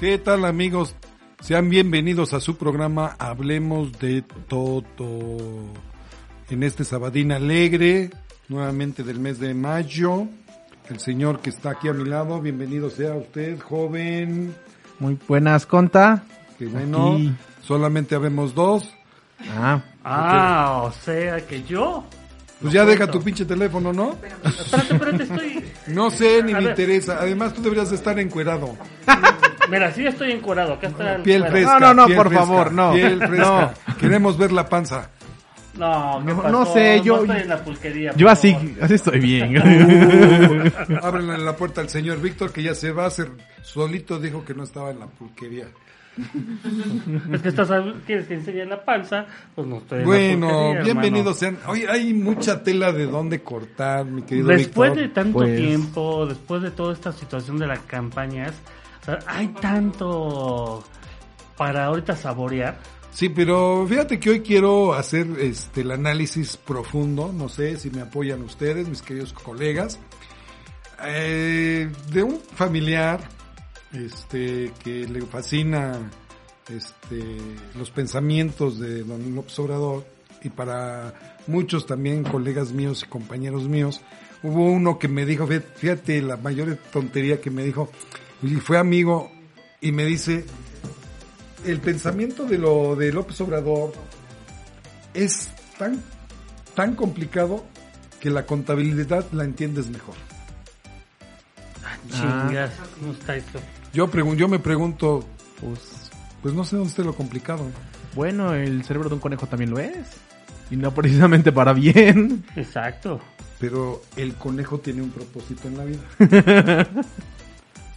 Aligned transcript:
¿Qué 0.00 0.18
tal 0.18 0.44
amigos? 0.44 0.94
Sean 1.40 1.68
bienvenidos 1.70 2.32
a 2.34 2.40
su 2.40 2.56
programa 2.56 3.16
Hablemos 3.18 3.98
de 3.98 4.22
Todo. 4.48 5.66
En 6.48 6.62
este 6.62 6.84
sabadín 6.84 7.32
alegre, 7.32 8.10
nuevamente 8.48 9.02
del 9.02 9.20
mes 9.20 9.38
de 9.38 9.54
mayo. 9.54 10.26
El 10.88 10.98
señor 10.98 11.40
que 11.40 11.50
está 11.50 11.70
aquí 11.72 11.88
a 11.88 11.92
mi 11.92 12.08
lado, 12.08 12.40
bienvenido 12.40 12.90
sea 12.90 13.14
usted, 13.14 13.58
joven. 13.60 14.54
Muy 14.98 15.18
buenas, 15.28 15.66
Conta. 15.66 16.24
Que 16.58 16.66
bueno, 16.66 17.14
Aquí. 17.14 17.32
solamente 17.62 18.14
habemos 18.14 18.54
dos. 18.54 18.90
Ah, 19.50 19.82
Ah, 20.02 20.82
o 20.84 20.92
sea 20.92 21.46
que 21.46 21.62
yo. 21.62 22.04
Pues 22.60 22.72
ya 22.74 22.84
deja 22.84 23.06
tu 23.06 23.22
pinche 23.22 23.44
teléfono, 23.46 23.92
¿no? 23.92 24.12
Espérate, 24.12 24.48
espérate, 24.94 25.22
estoy. 25.24 25.64
No 25.94 26.10
sé, 26.10 26.42
ni 26.42 26.52
A 26.52 26.56
me 26.56 26.60
ver. 26.62 26.70
interesa. 26.70 27.18
Además, 27.20 27.54
tú 27.54 27.62
deberías 27.62 27.88
de 27.90 27.96
estar 27.96 28.18
encuerado. 28.18 28.76
Mira, 29.70 29.92
sí 29.92 30.06
estoy 30.06 30.32
encuadrado. 30.32 30.74
Acá 30.74 30.88
está 30.88 31.16
el 31.16 31.22
Piel 31.22 31.40
cuero. 31.42 31.52
fresca. 31.52 31.78
No, 31.78 31.86
no, 31.88 31.94
no, 31.94 32.06
piel 32.06 32.16
por 32.16 32.28
fresca, 32.28 32.46
favor, 32.46 32.72
no. 32.72 32.92
Piel 32.92 33.18
fresca. 33.26 33.74
Queremos 33.98 34.36
ver 34.38 34.52
la 34.52 34.68
panza. 34.68 35.10
No, 35.78 36.22
¿qué 36.26 36.34
No, 36.34 36.48
no 36.50 36.66
sé, 36.66 37.00
yo- 37.02 37.16
No 37.18 37.22
estoy 37.22 37.40
en 37.42 37.48
la 37.48 37.64
pulquería. 37.64 38.12
yo 38.16 38.28
así, 38.28 38.52
favor. 38.52 38.68
así 38.82 38.94
estoy 38.94 39.20
bien. 39.20 39.56
Ábrenle 41.02 41.38
la 41.38 41.56
puerta 41.56 41.80
al 41.80 41.88
señor 41.88 42.20
Víctor, 42.20 42.52
que 42.52 42.62
ya 42.62 42.74
se 42.74 42.90
va 42.92 43.04
a 43.04 43.06
hacer. 43.06 43.30
Solito 43.62 44.18
dijo 44.18 44.44
que 44.44 44.52
no 44.54 44.64
estaba 44.64 44.90
en 44.90 44.98
la 44.98 45.06
pulquería. 45.06 45.66
Es 47.32 47.40
que 47.40 47.48
estás, 47.48 47.68
quieres 48.04 48.26
que 48.26 48.34
enseñe 48.34 48.64
la 48.66 48.84
panza, 48.84 49.26
pues 49.54 49.66
no 49.66 49.76
estoy 49.78 49.98
en 50.00 50.04
la 50.04 50.06
Bueno, 50.06 50.74
bienvenidos 50.84 51.38
sean. 51.38 51.56
Oye, 51.66 51.88
hay 51.88 52.12
mucha 52.12 52.62
tela 52.62 52.92
de 52.92 53.06
dónde 53.06 53.40
cortar, 53.42 54.04
mi 54.04 54.22
querido 54.22 54.48
Después 54.48 54.90
Víctor. 54.90 55.08
de 55.08 55.14
tanto 55.14 55.38
Pues- 55.38 55.56
tiempo, 55.56 56.26
después 56.26 56.62
de 56.62 56.72
toda 56.72 56.92
esta 56.92 57.12
situación 57.12 57.58
de 57.58 57.68
las 57.68 57.78
campañas, 57.80 58.52
hay 59.26 59.48
tanto 59.48 60.84
para 61.56 61.86
ahorita 61.86 62.16
saborear. 62.16 62.78
Sí, 63.12 63.28
pero 63.28 63.86
fíjate 63.88 64.20
que 64.20 64.30
hoy 64.30 64.40
quiero 64.40 64.94
hacer 64.94 65.26
este 65.40 65.80
el 65.80 65.90
análisis 65.90 66.56
profundo, 66.56 67.32
no 67.32 67.48
sé 67.48 67.76
si 67.76 67.90
me 67.90 68.02
apoyan 68.02 68.42
ustedes, 68.42 68.88
mis 68.88 69.02
queridos 69.02 69.32
colegas, 69.32 69.98
eh, 71.04 71.90
de 72.12 72.22
un 72.22 72.40
familiar 72.40 73.20
este 73.92 74.72
que 74.84 75.08
le 75.08 75.22
fascina 75.22 75.98
este 76.68 77.36
los 77.76 77.90
pensamientos 77.90 78.78
de 78.78 79.02
don 79.02 79.34
López 79.34 79.58
Obrador 79.58 80.06
y 80.42 80.48
para 80.50 81.40
muchos 81.46 81.86
también 81.86 82.22
colegas 82.22 82.72
míos 82.72 83.02
y 83.04 83.08
compañeros 83.08 83.68
míos 83.68 84.00
hubo 84.42 84.64
uno 84.64 84.98
que 84.98 85.08
me 85.08 85.26
dijo 85.26 85.46
fíjate 85.46 86.22
la 86.22 86.36
mayor 86.36 86.78
tontería 86.92 87.40
que 87.40 87.50
me 87.50 87.64
dijo 87.64 87.90
y 88.42 88.54
fue 88.56 88.78
amigo 88.78 89.30
y 89.80 89.92
me 89.92 90.04
dice 90.04 90.44
el 91.66 91.80
pensamiento 91.80 92.44
de 92.44 92.58
lo 92.58 92.96
de 92.96 93.12
López 93.12 93.40
Obrador 93.40 93.92
es 95.14 95.50
tan 95.78 96.02
tan 96.74 96.94
complicado 96.94 97.64
que 98.20 98.30
la 98.30 98.46
contabilidad 98.46 99.24
la 99.32 99.44
entiendes 99.44 99.88
mejor. 99.88 100.14
Chingas, 102.10 102.70
¿cómo 102.98 103.12
está 103.12 103.36
esto? 103.36 103.60
Yo 103.92 104.08
pregun 104.08 104.36
yo 104.36 104.48
me 104.48 104.58
pregunto, 104.58 105.24
pues, 105.60 106.10
pues 106.42 106.54
no 106.54 106.64
sé 106.64 106.76
dónde 106.76 106.90
está 106.90 107.02
lo 107.02 107.14
complicado. 107.14 107.66
bueno, 108.14 108.54
el 108.54 108.84
cerebro 108.84 109.08
de 109.08 109.16
un 109.16 109.20
conejo 109.20 109.46
también 109.46 109.70
lo 109.70 109.78
es. 109.78 110.08
Y 110.70 110.76
no 110.76 110.94
precisamente 110.94 111.50
para 111.50 111.72
bien. 111.72 112.44
Exacto. 112.54 113.20
Pero 113.58 114.02
el 114.16 114.34
conejo 114.34 114.78
tiene 114.78 115.02
un 115.02 115.10
propósito 115.10 115.68
en 115.68 115.76
la 115.76 115.84
vida. 115.84 116.00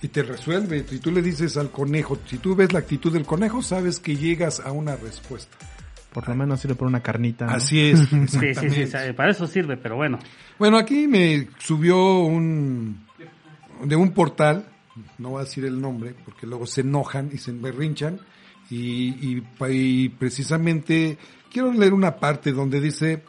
y 0.04 0.10
te 0.10 0.22
resuelve. 0.22 0.86
Si 0.88 1.00
tú 1.00 1.12
le 1.12 1.22
dices 1.22 1.56
al 1.56 1.72
conejo, 1.72 2.20
si 2.28 2.38
tú 2.38 2.56
ves 2.56 2.74
la 2.74 2.80
actitud 2.80 3.12
del 3.12 3.26
conejo, 3.26 3.62
sabes 3.62 4.00
que 4.00 4.18
llegas 4.18 4.60
a 4.60 4.74
una 4.74 4.98
respuesta. 4.98 5.58
Por 6.12 6.28
lo 6.28 6.36
menos 6.36 6.60
sirve 6.60 6.76
por 6.76 6.88
una 6.88 7.02
carnita. 7.02 7.46
¿no? 7.46 7.54
Así 7.54 7.80
es. 7.80 8.02
Sí, 8.28 8.54
sí, 8.54 8.70
sí, 8.70 9.14
para 9.16 9.32
eso 9.32 9.48
sirve, 9.48 9.78
pero 9.78 9.96
bueno. 9.96 10.20
Bueno, 10.60 10.78
aquí 10.78 11.08
me 11.08 11.48
subió 11.58 12.20
un 12.20 13.06
de 13.84 13.96
un 13.96 14.12
portal, 14.12 14.68
no 15.18 15.32
voy 15.32 15.42
a 15.42 15.46
decir 15.46 15.66
el 15.66 15.80
nombre, 15.80 16.14
porque 16.26 16.48
luego 16.48 16.68
se 16.68 16.82
enojan 16.82 17.30
y 17.34 17.38
se 17.38 17.52
emberrinchan, 17.52 18.20
y, 18.70 19.38
y, 19.38 19.44
y 19.70 20.10
precisamente 20.10 21.18
quiero 21.52 21.72
leer 21.72 21.94
una 21.94 22.18
parte 22.18 22.52
donde 22.52 22.82
dice, 22.82 23.24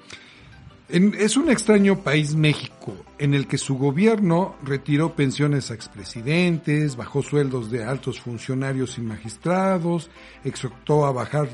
es 0.95 1.37
un 1.37 1.51
extraño 1.51 2.05
país 2.05 2.37
México, 2.37 2.95
en 3.19 3.35
el 3.35 3.49
que 3.49 3.59
su 3.59 3.77
gobierno 3.77 4.55
retiró 4.63 5.17
pensiones 5.17 5.73
a 5.73 5.75
expresidentes, 5.75 6.95
bajó 6.95 7.21
sueldos 7.21 7.69
de 7.73 7.83
altos 7.83 8.21
funcionarios 8.21 8.97
y 8.99 9.01
magistrados, 9.01 10.09
exhortó 10.45 11.05
a 11.05 11.11
bajar 11.11 11.49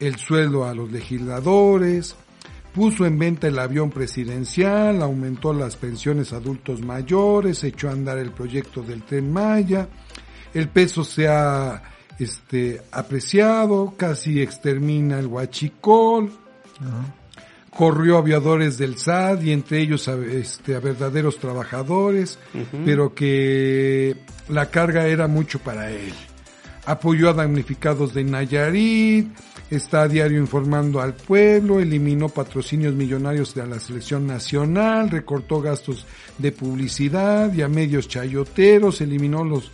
el 0.00 0.16
sueldo 0.16 0.64
a 0.64 0.74
los 0.74 0.90
legisladores, 0.90 2.16
puso 2.72 3.04
en 3.04 3.18
venta 3.18 3.48
el 3.48 3.58
avión 3.58 3.90
presidencial, 3.90 5.02
aumentó 5.02 5.52
las 5.52 5.76
pensiones 5.76 6.32
a 6.32 6.36
adultos 6.36 6.80
mayores, 6.80 7.64
echó 7.64 7.90
a 7.90 7.92
andar 7.92 8.16
el 8.16 8.30
proyecto 8.30 8.82
del 8.82 9.02
tren 9.02 9.30
Maya, 9.30 9.86
el 10.54 10.70
peso 10.70 11.04
se 11.04 11.28
ha 11.28 11.82
este, 12.18 12.80
apreciado, 12.90 13.92
casi 13.98 14.40
extermina 14.40 15.18
el 15.18 15.26
huachicol, 15.26 16.32
corrió 17.70 18.18
aviadores 18.18 18.78
del 18.78 18.96
SAT 18.98 19.42
y 19.44 19.52
entre 19.52 19.80
ellos 19.80 20.08
a, 20.08 20.16
este, 20.16 20.74
a 20.74 20.80
verdaderos 20.80 21.38
trabajadores, 21.38 22.38
pero 22.84 23.14
que 23.14 24.16
la 24.48 24.66
carga 24.70 25.06
era 25.06 25.28
mucho 25.28 25.58
para 25.58 25.90
él. 25.90 26.12
Apoyó 26.86 27.28
a 27.28 27.34
damnificados 27.34 28.14
de 28.14 28.24
Nayarit, 28.24 29.30
está 29.70 30.02
a 30.02 30.08
diario 30.08 30.38
informando 30.38 31.00
al 31.00 31.14
pueblo, 31.14 31.80
eliminó 31.80 32.30
patrocinios 32.30 32.94
millonarios 32.94 33.54
de 33.54 33.66
la 33.66 33.78
selección 33.78 34.26
nacional, 34.26 35.10
recortó 35.10 35.60
gastos 35.60 36.06
de 36.38 36.52
publicidad 36.52 37.52
y 37.52 37.62
a 37.62 37.68
medios 37.68 38.08
chayoteros, 38.08 39.02
eliminó 39.02 39.44
los, 39.44 39.70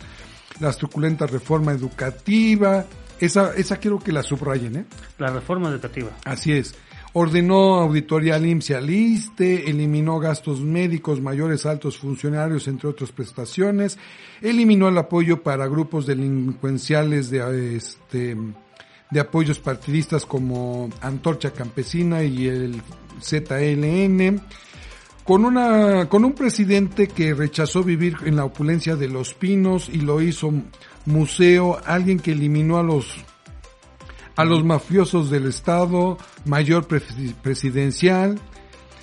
la 0.59 0.73
truculenta 0.73 1.25
reforma 1.25 1.71
educativa. 1.71 2.85
Esa, 3.17 3.53
esa 3.55 3.77
quiero 3.77 3.97
que 3.99 4.11
la 4.11 4.21
subrayen, 4.21 4.75
¿eh? 4.75 4.85
La 5.17 5.29
reforma 5.29 5.69
educativa. 5.69 6.09
Así 6.25 6.51
es. 6.51 6.75
Ordenó 7.17 7.75
auditoría 7.75 8.35
al 8.35 8.45
ISSSTE, 8.45 9.69
eliminó 9.69 10.19
gastos 10.19 10.59
médicos 10.59 11.21
mayores 11.21 11.65
altos 11.65 11.97
funcionarios, 11.97 12.67
entre 12.67 12.89
otras 12.89 13.13
prestaciones, 13.13 13.97
eliminó 14.41 14.89
el 14.89 14.97
apoyo 14.97 15.41
para 15.41 15.65
grupos 15.67 16.05
delincuenciales 16.07 17.29
de, 17.29 17.77
este, 17.77 18.35
de 19.11 19.19
apoyos 19.21 19.59
partidistas 19.59 20.25
como 20.25 20.89
Antorcha 20.99 21.51
Campesina 21.51 22.21
y 22.21 22.47
el 22.47 22.81
ZLN, 23.21 24.41
con 25.23 25.45
una, 25.45 26.09
con 26.09 26.25
un 26.25 26.33
presidente 26.33 27.07
que 27.07 27.33
rechazó 27.33 27.81
vivir 27.81 28.17
en 28.25 28.35
la 28.35 28.43
opulencia 28.43 28.97
de 28.97 29.07
los 29.07 29.33
pinos 29.33 29.87
y 29.87 30.01
lo 30.01 30.21
hizo 30.21 30.51
museo, 31.05 31.79
alguien 31.85 32.19
que 32.19 32.33
eliminó 32.33 32.77
a 32.77 32.83
los 32.83 33.23
a 34.35 34.45
los 34.45 34.63
mafiosos 34.63 35.29
del 35.29 35.45
Estado, 35.47 36.17
mayor 36.45 36.87
pre- 36.87 37.01
presidencial, 37.41 38.39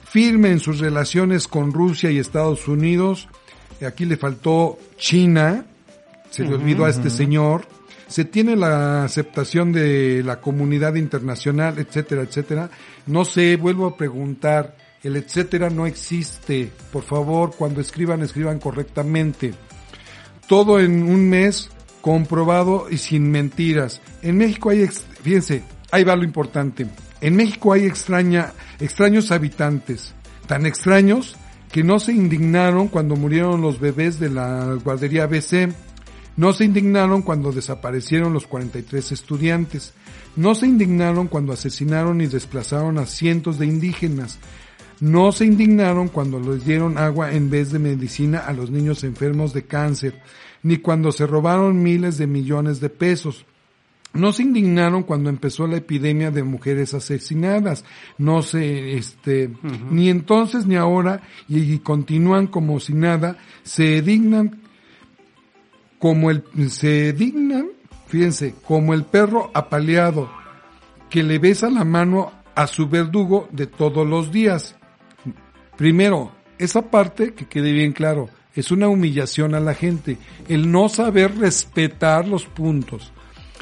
firme 0.04 0.50
en 0.50 0.60
sus 0.60 0.78
relaciones 0.78 1.48
con 1.48 1.72
Rusia 1.72 2.10
y 2.10 2.18
Estados 2.18 2.68
Unidos. 2.68 3.28
Aquí 3.86 4.04
le 4.04 4.16
faltó 4.16 4.78
China, 4.96 5.64
se 6.30 6.44
le 6.44 6.54
olvidó 6.54 6.84
a 6.84 6.90
este 6.90 7.10
señor. 7.10 7.66
Se 8.08 8.26
tiene 8.26 8.56
la 8.56 9.04
aceptación 9.04 9.72
de 9.72 10.22
la 10.22 10.40
comunidad 10.40 10.96
internacional, 10.96 11.78
etcétera, 11.78 12.22
etcétera. 12.22 12.70
No 13.06 13.24
sé, 13.24 13.56
vuelvo 13.56 13.86
a 13.86 13.96
preguntar, 13.96 14.76
el 15.02 15.16
etcétera 15.16 15.70
no 15.70 15.86
existe. 15.86 16.70
Por 16.92 17.04
favor, 17.04 17.54
cuando 17.56 17.80
escriban, 17.80 18.22
escriban 18.22 18.58
correctamente 18.60 19.54
todo 20.46 20.78
en 20.78 21.02
un 21.04 21.30
mes 21.30 21.70
comprobado 22.02 22.88
y 22.90 22.98
sin 22.98 23.30
mentiras. 23.30 24.02
En 24.20 24.36
México 24.36 24.68
hay, 24.68 24.86
fíjense, 24.86 25.62
ahí 25.90 26.04
va 26.04 26.14
lo 26.16 26.24
importante. 26.24 26.86
En 27.22 27.36
México 27.36 27.72
hay 27.72 27.86
extraña, 27.86 28.52
extraños 28.80 29.30
habitantes, 29.30 30.14
tan 30.46 30.66
extraños 30.66 31.36
que 31.70 31.82
no 31.82 31.98
se 32.00 32.12
indignaron 32.12 32.88
cuando 32.88 33.16
murieron 33.16 33.62
los 33.62 33.80
bebés 33.80 34.20
de 34.20 34.28
la 34.28 34.74
guardería 34.84 35.24
ABC, 35.24 35.72
no 36.36 36.52
se 36.52 36.64
indignaron 36.64 37.22
cuando 37.22 37.52
desaparecieron 37.52 38.32
los 38.32 38.46
43 38.46 39.12
estudiantes, 39.12 39.94
no 40.36 40.54
se 40.54 40.66
indignaron 40.66 41.28
cuando 41.28 41.52
asesinaron 41.52 42.20
y 42.20 42.26
desplazaron 42.26 42.98
a 42.98 43.06
cientos 43.06 43.58
de 43.58 43.66
indígenas, 43.66 44.38
no 45.00 45.32
se 45.32 45.44
indignaron 45.44 46.08
cuando 46.08 46.40
les 46.40 46.64
dieron 46.64 46.98
agua 46.98 47.32
en 47.32 47.50
vez 47.50 47.72
de 47.72 47.78
medicina 47.78 48.40
a 48.40 48.52
los 48.52 48.70
niños 48.70 49.04
enfermos 49.04 49.52
de 49.52 49.64
cáncer, 49.64 50.20
ni 50.62 50.78
cuando 50.78 51.12
se 51.12 51.26
robaron 51.26 51.82
miles 51.82 52.18
de 52.18 52.26
millones 52.26 52.80
de 52.80 52.88
pesos. 52.88 53.44
No 54.14 54.32
se 54.32 54.42
indignaron 54.42 55.04
cuando 55.04 55.30
empezó 55.30 55.66
la 55.66 55.78
epidemia 55.78 56.30
de 56.30 56.42
mujeres 56.42 56.92
asesinadas, 56.92 57.84
no 58.18 58.42
se, 58.42 58.94
este, 58.98 59.50
ni 59.90 60.10
entonces 60.10 60.66
ni 60.66 60.76
ahora, 60.76 61.22
y, 61.48 61.60
y 61.60 61.78
continúan 61.78 62.46
como 62.46 62.78
si 62.78 62.92
nada, 62.92 63.38
se 63.62 64.02
dignan 64.02 64.60
como 65.98 66.30
el, 66.30 66.44
se 66.68 67.14
dignan 67.14 67.68
fíjense, 68.12 68.54
como 68.66 68.92
el 68.92 69.04
perro 69.04 69.50
apaleado 69.54 70.30
que 71.08 71.22
le 71.22 71.38
besa 71.38 71.70
la 71.70 71.82
mano 71.82 72.30
a 72.54 72.66
su 72.66 72.86
verdugo 72.86 73.48
de 73.52 73.66
todos 73.66 74.06
los 74.06 74.30
días. 74.30 74.76
Primero, 75.78 76.30
esa 76.58 76.90
parte 76.90 77.32
que 77.32 77.46
quede 77.46 77.72
bien 77.72 77.92
claro, 77.92 78.28
es 78.54 78.70
una 78.70 78.88
humillación 78.88 79.54
a 79.54 79.60
la 79.60 79.74
gente, 79.74 80.18
el 80.48 80.70
no 80.70 80.88
saber 80.88 81.36
respetar 81.38 82.28
los 82.28 82.46
puntos. 82.46 83.12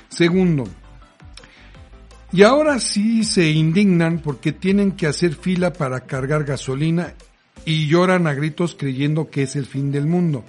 Segundo, 0.08 0.64
y 2.32 2.42
ahora 2.42 2.78
sí 2.78 3.24
se 3.24 3.50
indignan 3.50 4.20
porque 4.20 4.52
tienen 4.52 4.92
que 4.92 5.06
hacer 5.06 5.34
fila 5.34 5.72
para 5.72 6.00
cargar 6.00 6.44
gasolina 6.44 7.14
y 7.64 7.88
lloran 7.88 8.26
a 8.26 8.34
gritos 8.34 8.76
creyendo 8.78 9.30
que 9.30 9.42
es 9.42 9.56
el 9.56 9.66
fin 9.66 9.90
del 9.90 10.06
mundo. 10.06 10.44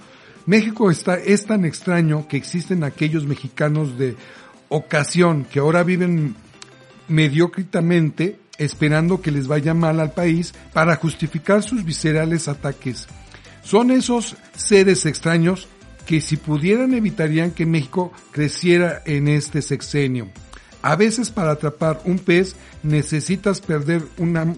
México 0.46 0.90
está, 0.90 1.16
es 1.16 1.46
tan 1.46 1.64
extraño 1.64 2.28
que 2.28 2.36
existen 2.36 2.84
aquellos 2.84 3.26
mexicanos 3.26 3.98
de 3.98 4.16
ocasión 4.68 5.44
que 5.44 5.58
ahora 5.58 5.82
viven 5.82 6.36
mediocritamente 7.08 8.38
esperando 8.58 9.20
que 9.20 9.32
les 9.32 9.48
vaya 9.48 9.74
mal 9.74 9.98
al 9.98 10.12
país 10.12 10.54
para 10.72 10.96
justificar 10.96 11.62
sus 11.62 11.84
viscerales 11.84 12.48
ataques. 12.48 13.08
Son 13.62 13.90
esos 13.90 14.36
seres 14.54 15.06
extraños 15.06 15.68
que 16.06 16.20
si 16.20 16.36
pudieran 16.36 16.94
evitarían 16.94 17.52
que 17.52 17.66
México 17.66 18.12
creciera 18.32 19.02
en 19.06 19.28
este 19.28 19.62
sexenio. 19.62 20.28
A 20.82 20.96
veces 20.96 21.30
para 21.30 21.52
atrapar 21.52 22.00
un 22.04 22.18
pez 22.18 22.56
necesitas 22.82 23.60
perder 23.60 24.02
una, 24.18 24.52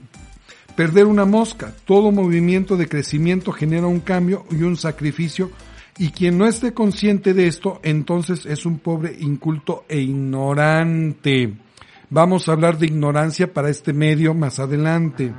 perder 0.74 1.06
una 1.06 1.26
mosca. 1.26 1.74
Todo 1.84 2.12
movimiento 2.12 2.76
de 2.76 2.88
crecimiento 2.88 3.52
genera 3.52 3.86
un 3.86 4.00
cambio 4.00 4.46
y 4.50 4.62
un 4.62 4.76
sacrificio 4.76 5.50
y 5.98 6.10
quien 6.10 6.38
no 6.38 6.46
esté 6.46 6.72
consciente 6.72 7.34
de 7.34 7.46
esto 7.46 7.80
entonces 7.82 8.46
es 8.46 8.66
un 8.66 8.78
pobre 8.78 9.16
inculto 9.20 9.84
e 9.88 10.00
ignorante. 10.00 11.54
Vamos 12.10 12.48
a 12.48 12.52
hablar 12.52 12.78
de 12.78 12.86
ignorancia 12.86 13.52
para 13.52 13.68
este 13.68 13.92
medio 13.92 14.34
más 14.34 14.58
adelante. 14.58 15.32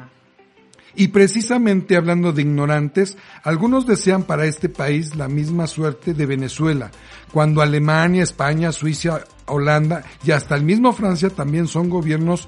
Y 0.96 1.10
precisamente 1.10 1.98
hablando 1.98 2.32
de 2.32 2.44
ignorantes, 2.44 3.18
algunos 3.44 3.86
desean 3.86 4.24
para 4.24 4.46
este 4.46 4.70
país 4.70 5.16
la 5.16 5.28
misma 5.28 5.68
suerte 5.68 6.14
de 6.14 6.26
Venezuela, 6.26 6.92
cuando 7.34 7.62
Alemania, 7.62 8.24
España, 8.24 8.72
Suiza, 8.72 9.26
Holanda 9.46 10.04
y 10.24 10.32
hasta 10.32 10.56
el 10.56 10.64
mismo 10.64 10.94
Francia 10.94 11.30
también 11.30 11.68
son 11.68 11.90
gobiernos 11.90 12.48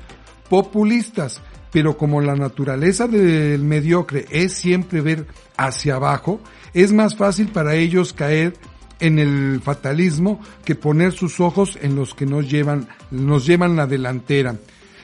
populistas, 0.50 1.42
pero 1.72 1.98
como 1.98 2.22
la 2.22 2.36
naturaleza 2.36 3.08
del 3.08 3.64
mediocre 3.64 4.26
es 4.32 4.54
siempre 4.54 5.02
ver 5.02 5.28
hacia 5.58 5.96
abajo, 5.96 6.40
es 6.74 6.94
más 6.94 7.16
fácil 7.18 7.50
para 7.50 7.76
ellos 7.76 8.14
caer 8.14 8.54
en 9.00 9.20
el 9.20 9.62
fatalismo 9.62 10.40
que 10.64 10.76
poner 10.76 11.12
sus 11.12 11.40
ojos 11.40 11.78
en 11.82 11.96
los 11.96 12.14
que 12.14 12.26
nos 12.26 12.50
llevan, 12.50 12.88
nos 13.12 13.46
llevan 13.46 13.76
la 13.76 13.88
delantera. 13.88 14.56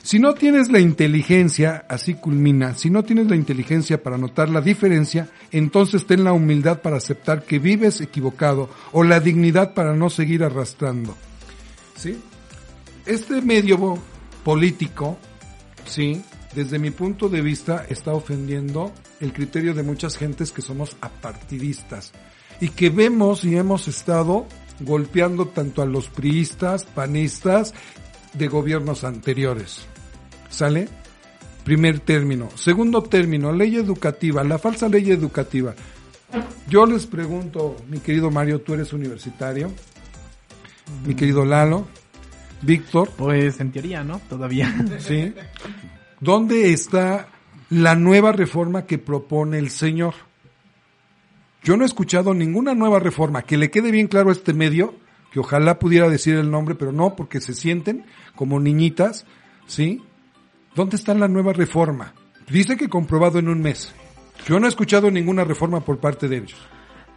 Si 0.03 0.19
no 0.19 0.33
tienes 0.33 0.69
la 0.69 0.81
inteligencia, 0.81 1.85
así 1.87 2.15
culmina, 2.15 2.75
si 2.75 2.89
no 2.89 3.03
tienes 3.03 3.27
la 3.27 3.37
inteligencia 3.37 4.03
para 4.03 4.17
notar 4.17 4.49
la 4.49 4.59
diferencia, 4.59 5.29
entonces 5.49 6.05
ten 6.05 6.25
la 6.25 6.33
humildad 6.33 6.81
para 6.81 6.97
aceptar 6.97 7.43
que 7.43 7.57
vives 7.57 8.01
equivocado 8.01 8.69
o 8.91 9.05
la 9.05 9.21
dignidad 9.21 9.73
para 9.73 9.95
no 9.95 10.09
seguir 10.09 10.43
arrastrando. 10.43 11.15
¿Sí? 11.95 12.19
Este 13.05 13.41
medio 13.41 13.97
político, 14.43 15.17
sí, 15.85 16.21
desde 16.53 16.79
mi 16.79 16.91
punto 16.91 17.29
de 17.29 17.41
vista 17.41 17.85
está 17.87 18.11
ofendiendo 18.11 18.91
el 19.21 19.31
criterio 19.31 19.73
de 19.73 19.83
muchas 19.83 20.17
gentes 20.17 20.51
que 20.51 20.61
somos 20.61 20.97
apartidistas 20.99 22.11
y 22.59 22.67
que 22.67 22.89
vemos 22.89 23.45
y 23.45 23.55
hemos 23.55 23.87
estado 23.87 24.47
golpeando 24.81 25.47
tanto 25.47 25.81
a 25.81 25.85
los 25.85 26.09
priistas, 26.09 26.83
panistas 26.83 27.73
de 28.33 28.49
gobiernos 28.49 29.05
anteriores. 29.05 29.92
¿Sale? 30.53 30.87
Primer 31.63 31.99
término. 31.99 32.49
Segundo 32.55 33.01
término, 33.01 33.51
ley 33.51 33.75
educativa, 33.75 34.43
la 34.43 34.59
falsa 34.59 34.87
ley 34.87 35.09
educativa. 35.09 35.73
Yo 36.69 36.85
les 36.85 37.07
pregunto, 37.07 37.75
mi 37.89 37.99
querido 37.99 38.29
Mario, 38.29 38.61
tú 38.61 38.75
eres 38.75 38.93
universitario, 38.93 39.71
mi 41.07 41.15
querido 41.15 41.43
Lalo, 41.43 41.87
Víctor. 42.61 43.09
Pues 43.17 43.59
en 43.59 43.71
teoría, 43.71 44.03
¿no? 44.03 44.21
Todavía. 44.29 44.73
Sí. 44.99 45.33
¿Dónde 46.19 46.71
está 46.71 47.29
la 47.69 47.95
nueva 47.95 48.31
reforma 48.31 48.85
que 48.85 48.99
propone 48.99 49.57
el 49.57 49.71
señor? 49.71 50.13
Yo 51.63 51.77
no 51.77 51.83
he 51.83 51.87
escuchado 51.87 52.35
ninguna 52.35 52.75
nueva 52.75 52.99
reforma. 52.99 53.41
Que 53.41 53.57
le 53.57 53.71
quede 53.71 53.89
bien 53.89 54.07
claro 54.07 54.29
a 54.29 54.33
este 54.33 54.53
medio, 54.53 54.93
que 55.31 55.39
ojalá 55.39 55.79
pudiera 55.79 56.09
decir 56.09 56.35
el 56.35 56.51
nombre, 56.51 56.75
pero 56.75 56.91
no, 56.91 57.15
porque 57.15 57.41
se 57.41 57.53
sienten 57.53 58.05
como 58.35 58.59
niñitas, 58.59 59.25
¿sí? 59.65 60.01
¿Dónde 60.75 60.95
está 60.95 61.13
la 61.13 61.27
nueva 61.27 61.53
reforma? 61.53 62.13
Dice 62.49 62.75
que 62.77 62.89
comprobado 62.89 63.39
en 63.39 63.47
un 63.47 63.61
mes. 63.61 63.93
Yo 64.47 64.59
no 64.59 64.65
he 64.65 64.69
escuchado 64.69 65.09
ninguna 65.11 65.43
reforma 65.43 65.79
por 65.81 65.99
parte 65.99 66.27
de 66.27 66.37
ellos. 66.37 66.55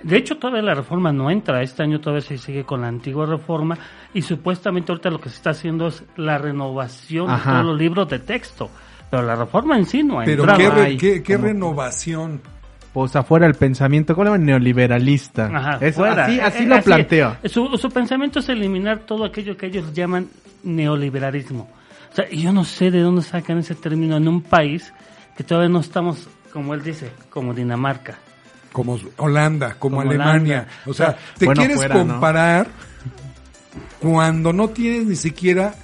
De 0.03 0.17
hecho, 0.19 0.37
todavía 0.37 0.63
la 0.63 0.75
reforma 0.75 1.11
no 1.11 1.31
entra. 1.31 1.63
Este 1.63 1.83
año 1.83 2.01
todavía 2.01 2.21
se 2.21 2.37
sigue 2.39 2.65
con 2.65 2.83
la 2.83 2.89
antigua 2.89 3.27
reforma 3.27 3.79
y 4.13 4.23
supuestamente 4.23 4.93
ahorita 4.93 5.11
lo 5.11 5.21
que 5.21 5.31
se 5.31 5.37
está 5.37 5.51
haciendo 5.51 5.89
es 5.89 6.05
la 6.17 6.39
renovación 6.39 7.35
de 7.35 7.43
todos 7.43 7.65
los 7.65 7.79
libros 7.79 8.09
de 8.09 8.19
texto. 8.19 8.71
Pero 9.11 9.23
la 9.23 9.35
reforma 9.37 9.77
en 9.79 9.87
sí 9.87 10.03
no 10.03 10.21
ha 10.21 10.25
Pero 10.25 10.43
entrado. 10.43 10.85
¿qué, 10.99 11.23
qué, 11.23 11.37
renovación? 11.37 12.41
Pues 12.93 13.17
afuera 13.17 13.47
el 13.47 13.55
pensamiento, 13.55 14.15
¿cómo 14.15 14.25
le 14.25 14.31
llaman? 14.31 14.47
Neoliberalista. 14.47 15.47
Ajá, 15.47 15.79
Eso, 15.81 16.01
fuera. 16.01 16.27
así, 16.27 16.41
así 16.41 16.63
Eh, 16.63 16.67
lo 16.67 16.75
así 16.77 16.93
es. 17.43 17.53
Su, 17.53 17.77
su 17.77 17.89
pensamiento 17.91 18.41
es 18.41 18.49
eliminar 18.49 19.01
todo 19.01 19.25
aquello 19.25 19.57
que 19.57 19.67
ellos 19.67 19.93
llaman 19.93 20.29
neoliberalismo. 20.63 21.69
O 22.17 22.23
sea, 22.23 22.27
y 22.31 22.41
yo 22.41 22.51
no 22.51 22.65
sé 22.65 22.91
de 22.91 23.01
dónde 23.01 23.21
sacan 23.21 23.59
ese 23.59 23.75
término 23.75 24.17
en 24.17 24.27
un 24.27 24.41
país 24.41 24.91
que 25.37 25.45
todavía 25.45 25.69
no 25.69 25.81
estamos, 25.81 26.27
como 26.51 26.73
él 26.73 26.83
dice, 26.83 27.11
como 27.29 27.53
Dinamarca. 27.53 28.17
Como 28.73 28.99
Holanda, 29.19 29.75
como, 29.79 29.99
Como 29.99 30.09
Alemania. 30.09 30.61
Holanda. 30.61 30.83
O 30.87 30.95
sea, 30.95 31.19
te 31.37 31.45
Bueno, 31.45 31.61
quieres 31.61 31.77
fuera, 31.77 31.97
¿no? 31.97 32.13
comparar 32.15 32.69
cuando 34.01 34.55
no 34.55 34.71
tienes 34.71 35.05
ni 35.05 35.17
siquiera 35.17 35.75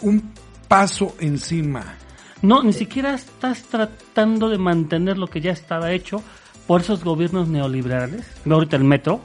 un 0.00 0.32
paso 0.66 1.14
encima. 1.20 1.94
No, 2.42 2.64
ni 2.64 2.72
siquiera 2.72 3.14
estás 3.14 3.62
tratando 3.62 4.48
de 4.48 4.58
mantener 4.58 5.16
lo 5.16 5.28
que 5.28 5.40
ya 5.40 5.52
estaba 5.52 5.92
hecho 5.92 6.24
por 6.66 6.80
esos 6.80 7.04
gobiernos 7.04 7.46
neoliberales. 7.46 8.26
Ve 8.44 8.52
ahorita 8.52 8.74
el 8.74 8.82
metro. 8.82 9.20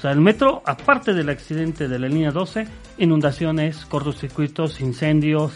O 0.00 0.02
sea, 0.02 0.12
el 0.12 0.20
metro, 0.22 0.62
aparte 0.64 1.12
del 1.12 1.28
accidente 1.28 1.86
de 1.86 1.98
la 1.98 2.08
línea 2.08 2.30
12, 2.30 2.66
inundaciones, 2.96 3.84
cortocircuitos, 3.84 4.80
incendios, 4.80 5.52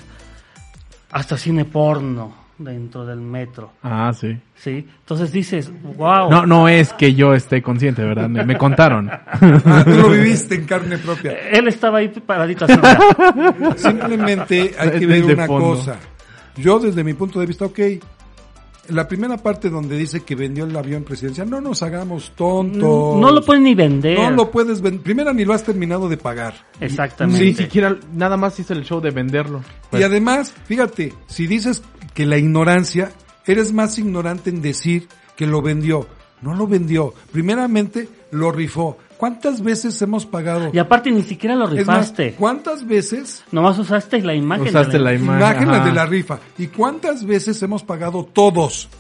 hasta 1.11 1.39
cine 1.39 1.65
porno 1.65 2.35
dentro 2.59 3.07
del 3.07 3.23
metro. 3.23 3.73
Ah, 3.83 4.13
sí. 4.13 4.39
¿Sí? 4.55 4.87
Entonces 5.01 5.33
dices, 5.33 5.73
wow. 5.97 6.29
No, 6.31 6.45
no 6.45 6.69
es 6.69 6.93
que 6.93 7.15
yo 7.15 7.33
esté 7.33 7.63
consciente, 7.63 8.03
¿verdad? 8.05 8.29
Me, 8.29 8.45
me 8.45 8.59
contaron. 8.59 9.11
Ah, 9.65 9.83
tú 9.83 9.93
lo 9.93 10.11
viviste 10.11 10.57
en 10.57 10.67
carne 10.67 10.99
propia. 10.99 11.33
Él 11.51 11.67
estaba 11.69 12.01
ahí 12.01 12.09
paradito. 12.09 12.67
Simplemente 13.77 14.75
hay 14.79 14.91
que 14.99 15.07
ver 15.07 15.25
una 15.25 15.47
fondo. 15.47 15.69
cosa. 15.77 15.97
Yo 16.57 16.79
desde 16.81 17.03
mi 17.03 17.15
punto 17.15 17.41
de 17.41 17.47
vista, 17.47 17.65
ok, 17.65 17.81
la 18.89 19.09
primera 19.09 19.37
parte 19.37 19.71
donde 19.71 19.97
dice 19.97 20.21
que 20.21 20.35
vendió 20.35 20.65
el 20.65 20.77
avión 20.77 21.05
presidencial, 21.05 21.49
no 21.49 21.61
nos 21.61 21.83
hagamos 21.83 22.33
tontos. 22.35 23.19
no 23.19 23.31
lo 23.33 23.43
pueden 23.45 23.65
ni 23.65 23.75
vender. 23.75 24.19
No 24.19 24.31
lo 24.31 24.51
puedes 24.51 24.81
vender. 24.81 25.03
Primero 25.03 25.33
ni 25.33 25.45
lo 25.45 25.55
has 25.55 25.65
terminado 25.65 26.09
de 26.09 26.17
pagar. 26.17 26.55
Exactamente. 26.81 27.45
Ni 27.45 27.55
siquiera, 27.55 27.97
nada 28.13 28.37
más 28.37 28.59
hice 28.59 28.75
el 28.75 28.85
show 28.85 29.01
de 29.01 29.11
venderlo. 29.11 29.63
Y 29.93 30.03
además, 30.03 30.53
fíjate, 30.67 31.13
si 31.27 31.47
dices 31.47 31.83
que 32.15 32.27
la 32.27 32.39
ignorancia, 32.39 33.13
eres 33.47 33.73
más 33.73 33.99
ignorante 33.99 34.51
en 34.51 34.63
decir 34.63 35.09
que 35.37 35.47
lo 35.47 35.63
vendió. 35.63 36.07
No 36.43 36.55
lo 36.55 36.67
vendió. 36.67 37.15
Primeramente, 37.33 38.09
lo 38.31 38.53
rifó. 38.53 38.99
¿Cuántas 39.25 39.63
veces 39.63 40.03
hemos 40.03 40.27
pagado? 40.27 40.69
Y 40.71 40.79
aparte 40.79 41.11
ni 41.11 41.23
siquiera 41.23 41.55
lo 41.55 41.65
más, 41.67 41.73
rifaste. 41.75 42.35
¿cuántas 42.35 42.87
veces 42.87 43.43
Nomás 43.53 43.79
usaste 43.79 44.21
la 44.21 44.35
imagen. 44.35 44.65
de 44.65 44.69
Usaste 44.71 44.99
la 44.99 45.15
imagen. 45.15 45.41
imagen 45.41 45.69
la 45.71 45.77
ajá. 45.79 45.85
de 45.87 45.93
la 45.93 46.05
rifa? 46.05 46.39
¿Y 46.59 46.67
cuántas 46.67 47.25
veces 47.25 47.63
hemos 47.63 47.83
pagado 47.83 48.25
todos? 48.31 48.91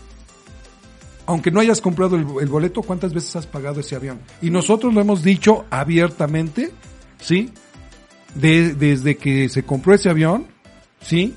Aunque 1.27 1.51
no 1.51 1.61
hayas 1.61 1.83
comprado 1.83 2.17
el, 2.17 2.25
el 2.41 2.49
boleto, 2.49 2.81
¿cuántas 2.81 3.13
veces 3.13 3.37
has 3.37 3.47
pagado 3.47 3.81
ese 3.81 3.97
avión? 3.97 4.19
Y 4.41 4.49
nosotros 4.49 4.95
lo 4.95 5.01
hemos 5.03 5.23
dicho 5.23 5.67
abiertamente, 5.69 6.71
¿sí? 7.21 7.51
De- 8.35 8.73
desde 8.75 9.19
que 9.19 9.51
se 9.51 9.63
compró 9.63 9.93
ese 9.93 10.09
avión, 10.09 10.47
¿sí? 11.03 11.35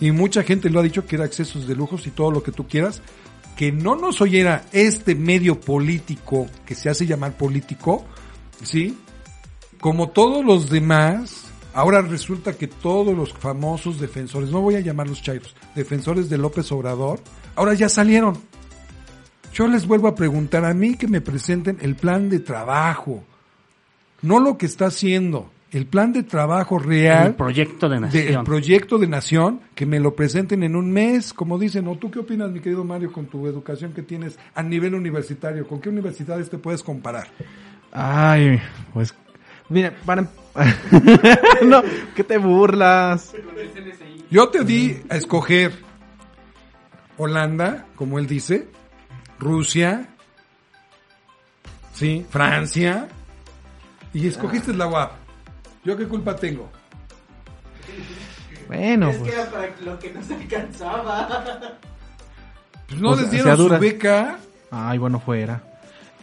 Y 0.00 0.10
mucha 0.10 0.42
gente 0.42 0.68
lo 0.68 0.80
ha 0.80 0.82
dicho 0.82 1.06
que 1.06 1.16
era 1.16 1.24
excesos 1.24 1.66
de 1.66 1.74
lujos 1.74 2.06
y 2.06 2.10
todo 2.10 2.30
lo 2.30 2.42
que 2.42 2.52
tú 2.52 2.66
quieras. 2.68 3.00
Que 3.56 3.72
no 3.72 3.96
nos 3.96 4.20
oyera 4.20 4.64
este 4.72 5.14
medio 5.14 5.60
político, 5.60 6.48
que 6.66 6.74
se 6.74 6.88
hace 6.88 7.06
llamar 7.06 7.36
político, 7.36 8.04
¿sí? 8.62 8.98
Como 9.80 10.10
todos 10.10 10.44
los 10.44 10.70
demás, 10.70 11.44
ahora 11.74 12.02
resulta 12.02 12.54
que 12.54 12.68
todos 12.68 13.16
los 13.16 13.32
famosos 13.32 14.00
defensores, 14.00 14.50
no 14.50 14.60
voy 14.60 14.76
a 14.76 14.80
llamarlos 14.80 15.22
chairos, 15.22 15.54
defensores 15.74 16.28
de 16.28 16.38
López 16.38 16.70
Obrador, 16.72 17.20
ahora 17.56 17.74
ya 17.74 17.88
salieron. 17.88 18.38
Yo 19.52 19.66
les 19.68 19.86
vuelvo 19.86 20.08
a 20.08 20.14
preguntar 20.14 20.64
a 20.64 20.72
mí 20.72 20.96
que 20.96 21.08
me 21.08 21.20
presenten 21.20 21.78
el 21.82 21.94
plan 21.94 22.30
de 22.30 22.40
trabajo. 22.40 23.22
no 24.22 24.38
lo 24.38 24.56
que 24.56 24.66
está 24.66 24.86
haciendo. 24.86 25.50
El 25.72 25.86
plan 25.86 26.12
de 26.12 26.22
trabajo 26.22 26.78
real 26.78 27.28
El 27.28 27.34
proyecto 27.34 27.88
de 27.88 27.98
nación. 27.98 28.44
proyecto 28.44 28.98
de 28.98 29.06
nación, 29.06 29.60
que 29.74 29.86
me 29.86 30.00
lo 30.00 30.14
presenten 30.14 30.62
en 30.62 30.76
un 30.76 30.92
mes, 30.92 31.32
como 31.32 31.58
dicen. 31.58 31.88
¿O 31.88 31.96
tú 31.96 32.10
qué 32.10 32.18
opinas, 32.18 32.50
mi 32.50 32.60
querido 32.60 32.84
Mario, 32.84 33.10
con 33.10 33.24
tu 33.24 33.46
educación 33.46 33.94
que 33.94 34.02
tienes 34.02 34.38
a 34.54 34.62
nivel 34.62 34.94
universitario? 34.94 35.66
¿Con 35.66 35.80
qué 35.80 35.88
universidades 35.88 36.50
te 36.50 36.58
puedes 36.58 36.82
comparar? 36.82 37.28
Ay, 37.90 38.60
pues. 38.92 39.14
Mira, 39.70 39.94
para. 40.04 40.28
no, 41.64 41.82
¿qué 42.14 42.22
te 42.22 42.36
burlas? 42.36 43.32
Yo 44.30 44.50
te 44.50 44.64
di 44.64 44.98
a 45.08 45.16
escoger 45.16 45.72
Holanda, 47.16 47.86
como 47.96 48.18
él 48.18 48.26
dice, 48.26 48.68
Rusia, 49.38 50.10
sí, 51.94 52.26
Francia, 52.28 53.08
y 54.12 54.26
escogiste 54.26 54.74
la 54.74 54.86
UAP. 54.86 55.21
¿Yo 55.84 55.96
qué 55.96 56.06
culpa 56.06 56.36
tengo? 56.36 56.70
Bueno, 58.68 59.10
Es 59.10 59.16
que 59.16 59.22
pues. 59.22 59.34
era 59.34 59.50
para 59.50 59.68
lo 59.84 59.98
que 59.98 60.12
nos 60.12 60.30
alcanzaba. 60.30 61.78
Pues 62.88 63.00
no 63.00 63.10
O 63.10 63.14
sea, 63.14 63.22
les 63.22 63.30
dieron 63.32 63.56
su 63.56 63.68
beca. 63.68 64.38
Ay, 64.70 64.98
bueno, 64.98 65.18
fuera. 65.18 65.62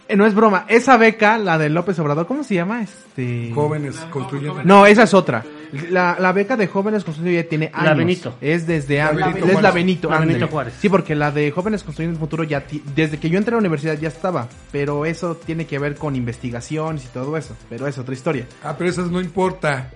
Eh, 0.10 0.16
no 0.16 0.25
es 0.25 0.34
broma. 0.34 0.66
Esa 0.68 0.98
beca, 0.98 1.38
la 1.38 1.60
de 1.60 1.70
López 1.70 2.00
Obrador, 2.00 2.25
¿cómo 2.25 2.44
se 2.44 2.56
llama? 2.56 2.82
Este. 2.82 3.51
Jóvenes 3.54 3.96
construyendo. 4.10 4.63
No, 4.63 4.88
esa 4.88 5.04
es 5.04 5.13
otra. 5.13 5.46
La, 5.92 6.18
la 6.20 6.32
beca 6.32 6.58
de 6.58 6.66
jóvenes 6.66 7.04
construyendo 7.04 7.39
ya 7.39 7.48
tiene 7.48 7.70
años. 7.72 7.86
La 7.86 7.94
Benito. 7.94 8.34
Es 8.42 8.66
desde 8.66 9.01
antes. 9.01 9.24
Benito 9.24 9.46
es 9.46 9.54
la 9.54 9.60
Juárez. 9.60 9.74
Benito. 9.75 10.10
La. 10.10 10.18
Benito 10.18 10.48
Juárez. 10.48 10.74
Sí, 10.80 10.89
porque 10.89 11.13
la 11.13 11.32
de 11.32 11.51
jóvenes 11.51 11.84
construyendo 11.84 12.16
el 12.16 12.20
futuro 12.20 12.44
ya 12.44 12.66
desde 12.96 13.20
que 13.20 13.30
yo 13.30 13.38
entré 13.38 13.54
a 13.54 13.58
la 13.58 13.60
universidad 13.60 14.00
ya 14.00 14.08
estaba. 14.08 14.48
Pero 14.72 15.06
eso 15.06 15.36
tiene 15.36 15.68
que 15.68 15.78
ver 15.78 15.94
con 15.94 16.16
investigaciones 16.16 17.06
y 17.06 17.08
todo 17.10 17.38
eso. 17.38 17.56
Pero 17.70 17.86
es 17.86 18.00
otra 18.00 18.16
historia. 18.16 18.48
Ah, 18.63 18.74
pero 18.75 18.89
esas 18.89 19.12
no 19.12 19.22
importa. 19.22 19.92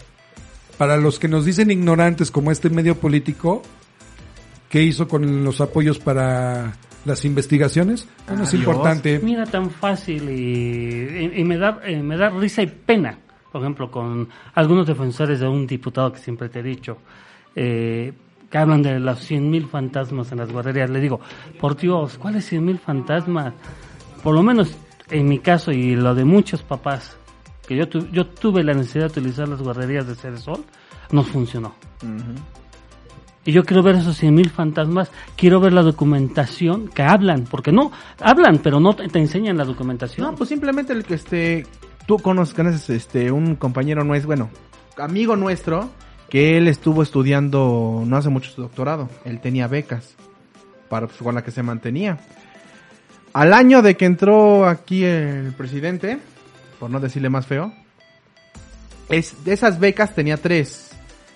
Para 0.77 0.97
los 0.97 1.17
que 1.17 1.27
nos 1.27 1.43
dicen 1.43 1.71
ignorantes 1.71 2.29
como 2.29 2.51
este 2.51 2.69
medio 2.69 2.99
político, 2.99 3.63
¿qué 4.69 4.83
hizo 4.83 5.07
con 5.07 5.43
los 5.43 5.59
apoyos 5.59 5.97
para 5.97 6.73
las 7.05 7.25
investigaciones? 7.25 8.07
Bueno, 8.27 8.43
es 8.43 8.49
Adiós. 8.49 8.63
importante. 8.67 9.19
Mira, 9.23 9.45
tan 9.45 9.69
fácil 9.69 10.29
y, 10.29 10.33
y- 10.33 11.31
y 11.41 11.43
me, 11.43 11.57
da, 11.57 11.79
eh, 11.85 12.01
me 12.01 12.15
da 12.17 12.29
risa 12.29 12.61
y 12.61 12.67
pena, 12.67 13.17
por 13.51 13.61
ejemplo, 13.61 13.89
con 13.91 14.27
algunos 14.55 14.87
defensores 14.87 15.39
de 15.39 15.47
un 15.47 15.67
diputado 15.67 16.11
que 16.13 16.19
siempre 16.19 16.49
te 16.49 16.59
he 16.59 16.63
dicho, 16.63 16.97
eh, 17.55 18.13
que 18.49 18.57
hablan 18.57 18.81
de 18.83 18.99
los 18.99 19.19
100.000 19.29 19.67
fantasmas 19.67 20.31
en 20.31 20.37
las 20.39 20.51
guarderías. 20.51 20.89
Le 20.89 20.99
digo, 20.99 21.19
por 21.59 21.75
Dios, 21.75 22.17
¿cuáles 22.17 22.51
100.000 22.51 22.77
fantasmas? 22.79 23.53
Por 24.21 24.33
lo 24.35 24.43
menos 24.43 24.75
en 25.09 25.27
mi 25.27 25.39
caso 25.39 25.71
y 25.71 25.95
lo 25.95 26.15
de 26.15 26.23
muchos 26.23 26.61
papás, 26.63 27.17
que 27.67 27.75
yo, 27.75 27.87
tu- 27.89 28.07
yo 28.11 28.27
tuve 28.27 28.63
la 28.63 28.73
necesidad 28.73 29.05
de 29.11 29.19
utilizar 29.19 29.47
las 29.47 29.61
guarderías 29.61 30.07
de 30.07 30.15
Ceresol, 30.15 30.63
no 31.11 31.23
funcionó. 31.23 31.75
Y 33.45 33.51
yo 33.51 33.65
quiero 33.65 33.83
ver 33.83 33.95
esos 33.95 34.21
100.000 34.21 34.49
fantasmas, 34.49 35.11
quiero 35.35 35.59
ver 35.59 35.73
la 35.73 35.81
documentación 35.81 36.87
que 36.87 37.01
hablan, 37.01 37.43
porque 37.43 37.71
no, 37.71 37.91
hablan, 38.19 38.59
pero 38.59 38.79
no 38.79 38.95
te, 38.95 39.19
enseñan 39.19 39.57
la 39.57 39.65
documentación. 39.65 40.25
No, 40.25 40.35
pues 40.35 40.49
simplemente 40.49 40.93
el 40.93 41.03
que 41.03 41.15
este 41.15 41.67
tú 42.05 42.19
conozcas 42.19 42.89
este 42.89 43.31
un 43.31 43.55
compañero 43.55 44.03
nuestro, 44.03 44.27
bueno, 44.27 44.49
amigo 44.97 45.35
nuestro 45.35 45.89
que 46.29 46.57
él 46.57 46.67
estuvo 46.67 47.03
estudiando 47.03 48.03
no 48.05 48.17
hace 48.17 48.29
mucho 48.29 48.49
su 48.49 48.61
doctorado, 48.61 49.09
él 49.25 49.39
tenía 49.41 49.67
becas 49.67 50.15
para 50.89 51.07
pues, 51.07 51.19
con 51.19 51.35
la 51.35 51.43
que 51.43 51.51
se 51.51 51.63
mantenía. 51.63 52.19
Al 53.33 53.51
año 53.51 53.81
de 53.81 53.97
que 53.97 54.05
entró 54.05 54.67
aquí 54.67 55.03
el 55.03 55.53
presidente, 55.53 56.19
por 56.79 56.89
no 56.89 56.99
decirle 56.99 57.29
más 57.29 57.45
feo, 57.45 57.73
es 59.09 59.43
de 59.43 59.53
esas 59.53 59.79
becas 59.79 60.15
tenía 60.15 60.37
tres. 60.37 60.92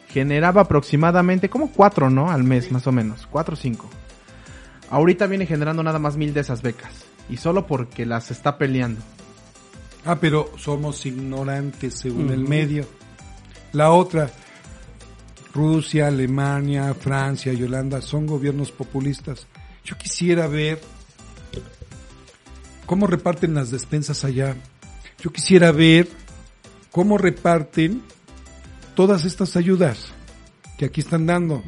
Generaba 0.09 0.61
aproximadamente 0.61 1.49
como 1.49 1.71
cuatro, 1.71 2.09
¿no? 2.09 2.31
Al 2.31 2.43
mes, 2.43 2.71
más 2.71 2.87
o 2.87 2.91
menos. 2.91 3.27
Cuatro 3.29 3.53
o 3.53 3.57
cinco. 3.57 3.89
Ahorita 4.89 5.27
viene 5.27 5.45
generando 5.45 5.83
nada 5.83 5.99
más 5.99 6.17
mil 6.17 6.33
de 6.33 6.41
esas 6.41 6.61
becas. 6.61 7.05
Y 7.29 7.37
solo 7.37 7.67
porque 7.67 8.05
las 8.05 8.31
está 8.31 8.57
peleando. 8.57 9.01
Ah, 10.05 10.17
pero 10.19 10.49
somos 10.57 11.05
ignorantes 11.05 11.95
según 11.95 12.31
el 12.31 12.47
medio. 12.47 12.85
La 13.73 13.91
otra, 13.91 14.29
Rusia, 15.53 16.07
Alemania, 16.07 16.93
Francia 16.93 17.51
y 17.51 17.61
Holanda 17.63 18.01
son 18.01 18.25
gobiernos 18.25 18.71
populistas. 18.71 19.47
Yo 19.83 19.97
quisiera 19.97 20.47
ver 20.47 20.79
cómo 22.85 23.07
reparten 23.07 23.53
las 23.53 23.71
despensas 23.71 24.23
allá. 24.23 24.55
Yo 25.19 25.31
quisiera 25.31 25.71
ver 25.71 26.07
cómo 26.91 27.17
reparten 27.17 28.01
todas 28.97 29.25
estas 29.25 29.55
ayudas 29.55 30.11
que 30.79 30.85
aquí 30.85 31.01
están 31.01 31.27
dando. 31.27 31.63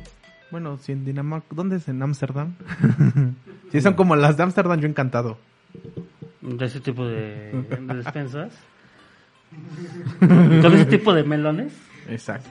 Bueno, 0.50 0.78
si 0.78 0.94
en 0.94 1.06
Dinamarca, 1.06 1.46
¿dónde 1.52 1.76
es? 1.76 1.88
¿En 1.88 2.02
Ámsterdam? 2.02 2.56
si 3.72 3.80
son 3.82 3.94
como 3.94 4.16
las 4.16 4.36
de 4.36 4.42
Ámsterdam, 4.44 4.80
yo 4.80 4.88
encantado. 4.88 5.38
De 6.42 6.66
ese 6.66 6.80
tipo 6.80 7.06
de, 7.06 7.52
de 7.82 7.94
despensas. 7.94 8.52
¿Con 10.20 10.74
ese 10.74 10.86
tipo 10.86 11.14
de 11.14 11.24
melones? 11.24 11.72
Exacto. 12.10 12.50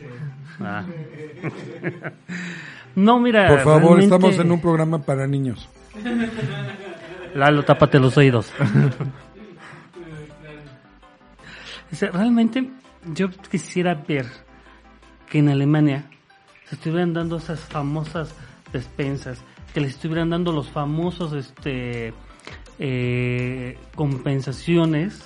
Ah. 0.60 0.84
no, 2.94 3.18
mira. 3.18 3.48
Por 3.48 3.60
favor, 3.64 3.98
realmente- 3.98 4.14
estamos 4.14 4.38
en 4.38 4.52
un 4.52 4.60
programa 4.60 5.02
para 5.02 5.26
niños. 5.26 5.68
Lalo, 7.34 7.64
tápate 7.64 7.98
los 7.98 8.16
oídos. 8.16 8.52
Realmente 12.00 12.70
yo 13.14 13.28
quisiera 13.50 13.94
ver 13.94 14.26
que 15.30 15.38
en 15.38 15.48
Alemania 15.48 16.04
se 16.68 16.74
estuvieran 16.76 17.12
dando 17.14 17.36
esas 17.38 17.60
famosas 17.60 18.34
despensas, 18.72 19.38
que 19.74 19.80
les 19.80 19.90
estuvieran 19.92 20.30
dando 20.30 20.52
los 20.52 20.68
famosos 20.70 21.32
este 21.32 22.12
eh, 22.78 23.76
compensaciones 23.94 25.20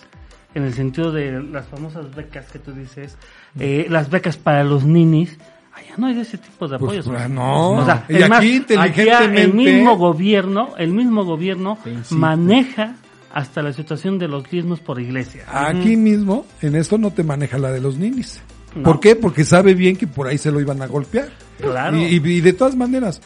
en 0.54 0.64
el 0.64 0.74
sentido 0.74 1.12
de 1.12 1.42
las 1.42 1.66
famosas 1.66 2.14
becas 2.14 2.46
que 2.50 2.58
tú 2.58 2.72
dices, 2.72 3.16
eh, 3.58 3.86
las 3.88 4.10
becas 4.10 4.36
para 4.36 4.64
los 4.64 4.84
ninis. 4.84 5.38
Allá 5.74 5.94
no 5.96 6.06
hay 6.06 6.14
de 6.14 6.20
ese 6.22 6.36
tipo 6.36 6.68
de 6.68 6.78
Pues, 6.78 7.00
apoyos. 7.06 7.20
ah, 7.22 7.28
no. 7.28 7.70
O 7.78 7.84
sea, 7.86 8.04
Y 8.08 8.16
es 8.16 8.28
más, 8.28 8.38
aquí 8.40 8.56
inteligentemente- 8.56 9.42
el 9.42 9.54
mismo 9.54 9.96
gobierno, 9.96 10.74
el 10.76 10.92
mismo 10.92 11.24
gobierno 11.24 11.78
maneja 12.10 12.96
hasta 13.32 13.62
la 13.62 13.72
situación 13.72 14.18
de 14.18 14.28
los 14.28 14.44
diezmos 14.50 14.80
por 14.80 15.00
iglesia. 15.00 15.44
Aquí 15.48 15.96
mismo, 15.96 16.44
en 16.60 16.76
esto 16.76 16.98
no 16.98 17.10
te 17.12 17.24
maneja 17.24 17.56
la 17.58 17.70
de 17.70 17.80
los 17.80 17.96
ninis. 17.96 18.42
No. 18.74 18.82
¿Por 18.84 19.00
qué? 19.00 19.16
Porque 19.16 19.44
sabe 19.44 19.74
bien 19.74 19.96
que 19.96 20.06
por 20.06 20.26
ahí 20.26 20.38
se 20.38 20.50
lo 20.50 20.60
iban 20.60 20.80
a 20.82 20.86
golpear. 20.86 21.30
Claro. 21.60 21.96
Y, 21.96 22.04
y- 22.04 22.16
y 22.16 22.40
de 22.40 22.52
todas 22.52 22.74
maneras, 22.76 23.20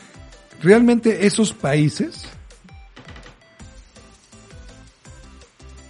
realmente 0.62 1.26
esos 1.26 1.52
países... 1.52 2.28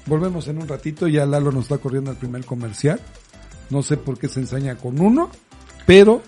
Volvemos 0.06 0.46
en 0.46 0.58
un 0.62 0.68
ratito, 0.68 1.08
ya 1.08 1.26
Lalo 1.26 1.50
nos 1.50 1.64
está 1.64 1.78
corriendo 1.78 2.10
al 2.12 2.16
primer 2.16 2.44
comercial. 2.44 3.00
No 3.70 3.82
sé 3.82 3.96
por 3.96 4.18
qué 4.18 4.28
se 4.28 4.38
ensaña 4.40 4.76
con 4.76 5.00
uno, 5.00 5.30
pero 5.84 6.22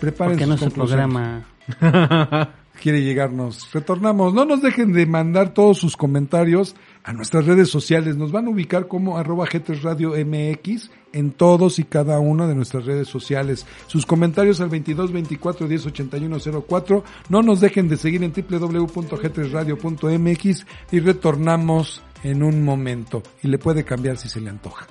preparen 0.00 0.34
Porque 0.34 0.46
no 0.46 0.58
sus 0.58 0.66
conclusiones. 0.68 1.44
programa. 1.78 2.48
quiere 2.82 3.02
llegarnos. 3.02 3.72
Retornamos. 3.72 4.34
No 4.34 4.44
nos 4.44 4.60
dejen 4.60 4.92
de 4.92 5.06
mandar 5.06 5.54
todos 5.54 5.78
sus 5.78 5.96
comentarios 5.96 6.76
a 7.04 7.12
nuestras 7.12 7.46
redes 7.46 7.68
sociales. 7.68 8.16
Nos 8.16 8.32
van 8.32 8.46
a 8.46 8.50
ubicar 8.50 8.88
como 8.88 9.18
arroba 9.18 9.46
G3 9.46 9.82
Radio 9.82 10.12
MX 10.12 10.90
en 11.12 11.32
todos 11.32 11.78
y 11.78 11.84
cada 11.84 12.18
una 12.20 12.46
de 12.46 12.54
nuestras 12.54 12.86
redes 12.86 13.08
sociales. 13.08 13.66
Sus 13.86 14.06
comentarios 14.06 14.60
al 14.60 14.68
22 14.68 15.12
24 15.12 15.68
10 15.68 15.86
81 15.86 16.38
04. 16.66 17.04
No 17.28 17.42
nos 17.42 17.60
dejen 17.60 17.88
de 17.88 17.96
seguir 17.96 18.22
en 18.22 18.32
www.g3radio.mx 18.32 20.66
y 20.92 21.00
retornamos 21.00 22.02
en 22.22 22.42
un 22.42 22.64
momento. 22.64 23.22
Y 23.42 23.48
le 23.48 23.58
puede 23.58 23.84
cambiar 23.84 24.16
si 24.16 24.28
se 24.28 24.40
le 24.40 24.50
antoja. 24.50 24.86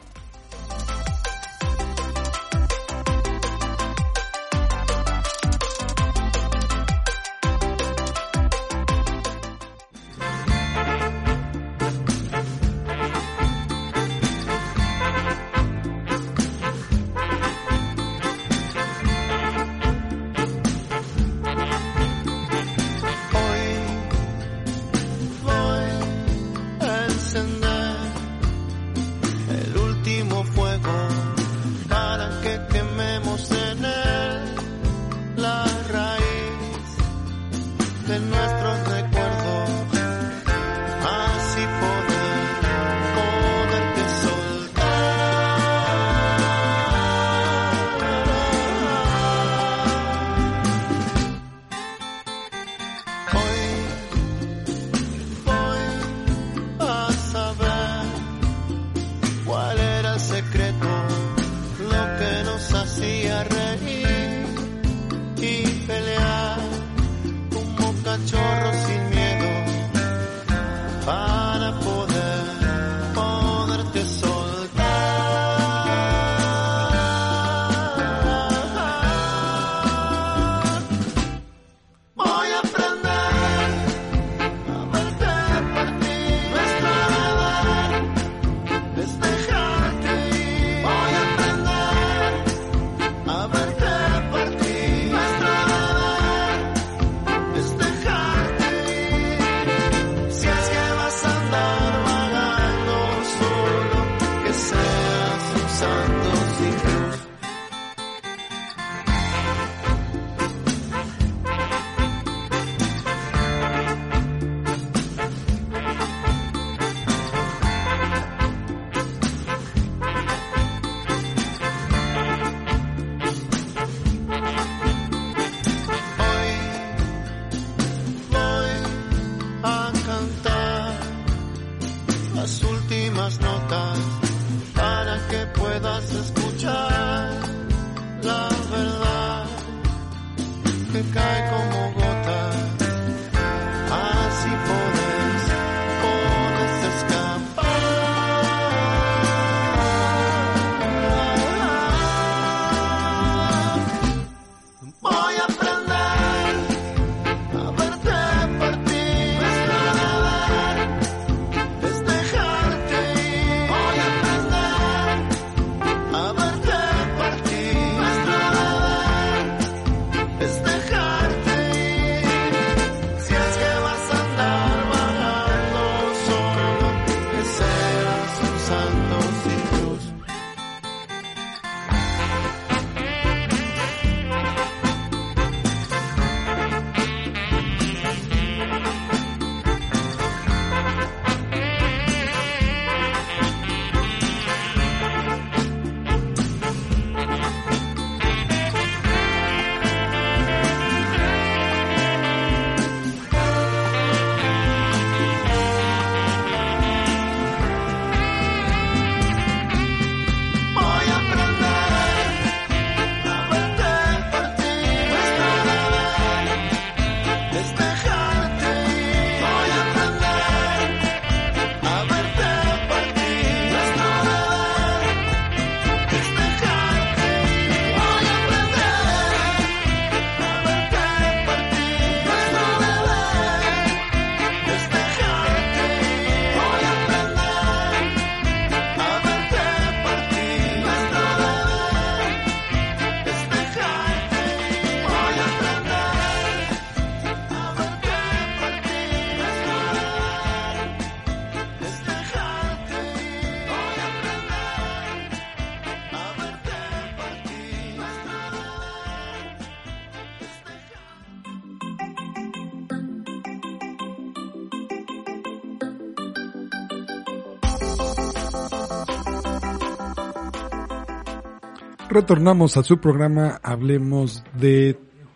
Retornamos 272.22 272.78
a 272.78 272.84
su 272.84 273.00
programa 273.00 273.60
Hablemos 273.64 274.44
de 274.54 274.96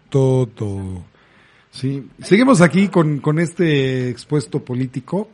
todo. 0.10 1.04
Sí, 1.72 2.08
seguimos 2.22 2.62
aquí 2.62 2.90
con, 2.90 3.22
con 3.22 3.40
este 3.40 4.08
expuesto 4.08 4.64
político, 4.64 5.28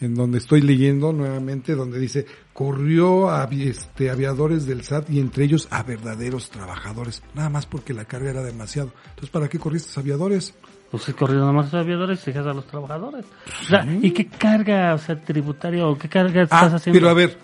en 0.00 0.16
donde 0.16 0.38
estoy 0.38 0.62
leyendo 0.62 1.12
nuevamente, 1.12 1.76
donde 1.76 2.00
dice, 2.00 2.26
corrió 2.52 3.30
a 3.30 3.44
este, 3.52 4.10
aviadores 4.10 4.66
del 4.66 4.82
SAT 4.82 5.10
y 5.10 5.20
entre 5.20 5.44
ellos 5.44 5.68
a 5.70 5.84
verdaderos 5.84 6.50
trabajadores, 6.50 7.22
nada 7.36 7.50
más 7.50 7.66
porque 7.66 7.94
la 7.94 8.04
carga 8.04 8.30
era 8.30 8.42
demasiado. 8.42 8.90
Entonces, 9.10 9.30
¿para 9.30 9.48
qué 9.48 9.60
corriste 9.60 9.92
a 9.96 10.02
aviadores? 10.02 10.54
Pues 10.90 11.08
he 11.08 11.14
corrido 11.14 11.46
nomás 11.46 11.72
a 11.72 11.76
los 11.76 11.86
aviadores 11.86 12.20
y 12.26 12.32
dejas 12.32 12.48
a 12.48 12.52
los 12.52 12.66
trabajadores. 12.66 13.24
O 13.62 13.64
sea, 13.64 13.86
¿y 14.02 14.10
qué 14.10 14.26
carga, 14.26 14.94
o 14.94 14.98
sea, 14.98 15.14
tributaria 15.22 15.86
o 15.86 15.96
qué 15.96 16.08
carga 16.08 16.42
estás 16.42 16.72
Ah, 16.72 16.76
haciendo? 16.76 16.98
pero 16.98 17.08
a 17.10 17.14
ver, 17.14 17.38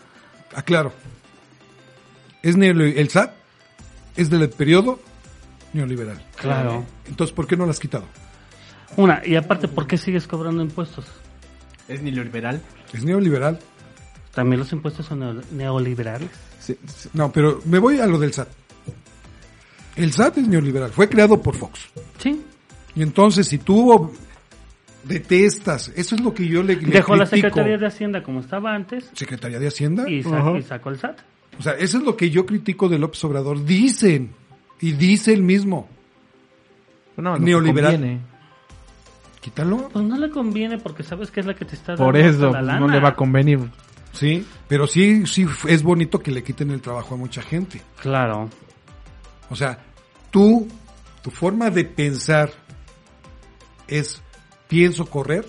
aclaro. 0.53 0.93
Es 2.43 2.55
el 2.57 3.09
SAT 3.09 3.33
es 4.17 4.31
del 4.31 4.49
periodo 4.51 5.01
neoliberal. 5.73 6.23
Claro. 6.37 6.85
Entonces, 7.07 7.35
¿por 7.35 7.47
qué 7.47 7.57
no 7.57 7.65
lo 7.65 7.71
has 7.71 7.81
quitado? 7.81 8.05
Una, 8.97 9.21
y 9.25 9.37
aparte, 9.37 9.69
¿por 9.69 9.87
qué 9.87 9.99
sigues 9.99 10.27
cobrando 10.27 10.63
impuestos? 10.63 11.05
¿Es 11.89 12.01
neoliberal? 12.03 12.61
Es 12.93 13.05
neoliberal. 13.05 13.59
También 14.33 14.59
los 14.61 14.73
impuestos 14.73 15.07
son 15.07 15.21
neo- 15.21 15.43
neoliberales. 15.53 16.31
Sí, 16.61 16.77
sí. 16.87 17.09
No, 17.13 17.31
pero 17.33 17.61
me 17.67 17.79
voy 17.79 17.99
a 18.01 18.07
lo 18.07 18.19
del 18.19 18.33
SAT. 18.33 18.49
El 19.97 20.13
SAT 20.13 20.39
es 20.39 20.49
neoliberal, 20.49 20.91
fue 20.91 21.09
creado 21.09 21.41
por 21.43 21.57
Fox. 21.57 21.81
Sí. 22.19 22.43
Y 22.95 23.03
entonces, 23.03 23.47
si 23.49 23.59
tú 23.59 24.13
detestas, 25.05 25.93
eso 25.95 26.15
es 26.15 26.21
lo 26.21 26.35
que 26.35 26.47
yo 26.49 26.63
le, 26.63 26.77
le 26.77 26.87
Dejó 26.91 27.17
la. 27.17 27.27
Secretaría 27.27 27.79
de 27.79 27.87
Hacienda 27.87 28.23
como 28.23 28.41
estaba 28.41 28.75
antes 28.75 29.11
Secretaría 29.15 29.59
de 29.59 29.69
Hacienda. 29.69 30.09
y, 30.09 30.23
sa- 30.23 30.53
y 30.59 30.63
sacó 30.63 30.91
el 30.91 30.99
SAT. 30.99 31.19
O 31.59 31.63
sea, 31.63 31.73
eso 31.75 31.99
es 31.99 32.05
lo 32.05 32.17
que 32.17 32.31
yo 32.31 32.45
critico 32.47 32.89
de 32.89 32.99
López 32.99 33.23
Obrador. 33.25 33.65
Dicen, 33.65 34.33
y 34.81 34.93
dice 34.93 35.33
el 35.33 35.43
mismo, 35.43 35.89
No, 37.17 37.39
Neoliberal. 37.39 37.93
conviene. 37.93 38.21
quítalo. 39.41 39.89
Pues 39.93 40.05
no 40.05 40.19
le 40.19 40.31
conviene 40.31 40.79
porque 40.79 41.03
sabes 41.03 41.31
que 41.31 41.41
es 41.41 41.47
la 41.47 41.55
que 41.55 41.65
te 41.65 41.75
está 41.77 41.93
dando 41.93 42.05
Por 42.05 42.17
eso 42.17 42.51
la 42.53 42.79
no 42.79 42.89
le 42.89 43.01
va 43.01 43.11
a 43.11 43.15
convenir. 43.17 43.61
Sí, 44.13 44.47
pero 44.69 44.87
sí, 44.87 45.27
sí 45.27 45.47
es 45.69 45.83
bonito 45.83 46.21
que 46.21 46.31
le 46.31 46.43
quiten 46.43 46.71
el 46.71 46.81
trabajo 46.81 47.15
a 47.15 47.19
mucha 47.19 47.43
gente. 47.43 47.81
Claro. 48.01 48.49
O 49.51 49.57
sea, 49.57 49.79
tú, 50.31 50.67
tu 51.23 51.31
forma 51.31 51.71
de 51.71 51.85
pensar 51.85 52.51
es, 53.89 54.21
pienso 54.69 55.07
correr 55.07 55.47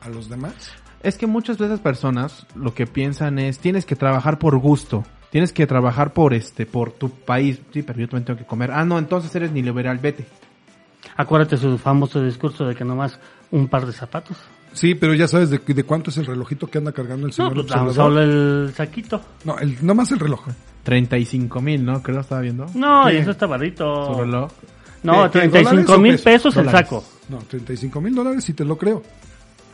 a 0.00 0.08
los 0.08 0.28
demás. 0.28 0.72
Es 1.02 1.16
que 1.18 1.26
muchas 1.26 1.58
de 1.58 1.66
esas 1.66 1.80
personas 1.80 2.46
lo 2.54 2.72
que 2.72 2.86
piensan 2.86 3.38
es 3.38 3.58
tienes 3.58 3.84
que 3.84 3.94
trabajar 3.96 4.38
por 4.38 4.56
gusto, 4.58 5.04
tienes 5.34 5.52
que 5.52 5.66
trabajar 5.66 6.12
por 6.12 6.32
este, 6.32 6.64
por 6.64 6.92
tu 6.92 7.10
país. 7.10 7.58
Sí, 7.72 7.82
pero 7.82 7.98
yo 7.98 8.06
también 8.06 8.24
tengo 8.24 8.38
que 8.38 8.46
comer. 8.46 8.70
Ah, 8.70 8.84
no, 8.84 9.00
entonces 9.00 9.34
eres 9.34 9.50
neoliberal, 9.50 9.98
vete. 9.98 10.24
Acuérdate 11.16 11.56
su 11.56 11.76
famoso 11.76 12.22
discurso 12.22 12.64
de 12.64 12.76
que 12.76 12.84
nomás 12.84 13.18
un 13.50 13.66
par 13.66 13.84
de 13.84 13.92
zapatos. 13.92 14.36
Sí, 14.74 14.94
pero 14.94 15.12
ya 15.12 15.26
sabes 15.26 15.50
de, 15.50 15.58
de 15.58 15.82
cuánto 15.82 16.10
es 16.10 16.18
el 16.18 16.26
relojito 16.26 16.68
que 16.68 16.78
anda 16.78 16.92
cargando 16.92 17.26
el 17.26 17.30
No, 17.30 17.32
señor 17.32 17.52
pues 17.54 17.66
tan 17.66 17.80
Obrador. 17.80 17.94
solo 17.96 18.20
el 18.22 18.74
saquito. 18.76 19.20
No, 19.44 19.58
el, 19.58 19.84
nomás 19.84 20.12
el 20.12 20.20
reloj. 20.20 20.46
35 20.84 21.60
mil, 21.60 21.84
¿no? 21.84 22.00
Creo 22.00 22.14
que 22.18 22.20
estaba 22.20 22.40
viendo. 22.40 22.66
No, 22.72 23.06
¿Qué? 23.08 23.14
y 23.14 23.16
eso 23.16 23.32
está 23.32 23.46
barrito. 23.46 24.14
Su 24.14 24.20
reloj. 24.20 24.52
No, 25.02 25.28
¿Qué, 25.32 25.40
qué, 25.40 25.48
35 25.48 25.68
dólares 25.68 25.90
o 25.90 25.98
mil 25.98 26.12
pesos? 26.12 26.54
pesos 26.54 26.56
el 26.58 26.70
saco. 26.70 27.04
No, 27.28 27.38
35 27.38 28.00
mil 28.00 28.14
dólares, 28.14 28.44
si 28.44 28.52
te 28.54 28.64
lo 28.64 28.78
creo. 28.78 29.02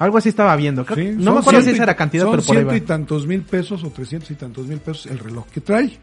Algo 0.01 0.19
así 0.19 0.31
estaba 0.31 0.57
viendo. 0.57 0.85
Creo- 0.85 0.97
Sí, 1.13 1.15
no 1.17 1.35
me 1.35 1.39
acuerdo 1.41 1.61
si 1.63 1.71
esa 1.71 1.83
era 1.85 1.95
cantidad, 1.95 2.25
son 2.25 2.33
pero 2.33 2.43
por 2.43 2.57
ahí 2.57 2.63
ciento 2.63 2.73
va. 2.73 2.77
y 2.77 2.81
tantos 2.81 3.27
mil 3.27 3.43
pesos 3.43 3.85
o 3.85 3.91
trescientos 3.91 4.31
y 4.33 4.35
tantos 4.35 4.67
mil 4.67 4.79
pesos 4.81 5.07
el 5.07 5.19
reloj 5.21 5.47
que 5.53 5.61
trae. 5.61 5.97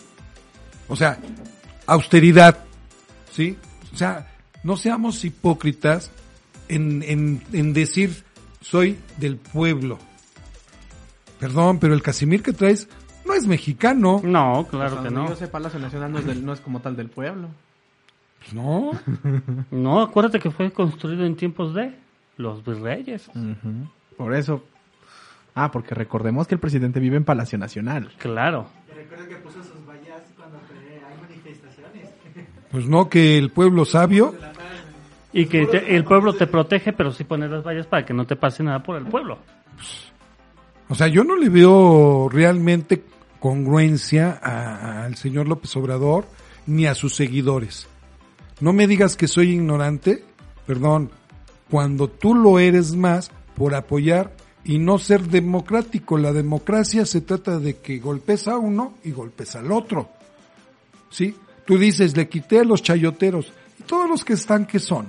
O 0.87 0.95
sea, 0.95 1.17
austeridad, 1.85 2.59
¿sí? 3.33 3.57
O 3.93 3.97
sea, 3.97 4.27
no 4.63 4.77
seamos 4.77 5.25
hipócritas 5.25 6.11
en, 6.69 7.03
en, 7.03 7.43
en 7.51 7.73
decir 7.73 8.23
soy 8.61 8.97
del 9.17 9.35
pueblo. 9.37 9.97
Perdón, 11.39 11.79
pero 11.79 11.93
el 11.93 12.01
Casimir 12.01 12.41
que 12.41 12.53
traes 12.53 12.87
no 13.25 13.33
es 13.33 13.45
mexicano. 13.47 14.21
No, 14.23 14.67
claro 14.69 14.97
Hasta 14.97 15.09
que 15.09 15.13
no. 15.13 15.29
Yo 15.29 15.35
sé, 15.35 15.47
Palacio 15.47 15.79
Nacional 15.79 16.11
no 16.11 16.19
es, 16.19 16.25
del- 16.25 16.45
no 16.45 16.53
es 16.53 16.61
como 16.61 16.79
tal 16.81 16.95
del 16.95 17.09
pueblo. 17.09 17.49
Pues 18.39 18.53
no. 18.53 18.91
No, 19.71 20.01
acuérdate 20.01 20.39
que 20.39 20.51
fue 20.51 20.71
construido 20.71 21.25
en 21.25 21.35
tiempos 21.35 21.73
de 21.73 21.93
los 22.37 22.63
virreyes. 22.65 23.29
Por 24.17 24.33
eso. 24.35 24.63
Ah, 25.55 25.71
porque 25.71 25.95
recordemos 25.95 26.47
que 26.47 26.55
el 26.55 26.59
presidente 26.61 26.99
vive 26.99 27.17
en 27.17 27.23
Palacio 27.23 27.57
Nacional. 27.57 28.11
Claro. 28.17 28.67
Recuerda 28.95 29.27
que 29.27 29.35
puso 29.37 29.63
sus 29.63 29.85
vallas 29.87 30.21
cuando 30.37 30.57
hay 30.57 31.01
manifestaciones. 31.21 32.09
Pues 32.71 32.85
no, 32.87 33.09
que 33.09 33.37
el 33.37 33.49
pueblo 33.49 33.85
sabio. 33.85 34.35
Y 35.33 35.45
que 35.47 35.65
te- 35.67 35.95
el 35.95 36.03
pueblo 36.03 36.33
te 36.33 36.47
protege, 36.47 36.93
pero 36.93 37.11
sí 37.11 37.23
pone 37.23 37.47
las 37.47 37.63
vallas 37.63 37.87
para 37.87 38.05
que 38.05 38.13
no 38.13 38.25
te 38.25 38.35
pase 38.35 38.61
nada 38.63 38.83
por 38.83 38.97
el 38.97 39.05
pueblo. 39.05 39.39
O 40.89 40.95
sea, 40.95 41.07
yo 41.07 41.23
no 41.23 41.35
le 41.35 41.49
veo 41.49 42.27
realmente 42.31 43.03
congruencia 43.39 44.39
a- 44.41 45.03
al 45.05 45.15
señor 45.15 45.47
López 45.47 45.75
Obrador 45.75 46.25
ni 46.65 46.85
a 46.87 46.95
sus 46.95 47.15
seguidores. 47.15 47.87
No 48.59 48.73
me 48.73 48.87
digas 48.87 49.15
que 49.15 49.27
soy 49.27 49.51
ignorante, 49.51 50.23
perdón, 50.65 51.11
cuando 51.69 52.07
tú 52.09 52.33
lo 52.35 52.59
eres 52.59 52.95
más 52.95 53.31
por 53.55 53.75
apoyar 53.75 54.31
y 54.63 54.79
no 54.79 54.97
ser 54.99 55.21
democrático. 55.23 56.17
La 56.17 56.33
democracia 56.33 57.05
se 57.05 57.21
trata 57.21 57.59
de 57.59 57.77
que 57.77 57.99
golpes 57.99 58.47
a 58.47 58.57
uno 58.57 58.93
y 59.03 59.11
golpes 59.11 59.55
al 59.55 59.71
otro. 59.71 60.09
¿Sí? 61.09 61.35
Tú 61.65 61.77
dices, 61.77 62.15
le 62.15 62.27
quité 62.29 62.59
a 62.59 62.63
los 62.63 62.81
chayoteros. 62.83 63.51
¿Y 63.79 63.83
todos 63.83 64.09
los 64.09 64.23
que 64.25 64.33
están 64.33 64.65
qué 64.65 64.79
son? 64.79 65.07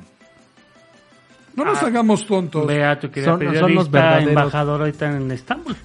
No 1.55 1.65
nos 1.65 1.83
Ah, 1.83 1.87
hagamos 1.87 2.25
tontos. 2.27 2.67
Vea, 2.67 2.99
tu 3.01 3.11
querida 3.11 3.33
Son- 3.33 3.55
son 3.55 3.75
los 3.75 3.91
verdaderos- 3.91 4.29
embajador 4.29 4.81
ahorita 4.81 5.17
en 5.17 5.31
Estambul. 5.33 5.77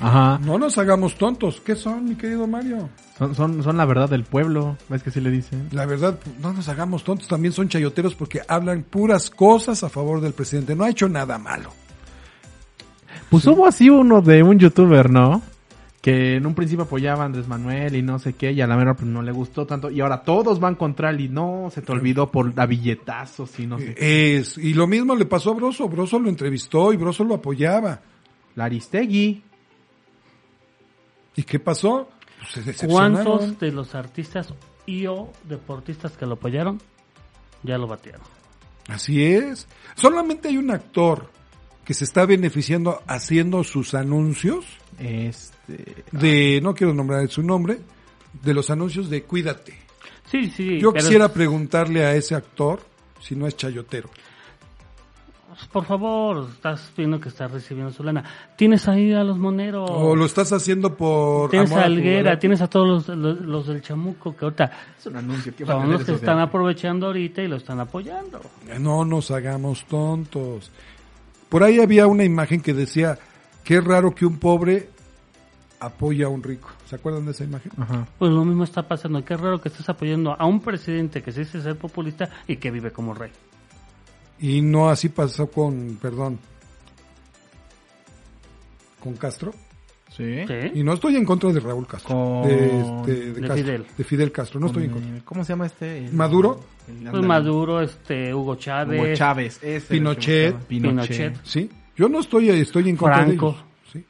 Ajá. 0.00 0.38
No 0.44 0.58
nos 0.58 0.78
hagamos 0.78 1.16
tontos. 1.16 1.60
¿Qué 1.60 1.74
son, 1.74 2.04
mi 2.04 2.14
querido 2.14 2.46
Mario? 2.46 2.88
Son, 3.18 3.34
son, 3.34 3.62
son 3.62 3.76
la 3.76 3.84
verdad 3.84 4.08
del 4.08 4.24
pueblo. 4.24 4.76
¿Ves 4.88 5.02
que 5.02 5.10
sí 5.10 5.20
le 5.20 5.30
dicen? 5.30 5.68
La 5.72 5.86
verdad, 5.86 6.18
no 6.40 6.52
nos 6.52 6.68
hagamos 6.68 7.04
tontos. 7.04 7.28
También 7.28 7.52
son 7.52 7.68
chayoteros 7.68 8.14
porque 8.14 8.42
hablan 8.46 8.82
puras 8.82 9.30
cosas 9.30 9.82
a 9.84 9.88
favor 9.88 10.20
del 10.20 10.32
presidente. 10.32 10.76
No 10.76 10.84
ha 10.84 10.90
hecho 10.90 11.08
nada 11.08 11.38
malo. 11.38 11.70
Pues 13.30 13.46
hubo 13.46 13.66
así 13.66 13.90
uno 13.90 14.22
de 14.22 14.42
un 14.42 14.58
youtuber, 14.58 15.10
¿no? 15.10 15.42
Que 16.00 16.36
en 16.36 16.46
un 16.46 16.54
principio 16.54 16.84
apoyaba 16.84 17.24
a 17.24 17.26
Andrés 17.26 17.48
Manuel 17.48 17.96
y 17.96 18.02
no 18.02 18.20
sé 18.20 18.34
qué, 18.34 18.52
y 18.52 18.60
a 18.60 18.66
la 18.68 18.76
mera 18.76 18.94
pues, 18.94 19.08
no 19.08 19.22
le 19.22 19.32
gustó 19.32 19.66
tanto. 19.66 19.90
Y 19.90 20.00
ahora 20.00 20.22
todos 20.22 20.60
van 20.60 20.76
contra 20.76 21.10
él 21.10 21.20
y 21.20 21.28
no, 21.28 21.68
se 21.72 21.82
te 21.82 21.90
olvidó 21.90 22.30
por 22.30 22.52
a 22.56 22.66
billetazos 22.66 23.58
y 23.58 23.66
no 23.66 23.78
sé. 23.78 23.94
qué. 23.94 24.36
Es, 24.36 24.56
y 24.56 24.74
lo 24.74 24.86
mismo 24.86 25.16
le 25.16 25.24
pasó 25.24 25.50
a 25.50 25.54
Broso. 25.54 25.88
Broso 25.88 26.20
lo 26.20 26.28
entrevistó 26.28 26.92
y 26.92 26.96
Broso 26.96 27.24
lo 27.24 27.34
apoyaba. 27.34 28.00
La 28.54 28.66
Aristegui. 28.66 29.42
¿Y 31.36 31.42
qué 31.42 31.58
pasó? 31.60 32.08
Pues 32.54 32.76
se. 32.76 32.86
¿Cuántos 32.86 33.58
de 33.58 33.70
los 33.72 33.94
artistas 33.94 34.48
y 34.86 35.06
o 35.06 35.32
deportistas 35.44 36.12
que 36.16 36.26
lo 36.26 36.34
apoyaron 36.34 36.80
ya 37.62 37.78
lo 37.78 37.86
batearon? 37.86 38.26
Así 38.88 39.24
es. 39.24 39.66
Solamente 39.96 40.48
hay 40.48 40.56
un 40.58 40.70
actor 40.70 41.30
que 41.84 41.94
se 41.94 42.04
está 42.04 42.24
beneficiando 42.26 43.02
haciendo 43.06 43.62
sus 43.64 43.94
anuncios 43.94 44.64
Este. 44.98 46.04
de, 46.12 46.60
no 46.62 46.74
quiero 46.74 46.94
nombrar 46.94 47.28
su 47.28 47.42
nombre, 47.42 47.78
de 48.42 48.54
los 48.54 48.70
anuncios 48.70 49.08
de 49.10 49.22
Cuídate. 49.24 49.74
Sí, 50.30 50.50
sí. 50.50 50.78
Yo 50.80 50.92
pero- 50.92 51.04
quisiera 51.04 51.32
preguntarle 51.32 52.04
a 52.04 52.14
ese 52.14 52.34
actor 52.34 52.80
si 53.20 53.34
no 53.36 53.46
es 53.46 53.56
chayotero. 53.56 54.10
Por 55.76 55.84
favor, 55.84 56.48
estás 56.54 56.90
viendo 56.96 57.20
que 57.20 57.28
estás 57.28 57.50
recibiendo 57.50 57.92
su 57.92 58.02
lana. 58.02 58.24
Tienes 58.56 58.88
ahí 58.88 59.12
a 59.12 59.22
los 59.22 59.36
moneros. 59.36 59.90
O 59.92 60.16
lo 60.16 60.24
estás 60.24 60.50
haciendo 60.54 60.96
por 60.96 61.50
Tienes 61.50 61.70
amor 61.70 61.82
a 61.82 61.84
Alguera, 61.84 62.38
tienes 62.38 62.62
a 62.62 62.66
todos 62.66 63.06
los, 63.06 63.18
los, 63.18 63.40
los 63.42 63.66
del 63.66 63.82
chamuco 63.82 64.34
que 64.34 64.46
ahorita 64.46 64.70
Es 64.98 65.04
un 65.04 65.16
anuncio 65.16 65.52
a 65.52 65.66
son 65.66 65.92
los 65.92 66.02
que 66.02 66.12
están 66.12 66.38
aprovechando 66.38 67.08
ahorita 67.08 67.42
y 67.42 67.48
lo 67.48 67.56
están 67.56 67.78
apoyando. 67.78 68.40
No 68.80 69.04
nos 69.04 69.30
hagamos 69.30 69.84
tontos. 69.84 70.70
Por 71.50 71.62
ahí 71.62 71.78
había 71.78 72.06
una 72.06 72.24
imagen 72.24 72.62
que 72.62 72.72
decía, 72.72 73.18
qué 73.62 73.82
raro 73.82 74.14
que 74.14 74.24
un 74.24 74.38
pobre 74.38 74.88
apoya 75.78 76.24
a 76.24 76.30
un 76.30 76.42
rico. 76.42 76.70
¿Se 76.86 76.96
acuerdan 76.96 77.26
de 77.26 77.32
esa 77.32 77.44
imagen? 77.44 77.70
Ajá. 77.76 78.06
Pues 78.18 78.32
lo 78.32 78.46
mismo 78.46 78.64
está 78.64 78.88
pasando. 78.88 79.22
Qué 79.22 79.36
raro 79.36 79.60
que 79.60 79.68
estés 79.68 79.86
apoyando 79.90 80.34
a 80.38 80.46
un 80.46 80.60
presidente 80.60 81.22
que 81.22 81.32
se 81.32 81.40
dice 81.40 81.60
ser 81.60 81.76
populista 81.76 82.30
y 82.48 82.56
que 82.56 82.70
vive 82.70 82.92
como 82.92 83.12
rey. 83.12 83.30
Y 84.40 84.60
no 84.60 84.88
así 84.90 85.08
pasó 85.08 85.46
con, 85.48 85.98
perdón, 86.00 86.38
con 89.00 89.14
Castro. 89.14 89.52
Sí. 90.14 90.24
Y 90.74 90.82
no 90.82 90.94
estoy 90.94 91.16
en 91.16 91.24
contra 91.26 91.52
de 91.52 91.60
Raúl 91.60 91.86
Castro. 91.86 92.14
Con- 92.14 92.48
De, 92.48 92.80
este, 92.80 93.12
de 93.12 93.32
de 93.34 93.40
Castro, 93.40 93.56
Fidel. 93.56 93.86
de 93.98 94.04
Fidel 94.04 94.32
Castro. 94.32 94.60
No 94.60 94.66
estoy 94.68 94.84
en 94.84 94.90
Con, 94.90 95.02
contra. 95.02 95.24
¿Cómo 95.24 95.44
se 95.44 95.52
llama 95.52 95.66
este? 95.66 95.98
El- 96.06 96.12
¿Maduro? 96.14 96.60
el- 96.88 97.10
Pues. 97.10 97.22
Maduro, 97.26 97.80
este, 97.82 98.34
Hugo 98.34 98.54
Chávez. 98.56 98.98
Hugo 99.00 99.14
Chávez. 99.14 99.60
Pinochet. 99.88 100.54
Pinochet. 100.66 101.36
¿Sí? 101.44 101.68
Yo 101.96 102.08
no 102.08 102.20
estoy, 102.20 102.48
estoy 102.50 102.88
en 102.88 102.96
contra 102.96 103.24
Franco. 103.26 103.46
de 103.52 103.52
ellos. 103.58 103.64
¿sí? 103.92 104.04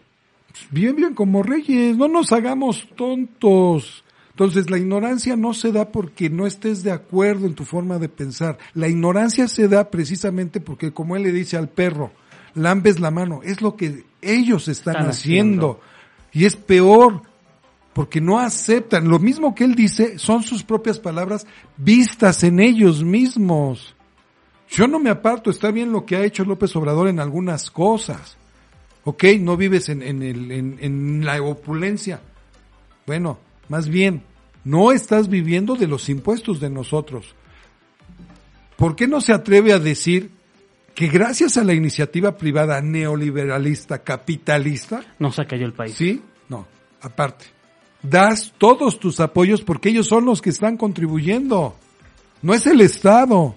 Bien, 0.70 0.94
bien, 0.94 1.14
como 1.14 1.42
reyes. 1.42 1.96
No 1.96 2.06
nos 2.08 2.30
hagamos 2.32 2.86
tontos. 2.96 4.04
Entonces, 4.37 4.68
la 4.68 4.77
ignorancia 4.77 5.35
no 5.35 5.55
se 5.55 5.72
da 5.72 5.90
porque 5.90 6.29
no 6.29 6.46
estés 6.46 6.83
de 6.83 6.92
acuerdo 6.92 7.46
en 7.46 7.55
tu 7.55 7.64
forma 7.64 7.99
de 7.99 8.11
pensar. 8.11 8.59
La 8.75 8.87
ignorancia 8.87 9.49
se 9.49 9.66
da 9.66 9.90
precisamente 9.90 10.61
porque, 10.61 10.92
como 10.92 11.16
él 11.16 11.22
le 11.22 11.33
dice 11.33 11.57
al 11.57 11.70
perro, 11.70 12.12
lambes 12.53 13.01
la 13.01 13.11
mano. 13.11 13.40
Es 13.42 13.62
lo 13.62 13.77
que 13.77 14.05
ellos 14.20 14.68
están, 14.68 14.96
Están 14.96 15.09
haciendo. 15.09 15.81
Y 16.33 16.44
es 16.44 16.55
peor, 16.55 17.22
porque 17.94 18.20
no 18.20 18.38
aceptan. 18.38 19.09
Lo 19.09 19.18
mismo 19.18 19.55
que 19.55 19.64
él 19.64 19.75
dice 19.75 20.18
son 20.18 20.42
sus 20.42 20.62
propias 20.64 21.01
palabras 21.01 21.46
vistas 21.79 22.44
en 22.44 22.61
ellos 22.61 23.03
mismos. 23.03 23.96
Yo 24.68 24.87
no 24.87 24.99
me 24.99 25.09
aparto, 25.09 25.49
está 25.49 25.70
bien 25.70 25.92
lo 25.92 26.05
que 26.05 26.16
ha 26.16 26.25
hecho 26.25 26.44
López 26.44 26.77
Obrador 26.77 27.09
en 27.09 27.20
algunas 27.20 27.70
cosas. 27.70 28.37
Ok, 29.05 29.25
no 29.40 29.57
vives 29.57 29.88
en, 29.88 30.03
en, 30.03 30.22
el, 30.22 30.53
en, 30.53 30.77
en 30.83 31.25
la 31.25 31.40
opulencia. 31.40 32.20
Bueno, 33.07 33.45
más 33.68 33.88
bien, 33.88 34.22
no 34.64 34.92
estás 34.92 35.29
viviendo 35.29 35.74
de 35.76 35.87
los 35.87 36.09
impuestos 36.09 36.61
de 36.61 36.70
nosotros. 36.70 37.35
¿Por 38.76 38.94
qué 38.96 39.07
no 39.09 39.20
se 39.20 39.33
atreve 39.33 39.72
a 39.72 39.79
decir 39.79 40.31
que 40.94 41.09
gracias 41.09 41.57
a 41.57 41.64
la 41.64 41.74
iniciativa 41.74 42.37
privada 42.37 42.81
neoliberalista, 42.81 44.02
capitalista, 44.02 45.02
No 45.18 45.31
se 45.33 45.46
cayó 45.46 45.66
el 45.66 45.72
país. 45.72 45.94
¿Sí? 45.94 46.22
No, 46.48 46.66
aparte. 47.02 47.46
Das 48.02 48.52
todos 48.59 48.98
tus 49.00 49.20
apoyos 49.20 49.62
porque 49.62 49.88
ellos 49.88 50.07
son 50.07 50.24
los 50.26 50.40
que 50.42 50.50
están 50.50 50.76
contribuyendo. 50.76 51.76
No 52.42 52.55
es 52.55 52.66
el 52.66 52.81
Estado. 52.81 53.55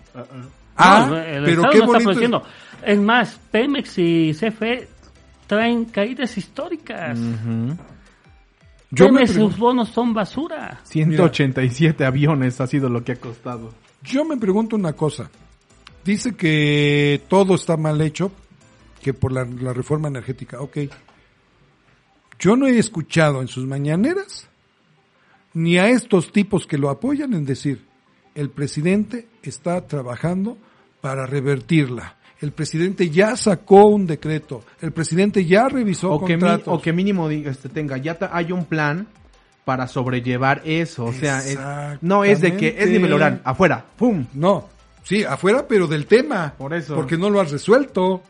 Ah, 0.76 1.06
No, 1.10 1.18
el 1.18 1.44
pero 1.44 1.62
Estado 1.64 1.72
qué 1.72 1.80
no 1.80 1.86
bonito. 2.04 2.44
es- 2.86 3.00
más, 3.00 3.40
Pemex 3.52 3.98
y 3.98 4.34
CFE 4.34 4.88
traen 5.48 5.86
caídas 5.86 6.38
históricas. 6.38 7.20
Pregun- 8.92 9.28
sus 9.28 9.58
bonos 9.58 9.90
son 9.90 10.14
basura. 10.14 10.80
187 10.84 12.06
aviones 12.06 12.60
ha 12.62 12.68
sido 12.68 12.90
lo 12.90 13.04
que 13.04 13.12
ha 13.14 13.16
costado. 13.20 13.74
yo 14.04 14.26
me 14.26 14.38
pregunto 14.38 14.76
una 14.76 14.94
cosa. 14.94 15.30
Dice 16.04 16.36
que 16.36 17.22
todo 17.28 17.56
está 17.56 17.78
mal 17.78 18.00
hecho, 18.02 18.32
que 19.02 19.14
por 19.14 19.32
la, 19.32 19.46
la 19.46 19.74
reforma 19.74 20.08
energética. 20.08 20.60
Ok. 20.62 20.78
Yo 22.40 22.56
no 22.56 22.68
he 22.68 22.80
escuchado 22.80 23.42
en 23.42 23.48
sus 23.48 23.66
mañaneras 23.66 24.48
ni 25.54 25.78
a 25.78 25.90
estos 25.90 26.32
tipos 26.32 26.66
que 26.66 26.78
lo 26.78 26.90
apoyan 26.90 27.34
en 27.34 27.44
decir, 27.46 27.86
el 28.36 28.50
presidente 28.50 29.28
está 29.44 29.86
trabajando 29.88 30.58
para 31.02 31.26
revertirla. 31.26 32.16
El 32.42 32.52
presidente 32.54 33.10
ya 33.10 33.36
sacó 33.36 33.88
un 33.88 34.08
decreto. 34.08 34.64
El 34.82 34.92
presidente 34.94 35.46
ya 35.46 35.68
revisó 35.68 36.12
O 36.12 36.20
que, 36.26 36.36
mi- 36.38 36.42
contratos. 36.42 36.68
o 36.68 36.82
que 36.82 36.94
mínimo 36.94 37.28
diga, 37.28 37.52
este, 37.52 37.68
tenga, 37.70 37.98
ya 37.98 38.16
ta- 38.18 38.30
hay 38.34 38.52
un 38.52 38.66
plan 38.66 39.08
para 39.66 39.88
sobrellevar 39.88 40.62
eso. 40.64 41.06
O 41.06 41.14
sea, 41.14 41.40
es- 41.40 41.60
no 42.02 42.24
es 42.24 42.40
de 42.42 42.52
que 42.56 42.68
es 42.68 42.74
Exactamente. 42.74 42.98
nivel 43.00 43.14
oral, 43.14 43.42
afuera, 43.44 43.86
¡pum! 43.98 44.26
No, 44.34 44.68
Sí, 45.04 45.24
afuera, 45.24 45.66
pero 45.68 45.88
del 45.88 46.06
tema. 46.06 46.54
Por 46.58 46.74
eso. 46.74 46.94
Porque 46.94 47.18
no 47.18 47.30
lo 47.32 47.40
has 47.42 47.50
resuelto. 47.52 48.22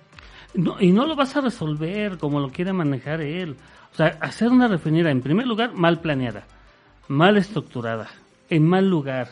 No, 0.54 0.78
y 0.80 0.91
no 0.91 1.06
lo 1.06 1.15
vas 1.15 1.36
a 1.36 1.41
resolver 1.41 2.17
como 2.17 2.39
lo 2.39 2.50
quiere 2.52 2.72
manejar 2.72 3.19
él. 3.22 3.58
O 3.91 3.95
sea, 3.95 4.17
hacer 4.22 4.48
una 4.50 4.67
refinería, 4.67 5.12
en 5.12 5.22
primer 5.22 5.45
lugar, 5.45 5.74
mal 5.74 6.00
planeada, 6.00 6.45
mal 7.10 7.38
estructurada, 7.38 8.08
en 8.50 8.65
mal 8.65 8.88
lugar, 8.89 9.28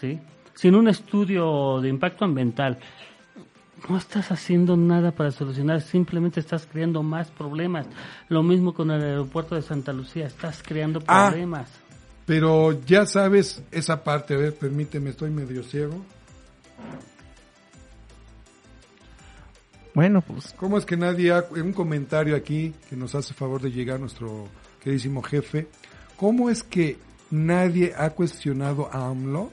¿sí? 0.00 0.18
Sin 0.54 0.74
un 0.74 0.88
estudio 0.88 1.80
de 1.80 1.88
impacto 1.88 2.24
ambiental. 2.26 2.78
No 3.88 3.98
estás 3.98 4.32
haciendo 4.32 4.76
nada 4.76 5.12
para 5.12 5.30
solucionar, 5.30 5.80
simplemente 5.80 6.40
estás 6.40 6.66
creando 6.66 7.02
más 7.04 7.30
problemas. 7.30 7.86
Lo 8.28 8.42
mismo 8.42 8.74
con 8.74 8.90
el 8.90 9.00
aeropuerto 9.02 9.54
de 9.54 9.62
Santa 9.62 9.92
Lucía, 9.92 10.26
estás 10.26 10.62
creando 10.62 11.00
Ah. 11.06 11.28
problemas. 11.28 11.68
Pero 12.26 12.72
ya 12.84 13.06
sabes 13.06 13.62
esa 13.70 14.02
parte, 14.02 14.34
a 14.34 14.38
ver, 14.38 14.54
permíteme, 14.56 15.10
estoy 15.10 15.30
medio 15.30 15.62
ciego. 15.62 16.04
Bueno, 19.94 20.20
pues 20.20 20.52
¿Cómo 20.58 20.76
es 20.76 20.84
que 20.84 20.96
nadie 20.96 21.32
ha, 21.32 21.44
un 21.52 21.72
comentario 21.72 22.36
aquí 22.36 22.74
que 22.90 22.96
nos 22.96 23.14
hace 23.14 23.32
favor 23.32 23.62
de 23.62 23.70
llegar 23.70 23.98
nuestro 24.00 24.48
queridísimo 24.82 25.22
jefe? 25.22 25.68
¿Cómo 26.16 26.50
es 26.50 26.62
que 26.62 26.98
nadie 27.30 27.94
ha 27.96 28.10
cuestionado 28.10 28.90
a 28.92 29.06
AMLO 29.06 29.50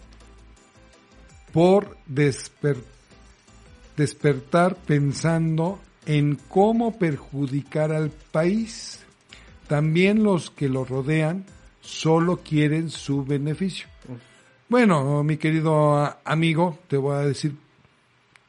por 1.53 1.95
desper- 2.11 2.83
despertar 3.97 4.75
pensando 4.75 5.79
en 6.05 6.37
cómo 6.49 6.97
perjudicar 6.97 7.91
al 7.91 8.09
país? 8.09 9.03
También 9.67 10.23
los 10.23 10.49
que 10.49 10.69
lo 10.69 10.85
rodean 10.85 11.45
solo 11.81 12.37
quieren 12.37 12.89
su 12.89 13.25
beneficio. 13.25 13.87
Bueno, 14.69 15.23
mi 15.23 15.37
querido 15.37 16.17
amigo, 16.23 16.79
te 16.87 16.97
voy 16.97 17.15
a 17.15 17.27
decir 17.27 17.55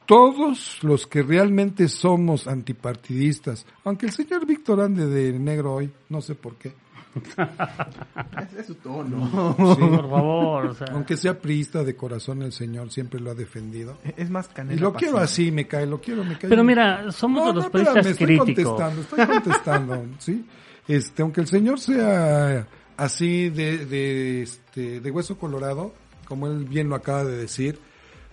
todos 0.07 0.83
los 0.83 1.07
que 1.07 1.23
realmente 1.23 1.89
somos 1.89 2.47
antipartidistas, 2.47 3.67
aunque 3.85 4.07
el 4.07 4.13
señor 4.13 4.47
Víctor 4.47 4.81
ande 4.81 5.07
de 5.07 5.39
negro 5.39 5.75
hoy, 5.75 5.91
no 6.09 6.21
sé 6.21 6.35
por 6.35 6.57
qué, 6.57 6.73
es 8.59 8.67
su 8.67 8.75
tono. 8.77 9.55
Por 9.57 10.11
favor, 10.11 10.67
o 10.67 10.75
sea, 10.75 10.87
aunque 10.93 11.17
sea 11.17 11.39
priista 11.39 11.85
de 11.85 11.95
corazón, 11.97 12.43
el 12.43 12.53
señor 12.53 12.91
siempre 12.91 13.21
lo 13.21 13.31
ha 13.31 13.35
defendido. 13.35 13.99
Es 14.17 14.31
más 14.31 14.49
canela. 14.49 14.77
Y 14.77 14.81
lo 14.81 14.93
quiero 14.95 15.19
así, 15.19 15.51
me 15.51 15.67
cae, 15.67 15.87
lo 15.87 16.01
quiero, 16.01 16.25
me 16.25 16.39
cae. 16.39 16.49
Pero 16.51 16.65
mira, 16.65 17.11
somos 17.13 17.43
No, 17.43 17.49
de 17.49 17.55
los 17.55 17.65
no, 17.65 17.71
periodistas 17.71 18.07
espérame, 18.07 18.37
estoy 18.37 18.47
críticos. 18.47 18.81
contestando, 18.81 19.01
estoy 19.03 19.27
contestando, 19.27 20.07
¿sí? 20.19 20.45
Este, 20.89 21.23
aunque 21.23 21.41
el 21.41 21.47
señor 21.47 21.81
sea 21.81 22.67
así 22.97 23.49
de, 23.51 23.87
de, 23.87 24.43
este, 24.43 25.01
de 25.01 25.11
hueso 25.11 25.39
colorado, 25.39 25.95
como 26.27 26.47
él 26.47 26.65
bien 26.65 26.89
lo 26.89 26.95
acaba 26.95 27.25
de 27.25 27.37
decir, 27.37 27.79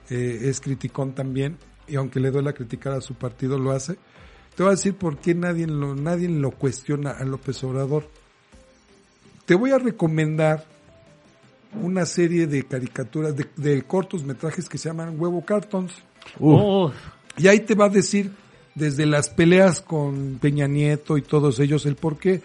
eh, 0.09 0.39
es 0.43 0.59
criticón 0.61 1.13
también, 1.13 1.57
y 1.87 1.95
aunque 1.95 2.19
le 2.19 2.31
duele 2.31 2.53
criticar 2.53 2.93
a 2.93 3.01
su 3.01 3.15
partido, 3.15 3.57
lo 3.57 3.71
hace. 3.71 3.97
Te 4.55 4.63
voy 4.63 4.67
a 4.67 4.75
decir 4.75 4.95
por 4.95 5.17
qué 5.17 5.33
nadie 5.33 5.65
lo, 5.67 5.95
nadie 5.95 6.27
lo 6.27 6.51
cuestiona 6.51 7.11
a 7.11 7.23
López 7.23 7.63
Obrador. 7.63 8.09
Te 9.45 9.55
voy 9.55 9.71
a 9.71 9.77
recomendar 9.77 10.65
una 11.81 12.05
serie 12.05 12.47
de 12.47 12.63
caricaturas, 12.63 13.35
de, 13.35 13.47
de 13.55 13.81
cortos 13.83 14.23
metrajes 14.23 14.67
que 14.67 14.77
se 14.77 14.89
llaman 14.89 15.19
Huevo 15.19 15.43
Cartons. 15.45 15.93
Uf, 16.39 16.93
Y 17.37 17.47
ahí 17.47 17.61
te 17.61 17.75
va 17.75 17.85
a 17.85 17.89
decir 17.89 18.31
desde 18.75 19.05
las 19.05 19.29
peleas 19.29 19.81
con 19.81 20.37
Peña 20.41 20.67
Nieto 20.67 21.17
y 21.17 21.21
todos 21.21 21.59
ellos 21.59 21.85
el 21.85 21.95
por 21.95 22.17
qué. 22.17 22.41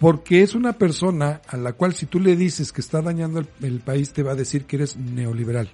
Porque 0.00 0.42
es 0.42 0.54
una 0.54 0.74
persona 0.74 1.40
a 1.48 1.56
la 1.56 1.72
cual 1.72 1.94
si 1.94 2.06
tú 2.06 2.20
le 2.20 2.36
dices 2.36 2.72
que 2.72 2.82
está 2.82 3.00
dañando 3.00 3.40
el, 3.40 3.48
el 3.62 3.80
país 3.80 4.12
te 4.12 4.22
va 4.22 4.32
a 4.32 4.36
decir 4.36 4.64
que 4.64 4.76
eres 4.76 4.96
neoliberal. 4.96 5.70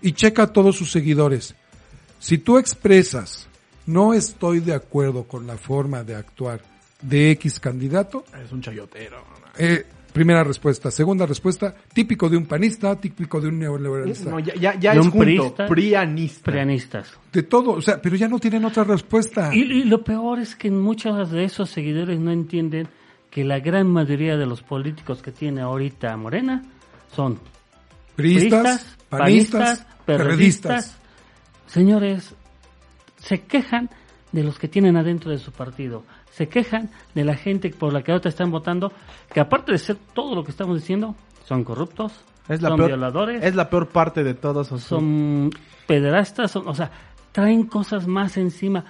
Y 0.00 0.12
checa 0.12 0.44
a 0.44 0.52
todos 0.52 0.76
sus 0.76 0.92
seguidores. 0.92 1.54
Si 2.20 2.38
tú 2.38 2.58
expresas 2.58 3.48
no 3.86 4.14
estoy 4.14 4.60
de 4.60 4.74
acuerdo 4.74 5.24
con 5.24 5.46
la 5.46 5.58
forma 5.58 6.04
de 6.04 6.14
actuar 6.14 6.60
de 7.04 7.30
X 7.32 7.60
candidato, 7.60 8.24
Es 8.44 8.50
un 8.52 8.60
chayotero. 8.60 9.22
eh, 9.58 9.84
primera 10.12 10.44
respuesta. 10.44 10.90
Segunda 10.90 11.26
respuesta, 11.26 11.74
típico 11.92 12.28
de 12.28 12.36
un 12.36 12.46
panista, 12.46 12.94
típico 13.00 13.40
de 13.40 13.48
un 13.48 13.58
neoliberalista. 13.58 14.30
No, 14.30 14.38
ya, 14.38 14.54
ya, 14.54 14.74
ya 14.78 14.92
es 14.92 14.98
un 14.98 15.10
junto. 15.10 15.18
priista. 15.24 15.66
Prianista. 15.66 16.50
prianistas. 16.50 17.18
De 17.32 17.42
todo, 17.42 17.72
o 17.72 17.82
sea, 17.82 18.00
pero 18.00 18.14
ya 18.16 18.28
no 18.28 18.38
tienen 18.38 18.64
otra 18.64 18.84
respuesta. 18.84 19.54
Y, 19.54 19.62
y 19.62 19.84
lo 19.84 20.02
peor 20.04 20.38
es 20.38 20.54
que 20.56 20.70
muchos 20.70 21.30
de 21.30 21.44
esos 21.44 21.68
seguidores 21.70 22.18
no 22.20 22.30
entienden 22.30 22.86
que 23.30 23.42
la 23.44 23.58
gran 23.58 23.88
mayoría 23.88 24.36
de 24.36 24.46
los 24.46 24.62
políticos 24.62 25.20
que 25.20 25.32
tiene 25.32 25.60
ahorita 25.62 26.16
Morena 26.16 26.62
son 27.12 27.38
Priistas, 28.14 28.96
panistas, 29.08 29.84
perredistas. 30.06 30.96
Señores, 31.66 32.34
se 33.18 33.40
quejan 33.42 33.90
de 34.30 34.44
los 34.44 34.58
que 34.58 34.68
tienen 34.68 34.96
adentro 34.96 35.32
de 35.32 35.38
su 35.38 35.50
partido. 35.50 36.04
Se 36.36 36.48
quejan 36.48 36.90
de 37.14 37.24
la 37.24 37.36
gente 37.36 37.70
por 37.70 37.92
la 37.92 38.02
que 38.02 38.10
ahora 38.12 38.28
están 38.28 38.50
votando, 38.50 38.92
que 39.32 39.38
aparte 39.40 39.70
de 39.72 39.78
ser 39.78 39.96
todo 40.14 40.34
lo 40.34 40.42
que 40.44 40.50
estamos 40.50 40.80
diciendo, 40.80 41.14
son 41.46 41.62
corruptos, 41.62 42.12
Es 42.48 42.60
la 42.60 42.70
son 42.70 42.78
peor, 42.78 42.88
violadores, 42.88 43.44
Es 43.44 43.54
la 43.54 43.70
peor 43.70 43.88
parte 43.88 44.24
de 44.24 44.34
todos. 44.34 44.68
son 44.82 45.50
pederastas, 45.86 46.50
son- 46.50 46.66
o 46.66 46.74
sea, 46.74 46.90
traen 47.30 47.64
cosas 47.64 48.06
más 48.08 48.36
encima. 48.36 48.84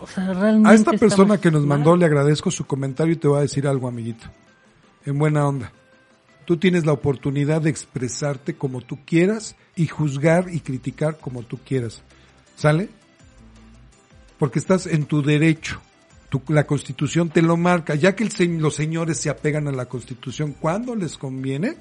O 0.00 0.06
sea, 0.06 0.32
realmente 0.32 0.68
A 0.70 0.74
esta 0.74 0.92
persona 0.92 1.38
que 1.38 1.50
nos 1.50 1.60
mal. 1.66 1.78
mandó 1.78 1.94
le 1.96 2.06
agradezco 2.06 2.50
su 2.50 2.66
comentario 2.66 3.12
y 3.12 3.16
te 3.16 3.28
voy 3.28 3.38
a 3.38 3.42
decir 3.42 3.66
algo, 3.68 3.86
amiguito. 3.86 4.26
En 5.04 5.18
buena 5.18 5.46
onda. 5.46 5.70
Tú 6.44 6.56
tienes 6.56 6.86
la 6.86 6.92
oportunidad 6.92 7.60
de 7.60 7.70
expresarte 7.70 8.54
como 8.56 8.80
tú 8.80 8.98
quieras 9.04 9.54
y 9.76 9.86
juzgar 9.86 10.46
y 10.52 10.60
criticar 10.60 11.18
como 11.18 11.42
tú 11.42 11.58
quieras. 11.64 12.02
¿Sale? 12.56 12.88
Porque 14.38 14.58
estás 14.58 14.86
en 14.86 15.04
tu 15.04 15.22
derecho. 15.22 15.80
Tu- 16.32 16.40
la 16.48 16.66
constitución 16.66 17.28
te 17.28 17.42
lo 17.42 17.58
marca. 17.58 17.94
Ya 17.94 18.16
que 18.16 18.24
el 18.24 18.56
los 18.56 18.74
señores 18.74 19.18
se 19.18 19.28
apegan 19.28 19.68
a 19.68 19.70
la 19.70 19.84
constitución 19.84 20.54
cuando 20.58 20.96
les 20.96 21.18
conviene, 21.18 21.76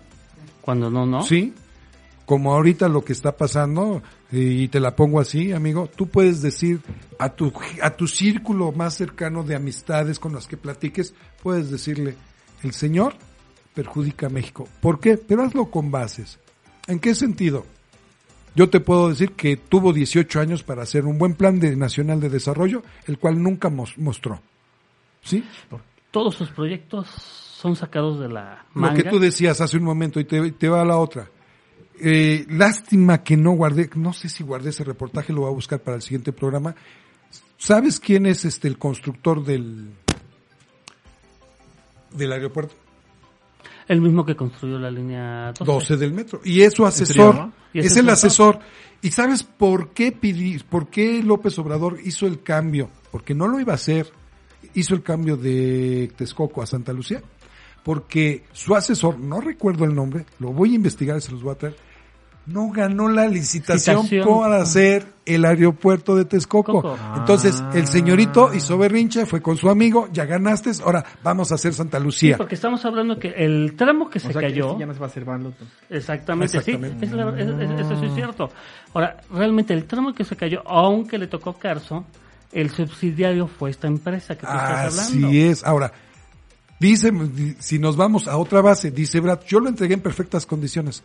Cuando 0.59 0.89
no, 0.91 1.05
no. 1.05 1.23
Sí, 1.23 1.53
como 2.25 2.53
ahorita 2.53 2.89
lo 2.89 3.01
que 3.05 3.13
está 3.13 3.37
pasando, 3.37 4.03
y 4.29 4.67
te 4.67 4.81
la 4.81 4.93
pongo 4.93 5.21
así, 5.21 5.53
amigo, 5.53 5.89
tú 5.95 6.07
puedes 6.09 6.41
decir 6.41 6.81
a 7.17 7.29
tu, 7.29 7.53
a 7.81 7.91
tu 7.91 8.07
círculo 8.07 8.73
más 8.73 8.95
cercano 8.95 9.43
de 9.43 9.55
amistades 9.55 10.19
con 10.19 10.33
las 10.33 10.47
que 10.47 10.57
platiques, 10.57 11.13
puedes 11.41 11.71
decirle, 11.71 12.15
el 12.61 12.73
Señor 12.73 13.13
perjudica 13.73 14.27
a 14.27 14.29
México. 14.29 14.67
¿Por 14.81 14.99
qué? 14.99 15.15
Pero 15.15 15.43
hazlo 15.43 15.71
con 15.71 15.91
bases. 15.91 16.39
¿En 16.87 16.99
qué 16.99 17.15
sentido? 17.15 17.65
Yo 18.55 18.69
te 18.69 18.79
puedo 18.81 19.09
decir 19.09 19.31
que 19.31 19.55
tuvo 19.57 19.93
18 19.93 20.39
años 20.39 20.63
para 20.63 20.83
hacer 20.83 21.05
un 21.05 21.17
buen 21.17 21.35
plan 21.35 21.59
de 21.59 21.75
nacional 21.75 22.19
de 22.19 22.29
desarrollo, 22.29 22.83
el 23.07 23.17
cual 23.17 23.41
nunca 23.41 23.69
mos- 23.69 23.97
mostró. 23.97 24.41
¿Sí? 25.23 25.43
Todos 26.11 26.35
sus 26.35 26.49
proyectos 26.49 27.07
son 27.07 27.75
sacados 27.75 28.19
de 28.19 28.27
la 28.27 28.65
Lo 28.75 28.81
manga. 28.81 28.95
que 28.95 29.09
tú 29.09 29.19
decías 29.19 29.61
hace 29.61 29.77
un 29.77 29.83
momento 29.83 30.19
y 30.19 30.25
te, 30.25 30.51
te 30.51 30.67
va 30.67 30.81
a 30.81 30.85
la 30.85 30.97
otra. 30.97 31.29
Eh, 32.03 32.45
lástima 32.49 33.23
que 33.23 33.37
no 33.37 33.51
guardé, 33.51 33.89
no 33.95 34.11
sé 34.11 34.27
si 34.27 34.43
guardé 34.43 34.71
ese 34.71 34.83
reportaje, 34.83 35.31
lo 35.31 35.41
voy 35.41 35.51
a 35.51 35.53
buscar 35.53 35.79
para 35.79 35.95
el 35.97 36.01
siguiente 36.01 36.33
programa. 36.33 36.75
¿Sabes 37.57 37.99
quién 37.99 38.25
es 38.25 38.43
este 38.43 38.67
el 38.67 38.77
constructor 38.79 39.45
del 39.45 39.91
del 42.11 42.31
aeropuerto? 42.33 42.75
El 43.87 44.01
mismo 44.01 44.25
que 44.25 44.35
construyó 44.35 44.79
la 44.79 44.91
línea 44.91 45.53
12. 45.57 45.71
12 45.71 45.97
del 45.97 46.13
metro. 46.13 46.41
Y 46.43 46.61
es 46.61 46.73
su 46.73 46.85
asesor. 46.85 47.51
Es 47.73 47.95
el 47.97 48.09
asesor. 48.09 48.59
¿Y 49.01 49.11
sabes 49.11 49.43
por 49.43 49.89
qué 49.89 50.11
pidi, 50.11 50.59
por 50.59 50.89
qué 50.89 51.23
López 51.23 51.57
Obrador 51.59 51.99
hizo 52.03 52.27
el 52.27 52.43
cambio? 52.43 52.89
Porque 53.11 53.33
no 53.33 53.47
lo 53.47 53.59
iba 53.59 53.73
a 53.73 53.75
hacer. 53.75 54.11
Hizo 54.73 54.93
el 54.93 55.01
cambio 55.01 55.37
de 55.37 56.11
Texcoco 56.15 56.61
a 56.61 56.67
Santa 56.67 56.93
Lucía. 56.93 57.21
Porque 57.83 58.43
su 58.51 58.75
asesor, 58.75 59.19
no 59.19 59.41
recuerdo 59.41 59.85
el 59.85 59.95
nombre, 59.95 60.25
lo 60.39 60.53
voy 60.53 60.73
a 60.73 60.75
investigar 60.75 61.17
y 61.17 61.21
se 61.21 61.31
los 61.31 61.41
voy 61.41 61.53
a 61.53 61.57
traer, 61.57 61.75
no 62.47 62.69
ganó 62.71 63.07
la 63.07 63.27
licitación 63.27 63.97
Licitación. 64.01 64.39
para 64.41 64.61
hacer 64.61 65.05
el 65.25 65.45
aeropuerto 65.45 66.15
de 66.15 66.25
Texcoco. 66.25 66.73
Coco. 66.81 66.97
Entonces, 67.15 67.63
el 67.73 67.87
señorito 67.87 68.53
hizo 68.53 68.77
berrinche, 68.77 69.25
fue 69.25 69.41
con 69.41 69.55
su 69.57 69.69
amigo, 69.69 70.09
ya 70.11 70.25
ganaste, 70.25 70.71
ahora 70.83 71.05
vamos 71.23 71.51
a 71.51 71.55
hacer 71.55 71.73
Santa 71.73 71.99
Sí, 71.99 72.03
Lucía. 72.03 72.37
porque 72.37 72.55
estamos 72.55 72.83
hablando 72.83 73.19
que 73.19 73.29
el 73.29 73.75
tramo 73.77 74.09
que 74.09 74.17
o 74.17 74.21
se 74.21 74.33
sea 74.33 74.41
cayó, 74.41 74.77
ya 74.79 74.85
no 74.87 74.93
se 74.93 74.99
va 74.99 75.05
a 75.05 75.09
hacer 75.09 75.23
exactamente, 75.89 76.57
Exactamente. 76.57 76.99
sí, 76.99 77.05
es 77.05 77.11
la- 77.11 77.39
es- 77.39 77.71
es- 77.71 77.79
eso 77.85 77.99
sí 77.99 78.05
es 78.07 78.15
cierto. 78.15 78.49
Ahora, 78.93 79.17
realmente 79.31 79.73
el 79.73 79.85
tramo 79.85 80.13
que 80.13 80.23
se 80.23 80.35
cayó, 80.35 80.63
aunque 80.67 81.17
le 81.17 81.27
tocó 81.27 81.53
Carso, 81.53 82.05
el 82.51 82.69
subsidiario 82.71 83.47
fue 83.47 83.69
esta 83.69 83.87
empresa 83.87 84.33
que 84.35 84.41
tú 84.41 84.51
estás 84.51 84.99
hablando. 84.99 85.27
Así 85.27 85.41
es. 85.41 85.63
Ahora, 85.63 85.91
dice, 86.79 87.11
si 87.59 87.79
nos 87.79 87.95
vamos 87.95 88.27
a 88.27 88.35
otra 88.37 88.61
base, 88.61 88.91
dice 88.91 89.19
Brad, 89.19 89.41
yo 89.47 89.59
lo 89.59 89.69
entregué 89.69 89.93
en 89.93 90.01
perfectas 90.01 90.45
condiciones. 90.45 91.03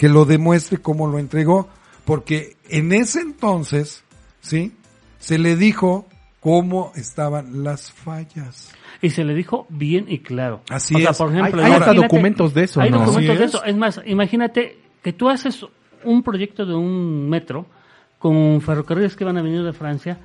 Que 0.00 0.08
lo 0.08 0.24
demuestre 0.24 0.78
cómo 0.78 1.06
lo 1.08 1.18
entregó, 1.18 1.68
porque 2.06 2.56
en 2.70 2.90
ese 2.92 3.20
entonces, 3.20 4.02
¿sí? 4.40 4.72
Se 5.18 5.38
le 5.38 5.56
dijo 5.56 6.06
cómo 6.40 6.90
estaban 6.96 7.62
las 7.64 7.92
fallas. 7.92 8.72
Y 9.02 9.10
se 9.10 9.24
le 9.24 9.34
dijo 9.34 9.66
bien 9.68 10.06
y 10.08 10.20
claro. 10.20 10.62
Así 10.70 10.94
o 10.94 10.98
sea, 11.00 11.10
es. 11.10 11.18
por 11.18 11.30
ejemplo, 11.30 11.60
Hay- 11.62 11.70
hay 11.72 11.78
hasta 11.78 11.92
documentos 11.92 12.54
de 12.54 12.64
eso, 12.64 12.80
Hay 12.80 12.90
¿no? 12.90 13.00
documentos 13.00 13.38
de 13.38 13.44
es. 13.44 13.50
eso. 13.50 13.62
Es 13.62 13.76
más, 13.76 14.00
imagínate 14.06 14.78
que 15.02 15.12
tú 15.12 15.28
haces 15.28 15.66
un 16.04 16.22
proyecto 16.22 16.64
de 16.64 16.74
un 16.74 17.28
metro 17.28 17.66
con 18.18 18.58
ferrocarriles 18.62 19.14
que 19.16 19.24
van 19.26 19.36
a 19.36 19.42
venir 19.42 19.62
de 19.62 19.72
Francia. 19.74 20.18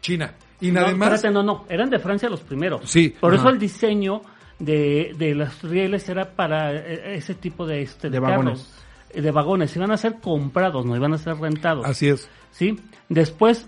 China. 0.00 0.32
Y 0.60 0.70
No, 0.70 0.80
además, 0.80 1.12
espérate, 1.14 1.34
no, 1.34 1.42
no, 1.42 1.64
eran 1.68 1.90
de 1.90 1.98
Francia 1.98 2.28
los 2.30 2.40
primeros. 2.40 2.88
Sí. 2.90 3.14
Por 3.20 3.34
eso 3.34 3.48
el 3.50 3.58
diseño 3.58 4.22
de, 4.58 5.14
de 5.18 5.34
los 5.34 5.62
rieles 5.62 6.08
era 6.08 6.30
para 6.34 6.74
eh, 6.74 7.16
ese 7.16 7.34
tipo 7.34 7.66
de, 7.66 7.82
este, 7.82 8.10
De 8.10 8.18
vagones. 8.18 8.66
eh, 9.10 9.20
de 9.22 9.30
vagones. 9.30 9.74
Iban 9.76 9.90
a 9.92 9.96
ser 9.96 10.16
comprados, 10.20 10.84
no 10.84 10.96
iban 10.96 11.12
a 11.14 11.18
ser 11.18 11.36
rentados. 11.36 11.86
así 11.86 12.08
es. 12.08 12.28
¿sí? 12.52 12.78
Después 13.08 13.66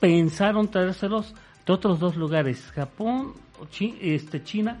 pensaron 0.00 0.68
traérselos 0.70 1.34
de 1.66 1.72
otros 1.72 1.98
dos 1.98 2.16
lugares, 2.16 2.62
Japón, 2.74 3.32
Chi- 3.70 3.96
este, 4.00 4.42
China. 4.42 4.78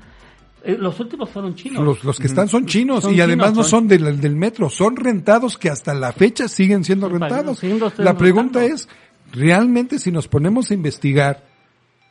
Eh, 0.64 0.76
los 0.78 0.98
últimos 1.00 1.30
fueron 1.30 1.54
chinos. 1.54 1.82
Los, 1.84 2.02
los 2.04 2.18
que 2.18 2.26
están 2.26 2.48
son 2.48 2.66
chinos 2.66 3.04
Son 3.04 3.14
y 3.14 3.20
además 3.20 3.54
no 3.54 3.62
son- 3.62 3.70
son 3.82 3.88
del, 3.88 4.20
del 4.20 4.34
metro, 4.36 4.68
son 4.68 4.96
rentados 4.96 5.56
que 5.58 5.70
hasta 5.70 5.94
la 5.94 6.12
fecha 6.12 6.48
siguen 6.48 6.82
siendo 6.84 7.08
rentados. 7.08 7.58
siguen 7.60 7.78
La 7.98 8.16
pregunta 8.16 8.58
rentando. 8.60 8.74
es, 8.82 8.88
realmente 9.32 9.98
si 9.98 10.10
nos 10.10 10.26
ponemos 10.28 10.70
a 10.70 10.74
investigar 10.74 11.44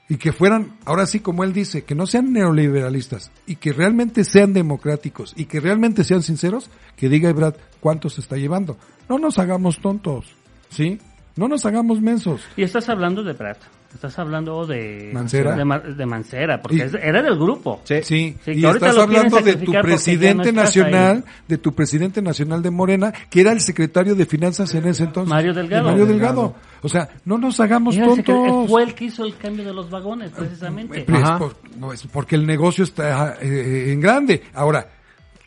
y 0.08 0.18
que 0.18 0.32
fueran, 0.32 0.78
ahora 0.86 1.06
sí 1.08 1.20
como 1.20 1.44
él 1.44 1.54
dice, 1.54 1.84
que 1.84 1.96
no 1.96 2.06
sean 2.06 2.32
neoliberalistas 2.32 3.32
y 3.48 3.56
que 3.56 3.74
realmente 3.74 4.24
sean 4.24 4.54
democráticos 4.54 5.34
y 5.36 5.46
que 5.46 5.60
realmente 5.60 6.04
sean 6.04 6.22
sinceros, 6.22 6.70
que 6.96 7.10
diga 7.10 7.32
Brad 7.34 7.56
cuánto 7.80 8.10
se 8.10 8.22
está 8.22 8.38
llevando. 8.38 8.78
No 9.10 9.18
nos 9.18 9.40
hagamos 9.40 9.80
tontos, 9.82 10.26
¿sí? 10.70 11.00
No 11.36 11.48
nos 11.48 11.66
hagamos 11.66 12.02
mensos. 12.02 12.42
Y 12.56 12.64
estás 12.64 12.88
hablando 12.90 13.24
de 13.24 13.34
Prat. 13.34 13.58
Estás 13.96 14.20
hablando 14.20 14.66
de 14.68 15.10
Mancera. 15.14 15.56
de, 15.56 15.66
Ma- 15.66 15.80
de 15.80 16.06
Mancera, 16.06 16.62
porque 16.62 16.78
Y- 16.78 16.82
era 17.02 17.24
del 17.24 17.36
grupo. 17.40 17.82
Sí. 17.86 17.96
Sí, 18.04 18.38
Sí, 18.44 18.52
y 18.52 18.66
estás 18.66 18.98
hablando 18.98 19.40
de 19.42 19.56
tu 19.56 19.72
presidente 19.72 20.52
no 20.52 20.62
nacional, 20.62 21.24
ahí. 21.26 21.34
de 21.48 21.58
tu 21.58 21.74
presidente 21.74 22.22
nacional 22.22 22.62
de 22.62 22.72
Morena, 22.72 23.14
que 23.30 23.42
era 23.42 23.52
el 23.54 23.62
secretario 23.62 24.14
de 24.14 24.26
finanzas 24.26 24.76
en 24.76 24.86
ese 24.88 25.06
entonces. 25.06 25.30
Mario 25.30 25.54
Delgado. 25.54 25.86
De 25.86 25.92
Mario 25.92 26.06
Delgado. 26.06 26.56
O 26.82 26.90
sea, 26.90 27.10
no 27.24 27.38
nos 27.38 27.60
hagamos 27.60 27.98
tontos. 27.98 28.70
fue 28.70 28.84
el 28.84 28.94
que 28.94 29.06
hizo 29.06 29.24
el 29.26 29.36
cambio 29.38 29.64
de 29.66 29.74
los 29.74 29.90
vagones, 29.90 30.32
precisamente. 30.32 31.06
Pues, 31.08 31.24
Ajá. 31.24 31.40
por- 31.40 31.56
no, 31.80 31.94
es 31.94 32.04
porque 32.08 32.36
el 32.36 32.46
negocio 32.46 32.84
está 32.84 33.38
eh, 33.42 33.92
en 33.94 34.00
grande. 34.02 34.44
Ahora, 34.54 34.90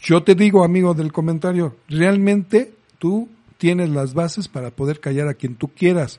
yo 0.03 0.23
te 0.23 0.35
digo, 0.35 0.65
amigo 0.65 0.95
del 0.95 1.13
comentario, 1.13 1.77
realmente 1.89 2.73
tú 2.99 3.29
tienes 3.59 3.91
las 3.91 4.15
bases 4.15 4.49
para 4.49 4.71
poder 4.71 5.01
callar 5.01 5.29
a 5.29 5.35
quien 5.35 5.55
tú 5.57 5.69
quieras. 5.69 6.19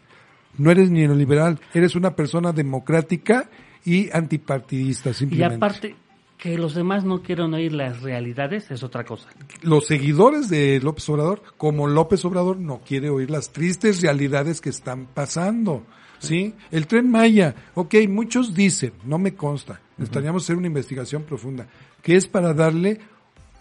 No 0.59 0.69
eres 0.71 0.91
ni 0.91 0.99
neoliberal, 1.01 1.59
eres 1.73 1.95
una 1.95 2.15
persona 2.15 2.51
democrática 2.51 3.49
y 3.85 4.09
antipartidista, 4.11 5.09
Y 5.09 5.13
simplemente. 5.13 5.55
aparte, 5.55 5.95
que 6.37 6.57
los 6.57 6.73
demás 6.75 7.03
no 7.03 7.21
quieran 7.21 7.53
oír 7.53 7.73
las 7.73 8.01
realidades 8.01 8.69
es 8.71 8.83
otra 8.83 9.03
cosa. 9.03 9.27
los 9.61 9.87
seguidores 9.87 10.49
de 10.49 10.79
López 10.81 11.09
Obrador, 11.09 11.41
como 11.57 11.87
López 11.87 12.23
Obrador 12.25 12.57
no 12.57 12.79
quiere 12.79 13.09
oír 13.09 13.29
las 13.31 13.51
tristes 13.51 14.01
realidades 14.01 14.61
que 14.61 14.69
están 14.69 15.05
pasando. 15.07 15.83
¿Sí? 16.19 16.53
El 16.69 16.85
tren 16.85 17.09
Maya, 17.09 17.55
ok, 17.75 17.95
muchos 18.09 18.53
dicen, 18.53 18.91
no 19.05 19.17
me 19.17 19.35
consta, 19.35 19.79
necesitaríamos 19.97 20.43
hacer 20.43 20.57
una 20.57 20.67
investigación 20.67 21.23
profunda, 21.23 21.65
que 22.01 22.17
es 22.17 22.27
para 22.27 22.53
darle 22.53 22.99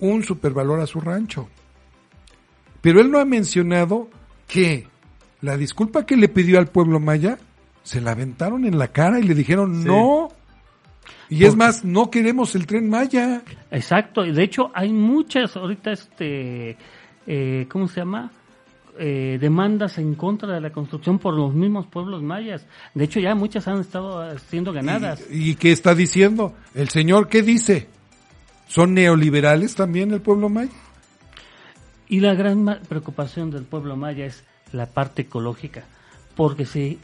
un 0.00 0.24
supervalor 0.24 0.80
a 0.80 0.86
su 0.88 1.00
rancho. 1.00 1.48
Pero 2.80 3.00
él 3.00 3.10
no 3.12 3.18
ha 3.20 3.24
mencionado 3.24 4.08
que 4.48 4.88
la 5.40 5.56
disculpa 5.56 6.06
que 6.06 6.16
le 6.16 6.28
pidió 6.28 6.58
al 6.58 6.68
pueblo 6.68 7.00
maya, 7.00 7.38
se 7.82 8.00
la 8.00 8.12
aventaron 8.12 8.64
en 8.64 8.78
la 8.78 8.88
cara 8.88 9.18
y 9.18 9.22
le 9.22 9.34
dijeron 9.34 9.84
no. 9.84 10.30
Y 11.30 11.44
es 11.44 11.56
más, 11.56 11.84
no 11.84 12.10
queremos 12.10 12.54
el 12.54 12.66
tren 12.66 12.88
Maya. 12.88 13.42
Exacto, 13.70 14.24
y 14.24 14.32
de 14.32 14.42
hecho 14.42 14.70
hay 14.74 14.92
muchas 14.92 15.56
ahorita, 15.56 15.92
este, 15.92 16.76
eh, 17.26 17.66
¿cómo 17.70 17.86
se 17.88 18.00
llama? 18.00 18.30
Eh, 18.98 19.38
demandas 19.40 19.98
en 19.98 20.14
contra 20.14 20.54
de 20.54 20.60
la 20.60 20.70
construcción 20.70 21.18
por 21.18 21.34
los 21.34 21.54
mismos 21.54 21.86
pueblos 21.86 22.22
mayas. 22.22 22.66
De 22.94 23.04
hecho 23.04 23.20
ya 23.20 23.34
muchas 23.34 23.68
han 23.68 23.80
estado 23.80 24.36
siendo 24.38 24.72
ganadas. 24.72 25.22
¿Y, 25.30 25.50
y 25.50 25.54
qué 25.54 25.70
está 25.70 25.94
diciendo? 25.94 26.54
¿El 26.74 26.88
señor 26.88 27.28
qué 27.28 27.42
dice? 27.42 27.88
¿Son 28.66 28.94
neoliberales 28.94 29.74
también 29.74 30.12
el 30.12 30.20
pueblo 30.20 30.48
maya? 30.48 30.72
Y 32.08 32.20
la 32.20 32.34
gran 32.34 32.80
preocupación 32.88 33.50
del 33.50 33.64
pueblo 33.64 33.96
maya 33.96 34.26
es 34.26 34.44
la 34.72 34.86
parte 34.86 35.22
ecológica, 35.22 35.84
porque 36.36 36.64
si 36.66 36.98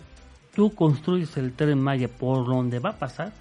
tú 0.55 0.74
construyes 0.74 1.37
el 1.37 1.53
tren 1.53 1.81
maya 1.81 2.09
por 2.09 2.46
donde 2.46 2.79
va 2.79 2.90
a 2.90 2.98
pasar, 2.98 3.33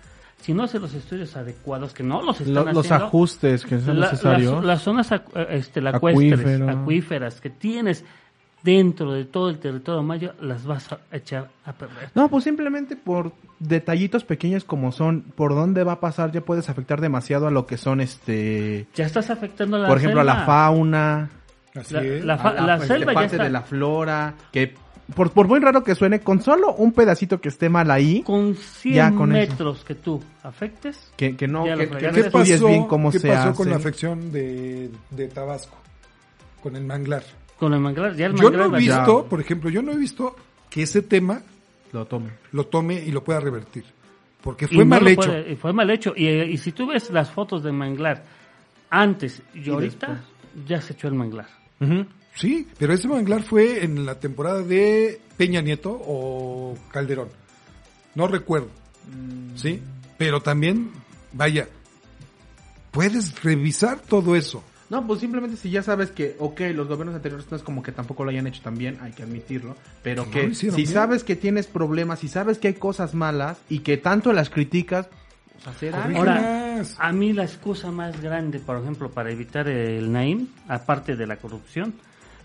si 0.41 0.53
no 0.53 0.63
haces 0.63 0.81
los 0.81 0.93
estudios 0.93 1.35
adecuados, 1.37 1.93
que 1.93 2.03
no 2.03 2.21
los 2.21 2.41
están 2.41 2.53
Lo- 2.53 2.63
los 2.73 2.85
haciendo, 2.85 3.05
ajustes 3.05 3.65
que 3.65 3.79
son 3.79 3.99
la- 3.99 4.11
necesarios. 4.11 4.53
las, 4.55 4.63
las 4.65 4.81
zonas 4.81 5.09
este, 5.49 5.79
lacuestres, 5.81 6.33
Acuífero. 6.39 6.69
acuíferas 6.69 7.39
que 7.41 7.49
tienes 7.49 8.03
dentro 8.61 9.11
de 9.11 9.25
todo 9.25 9.49
el 9.49 9.59
territorio 9.59 10.01
maya, 10.03 10.33
las 10.41 10.65
vas 10.65 10.91
a 10.93 10.99
echar 11.11 11.49
a 11.65 11.73
perder. 11.73 12.09
No, 12.15 12.29
pues 12.29 12.45
simplemente 12.45 12.95
por 12.95 13.33
detallitos 13.59 14.23
pequeños 14.23 14.63
como 14.63 14.91
son 14.93 15.21
por 15.21 15.53
dónde 15.53 15.83
va 15.83 15.93
a 15.93 15.99
pasar 15.99 16.31
ya 16.31 16.41
puedes 16.41 16.69
afectar 16.69 16.99
demasiado 17.01 17.47
a 17.47 17.51
lo 17.51 17.65
que 17.65 17.77
son 17.77 17.99
este, 18.01 18.87
Ya 18.95 19.05
estás 19.05 19.29
afectando 19.29 19.77
a 19.77 19.79
la 19.81 19.87
por 19.87 19.97
ejemplo, 19.97 20.21
a 20.21 20.23
la 20.25 20.45
fauna, 20.45 21.29
Así 21.75 21.93
La- 21.93 22.01
es. 22.03 22.25
la 22.25 22.37
fa- 22.37 22.49
a 22.49 22.61
la 22.65 22.75
este, 22.75 22.87
selva 22.87 23.11
ya 23.11 23.15
parte 23.15 23.35
está. 23.35 23.43
de 23.45 23.49
la 23.49 23.61
flora, 23.61 24.33
que 24.51 24.75
por, 25.15 25.31
por 25.31 25.47
muy 25.47 25.59
raro 25.59 25.83
que 25.83 25.95
suene, 25.95 26.21
con 26.21 26.41
solo 26.41 26.73
un 26.75 26.93
pedacito 26.93 27.41
que 27.41 27.49
esté 27.49 27.67
mal 27.67 27.89
ahí, 27.91 28.21
Con 28.23 28.55
100 28.55 28.95
Ya 28.95 29.11
con 29.11 29.35
eso. 29.35 29.49
metros 29.51 29.83
que 29.83 29.95
tú 29.95 30.21
afectes, 30.43 31.11
que, 31.17 31.35
que 31.35 31.47
no, 31.47 31.63
que, 31.65 31.71
que 31.75 31.87
no 31.87 31.97
¿Qué 31.97 32.19
estudies 32.21 32.31
pasó, 32.57 32.67
bien 32.67 32.85
cómo 32.87 33.11
qué 33.11 33.19
se 33.19 33.27
pasó 33.27 33.49
hace. 33.49 33.57
con 33.57 33.69
la 33.69 33.75
afección 33.75 34.31
de, 34.31 34.89
de 35.09 35.27
Tabasco? 35.27 35.75
Con 36.61 36.75
el 36.75 36.85
manglar. 36.85 37.23
con 37.57 37.73
el 37.73 37.79
manglar, 37.79 38.15
ya 38.15 38.27
el 38.27 38.33
Yo 38.35 38.43
manglar 38.43 38.65
no 38.67 38.71
va- 38.71 38.77
he 38.77 38.81
visto, 38.81 39.23
Ya. 39.23 39.29
por 39.29 39.41
ejemplo, 39.41 39.69
yo 39.69 39.81
no 39.81 39.91
he 39.91 39.97
visto 39.97 40.35
que 40.69 40.83
ese 40.83 41.01
tema 41.01 41.41
Lo 41.91 42.05
tome. 42.05 42.29
lo 42.51 42.65
tome 42.67 42.95
y 43.05 43.11
lo 43.11 43.23
pueda 43.23 43.39
revertir. 43.39 43.83
Porque 44.41 44.67
fue 44.67 44.77
no 44.79 44.85
mal 44.85 45.07
hecho. 45.07 45.21
puede- 45.21 45.55
fue 45.55 45.71
mal 45.73 45.89
hecho. 45.89 46.13
Y, 46.15 46.27
y 46.27 46.57
si 46.57 46.71
tú 46.73 46.87
ves 46.87 47.09
las 47.11 47.29
fotos 47.31 47.63
del 47.63 47.73
manglar 47.73 48.23
antes 48.89 49.41
y, 49.53 49.69
ahorita, 49.69 50.21
ya 50.67 50.81
se 50.81 50.93
echó 50.93 51.07
el 51.07 51.13
manglar. 51.15 51.47
Sí, 52.35 52.67
pero 52.79 52.93
ese 52.93 53.07
manglar 53.07 53.43
fue 53.43 53.83
en 53.83 54.05
la 54.05 54.19
temporada 54.19 54.61
de 54.61 55.21
Peña 55.37 55.61
Nieto 55.61 55.91
o 55.91 56.75
Calderón. 56.91 57.29
No 58.15 58.27
recuerdo. 58.27 58.69
Sí, 59.55 59.81
pero 60.17 60.41
también, 60.41 60.91
vaya, 61.31 61.67
puedes 62.91 63.41
revisar 63.43 63.99
todo 63.99 64.35
eso. 64.35 64.63
No, 64.89 65.05
pues 65.07 65.21
simplemente 65.21 65.57
si 65.57 65.71
ya 65.71 65.81
sabes 65.81 66.11
que, 66.11 66.35
ok, 66.39 66.61
los 66.75 66.87
gobiernos 66.87 67.15
anteriores 67.15 67.47
no 67.49 67.57
es 67.57 67.63
como 67.63 67.81
que 67.81 67.91
tampoco 67.91 68.23
lo 68.23 68.29
hayan 68.29 68.45
hecho 68.45 68.61
tan 68.61 68.77
bien, 68.77 68.99
hay 69.01 69.11
que 69.11 69.23
admitirlo, 69.23 69.75
pero 70.03 70.29
Que 70.29 70.49
no 70.49 70.53
si 70.53 70.69
bien. 70.69 70.87
sabes 70.87 71.23
que 71.23 71.35
tienes 71.35 71.65
problemas, 71.65 72.19
si 72.19 72.27
sabes 72.27 72.59
que 72.59 72.67
hay 72.67 72.73
cosas 72.75 73.15
malas 73.15 73.57
y 73.69 73.79
que 73.79 73.97
tanto 73.97 74.33
las 74.33 74.49
criticas, 74.51 75.07
hacer. 75.65 75.95
Ahora, 75.95 76.81
a 76.99 77.11
mí 77.13 77.33
la 77.33 77.43
excusa 77.43 77.91
más 77.91 78.21
grande, 78.21 78.59
por 78.59 78.77
ejemplo, 78.81 79.09
para 79.09 79.31
evitar 79.31 79.67
el 79.67 80.11
Naim, 80.11 80.47
aparte 80.67 81.15
de 81.15 81.25
la 81.27 81.37
corrupción, 81.37 81.93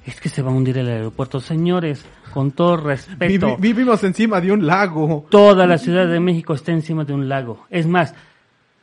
es 0.06 0.20
que 0.20 0.28
se 0.28 0.42
va 0.42 0.50
a 0.50 0.54
hundir 0.54 0.78
el 0.78 0.88
aeropuerto. 0.88 1.40
Señores, 1.40 2.04
con 2.32 2.52
todo 2.52 2.76
respeto, 2.76 3.26
Vivi- 3.26 3.56
vivimos 3.58 4.02
encima 4.04 4.40
de 4.40 4.52
un 4.52 4.66
lago. 4.66 5.26
toda 5.30 5.66
la 5.66 5.78
Ciudad 5.78 6.06
de 6.06 6.20
México 6.20 6.54
está 6.54 6.72
encima 6.72 7.04
de 7.04 7.12
un 7.14 7.28
lago. 7.28 7.66
Es 7.70 7.86
más, 7.86 8.14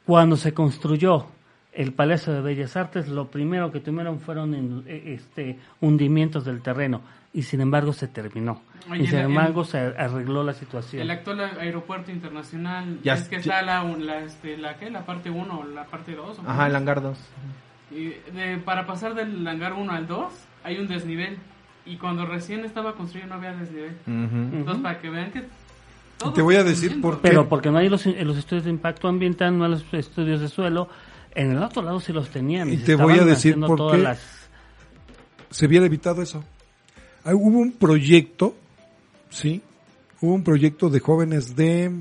cuando 0.06 0.38
se 0.38 0.54
construyó 0.54 1.28
el 1.76 1.92
Palacio 1.94 2.34
de 2.34 2.42
Bellas 2.42 2.76
Artes, 2.78 3.08
lo 3.10 3.28
primero 3.30 3.72
que 3.72 3.80
tuvieron 3.82 4.20
fueron 4.20 4.54
en- 4.56 4.84
eh, 4.88 5.14
este, 5.16 5.60
hundimientos 5.82 6.46
del 6.46 6.62
terreno 6.62 7.02
y 7.34 7.44
sin 7.44 7.62
embargo 7.62 7.92
se 7.94 8.08
terminó. 8.08 8.62
Oye, 8.90 9.04
y 9.04 9.08
sin 9.08 9.20
el- 9.20 9.26
embargo 9.26 9.64
se 9.66 9.78
arregló 9.80 10.44
la 10.44 10.54
situación. 10.54 11.02
El 11.02 11.12
actual 11.12 11.42
aeropuerto 11.60 12.12
internacional 12.12 13.00
Ya 13.04 13.16
es 13.16 13.24
que 13.28 13.36
ya- 13.36 13.60
está 13.60 13.62
la, 13.62 13.84
un- 13.84 14.06
la, 14.06 14.20
este, 14.20 14.58
la, 14.58 14.78
¿qué? 14.78 14.90
la 14.90 15.06
parte 15.06 15.30
1 15.30 15.60
o 15.60 15.64
la 15.66 15.86
parte 15.86 16.16
2. 16.16 16.40
Ajá, 16.46 16.68
el 16.68 16.76
hangar 16.76 17.02
2. 17.02 17.18
Y 17.92 18.06
de- 18.34 18.58
para 18.64 18.86
pasar 18.88 19.14
del 19.16 19.46
hangar 19.48 19.74
1 19.74 19.92
al 19.92 20.08
2 20.08 20.34
hay 20.64 20.78
un 20.80 20.88
desnivel. 20.88 21.38
Y 21.88 21.98
cuando 21.98 22.26
recién 22.26 22.66
estaba 22.66 22.94
construido 22.96 23.28
no 23.28 23.36
había 23.36 23.54
desnivel. 23.54 23.96
Entonces, 24.08 24.82
para 24.82 25.00
que 25.00 25.10
vean 25.10 25.30
que... 25.32 25.44
todo 26.18 26.34
Te 26.34 26.42
voy 26.42 26.56
a 26.56 26.64
decir 26.64 27.00
por 27.00 27.18
qué. 27.22 27.28
Pero 27.30 27.48
porque 27.48 27.70
no 27.70 27.78
hay 27.78 27.90
los, 27.90 28.06
los 28.06 28.38
estudios 28.38 28.64
de 28.66 28.72
impacto 28.72 29.08
ambiental, 29.08 29.56
no 29.58 29.66
hay 29.66 29.72
los 29.72 29.94
estudios 29.94 30.42
de 30.42 30.48
suelo. 30.48 30.90
En 31.36 31.52
el 31.52 31.62
otro 31.62 31.82
lado 31.82 32.00
sí 32.00 32.12
los 32.14 32.30
tenían. 32.30 32.70
Y 32.72 32.78
se 32.78 32.86
te 32.86 32.96
voy 32.96 33.20
a 33.20 33.26
decir 33.26 33.60
por 33.60 33.78
todas 33.78 33.98
qué. 33.98 34.04
las- 34.04 34.20
se 35.52 35.66
hubiera 35.68 35.86
evitado 35.86 36.22
eso. 36.22 36.44
Ah, 37.24 37.34
Hubo 37.36 37.60
un 37.60 37.72
proyecto, 37.74 38.56
sí, 39.30 39.62
hubo 40.22 40.34
un 40.34 40.44
proyecto 40.44 40.90
de 40.90 41.00
jóvenes 41.00 41.56
de, 41.56 41.92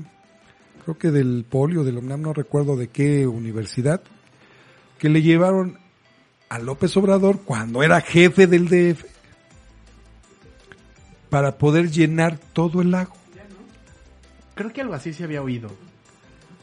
creo 0.83 0.97
que 0.97 1.11
del 1.11 1.45
Polio, 1.49 1.83
del 1.83 1.97
UNAM, 1.97 2.21
no 2.21 2.33
recuerdo 2.33 2.75
de 2.77 2.87
qué 2.87 3.27
universidad, 3.27 4.01
que 4.99 5.09
le 5.09 5.21
llevaron 5.21 5.77
a 6.49 6.59
López 6.59 6.95
Obrador 6.97 7.41
cuando 7.43 7.83
era 7.83 7.99
jefe 8.01 8.47
del 8.47 8.67
DF 8.69 9.03
para 11.29 11.57
poder 11.57 11.89
llenar 11.91 12.37
todo 12.53 12.81
el 12.81 12.91
lago. 12.91 13.13
Creo 14.53 14.71
que 14.71 14.81
algo 14.81 14.93
así 14.93 15.11
se 15.11 15.23
había 15.25 15.41
oído. 15.41 15.69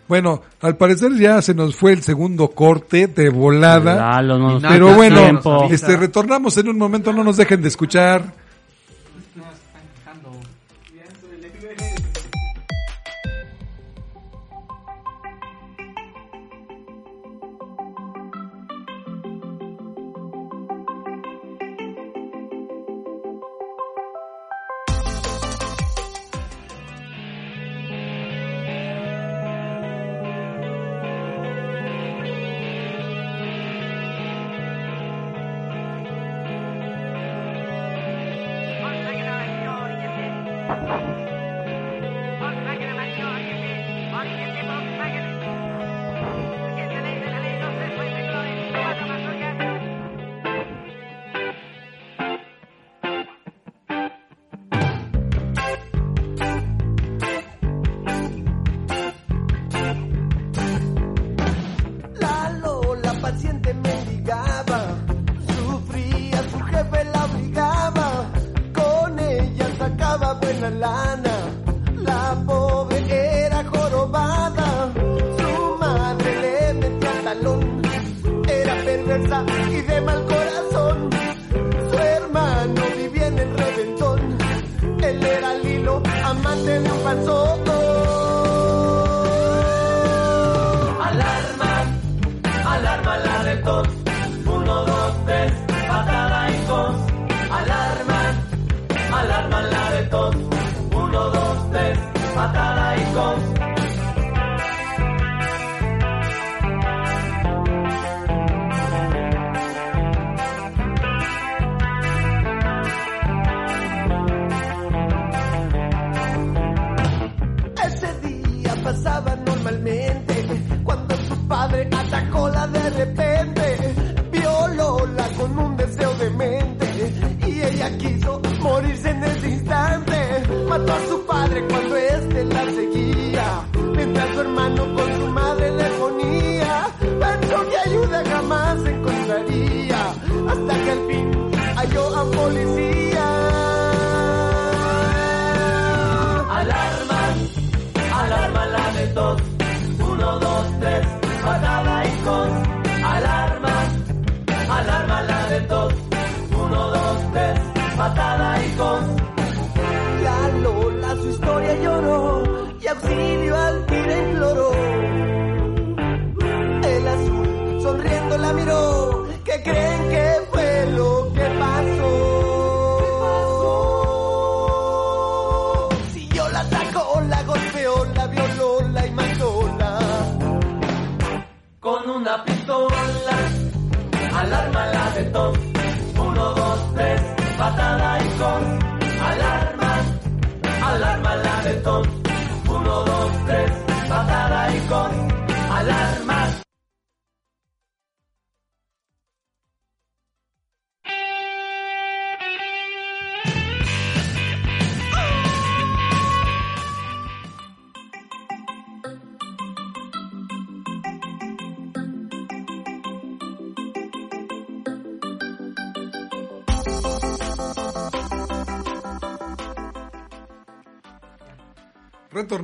Bueno, 0.09 0.43
al 0.61 0.77
parecer 0.77 1.17
ya 1.17 1.41
se 1.41 1.55
nos 1.55 1.77
fue 1.77 1.93
el 1.93 2.03
segundo 2.03 2.49
corte 2.49 3.07
de 3.07 3.31
volada. 3.31 3.97
Lalo, 3.97 4.39
no 4.39 4.59
nos 4.59 4.63
Pero 4.63 4.95
bueno, 4.95 5.23
tiempo. 5.23 5.69
este 5.71 5.97
retornamos 5.97 6.57
en 6.59 6.69
un 6.69 6.79
momento, 6.79 7.13
no 7.13 7.25
nos 7.25 7.37
dejen 7.37 7.63
de 7.63 7.69
escuchar. 7.69 8.42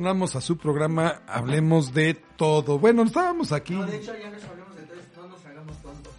Retornamos 0.09 0.35
a 0.35 0.41
su 0.41 0.57
programa, 0.57 1.21
hablemos 1.27 1.93
de 1.93 2.15
todo. 2.35 2.79
Bueno, 2.79 3.03
estábamos 3.03 3.51
aquí. 3.51 3.75
No, 3.75 3.85
de 3.85 3.97
hecho 3.97 4.11
ya 4.19 4.31
nos 4.31 4.41
de 4.41 4.47
todo 5.13 5.27
no 5.27 5.35
nos 5.35 5.45
hagamos 5.45 5.77
tontos. 5.83 6.13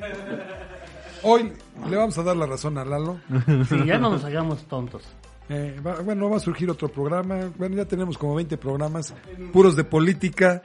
Hoy 1.22 1.52
le 1.88 1.96
vamos 1.96 2.18
a 2.18 2.24
dar 2.24 2.36
la 2.36 2.46
razón 2.46 2.76
a 2.76 2.84
Lalo. 2.84 3.20
Sí, 3.68 3.76
ya 3.86 3.98
no 3.98 4.10
nos 4.10 4.24
hagamos 4.24 4.64
tontos. 4.64 5.04
Eh, 5.48 5.80
va- 5.86 6.00
bueno, 6.00 6.28
va 6.28 6.38
a 6.38 6.40
surgir 6.40 6.68
otro 6.68 6.88
programa. 6.88 7.52
Bueno, 7.56 7.76
ya 7.76 7.84
tenemos 7.84 8.18
como 8.18 8.34
20 8.34 8.56
programas 8.56 9.14
puros 9.52 9.76
de 9.76 9.84
política. 9.84 10.60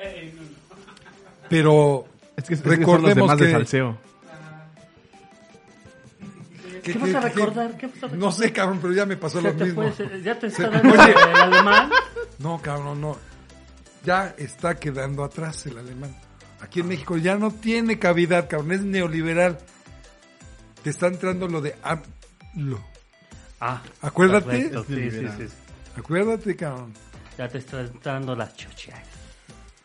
Pero 1.49 2.05
Es 2.35 2.45
que, 2.45 2.55
es 2.55 2.61
que 2.61 2.65
son 2.65 2.71
los 2.71 2.79
recordemos 2.79 3.15
demás 3.15 3.37
de 3.37 3.45
que, 3.45 3.51
salseo. 3.51 3.97
¿Qué 6.81 6.93
vas 6.97 7.13
a 7.15 7.19
recordar? 7.21 7.77
¿Qué 7.77 7.87
vas 7.87 7.95
a 7.97 8.01
recordar? 8.07 8.17
No 8.19 8.31
sé, 8.31 8.51
cabrón, 8.51 8.79
pero 8.81 8.93
ya 8.93 9.05
me 9.05 9.17
pasó 9.17 9.41
lo 9.41 9.53
te 9.53 9.65
mismo. 9.65 9.83
ya 10.23 10.37
te 10.39 10.49
Se- 10.51 10.63
está 10.63 10.69
dando 10.69 10.93
Oye. 11.01 11.11
el 11.11 11.35
alemán. 11.35 11.89
No, 12.39 12.61
cabrón, 12.61 13.01
no. 13.01 13.17
Ya 14.03 14.33
está 14.37 14.75
quedando 14.79 15.23
atrás 15.23 15.65
el 15.67 15.77
alemán. 15.77 16.15
Aquí 16.59 16.79
en 16.81 16.87
México 16.87 17.17
ya 17.17 17.35
no 17.37 17.51
tiene 17.51 17.99
cavidad, 17.99 18.47
cabrón. 18.49 18.71
Es 18.71 18.81
neoliberal. 18.81 19.57
Te 20.83 20.89
está 20.89 21.07
entrando 21.07 21.47
lo 21.47 21.61
de 21.61 21.75
AMLO. 21.83 22.83
Ah, 23.59 23.81
Acuérdate. 24.01 24.71
sí, 24.87 25.11
sí, 25.11 25.27
sí. 25.37 25.45
Acuérdate, 25.95 26.55
cabrón. 26.55 26.93
Ya 27.37 27.47
te 27.47 27.59
está 27.59 27.81
entrando 27.81 28.35
la 28.35 28.51
chucha. 28.53 28.93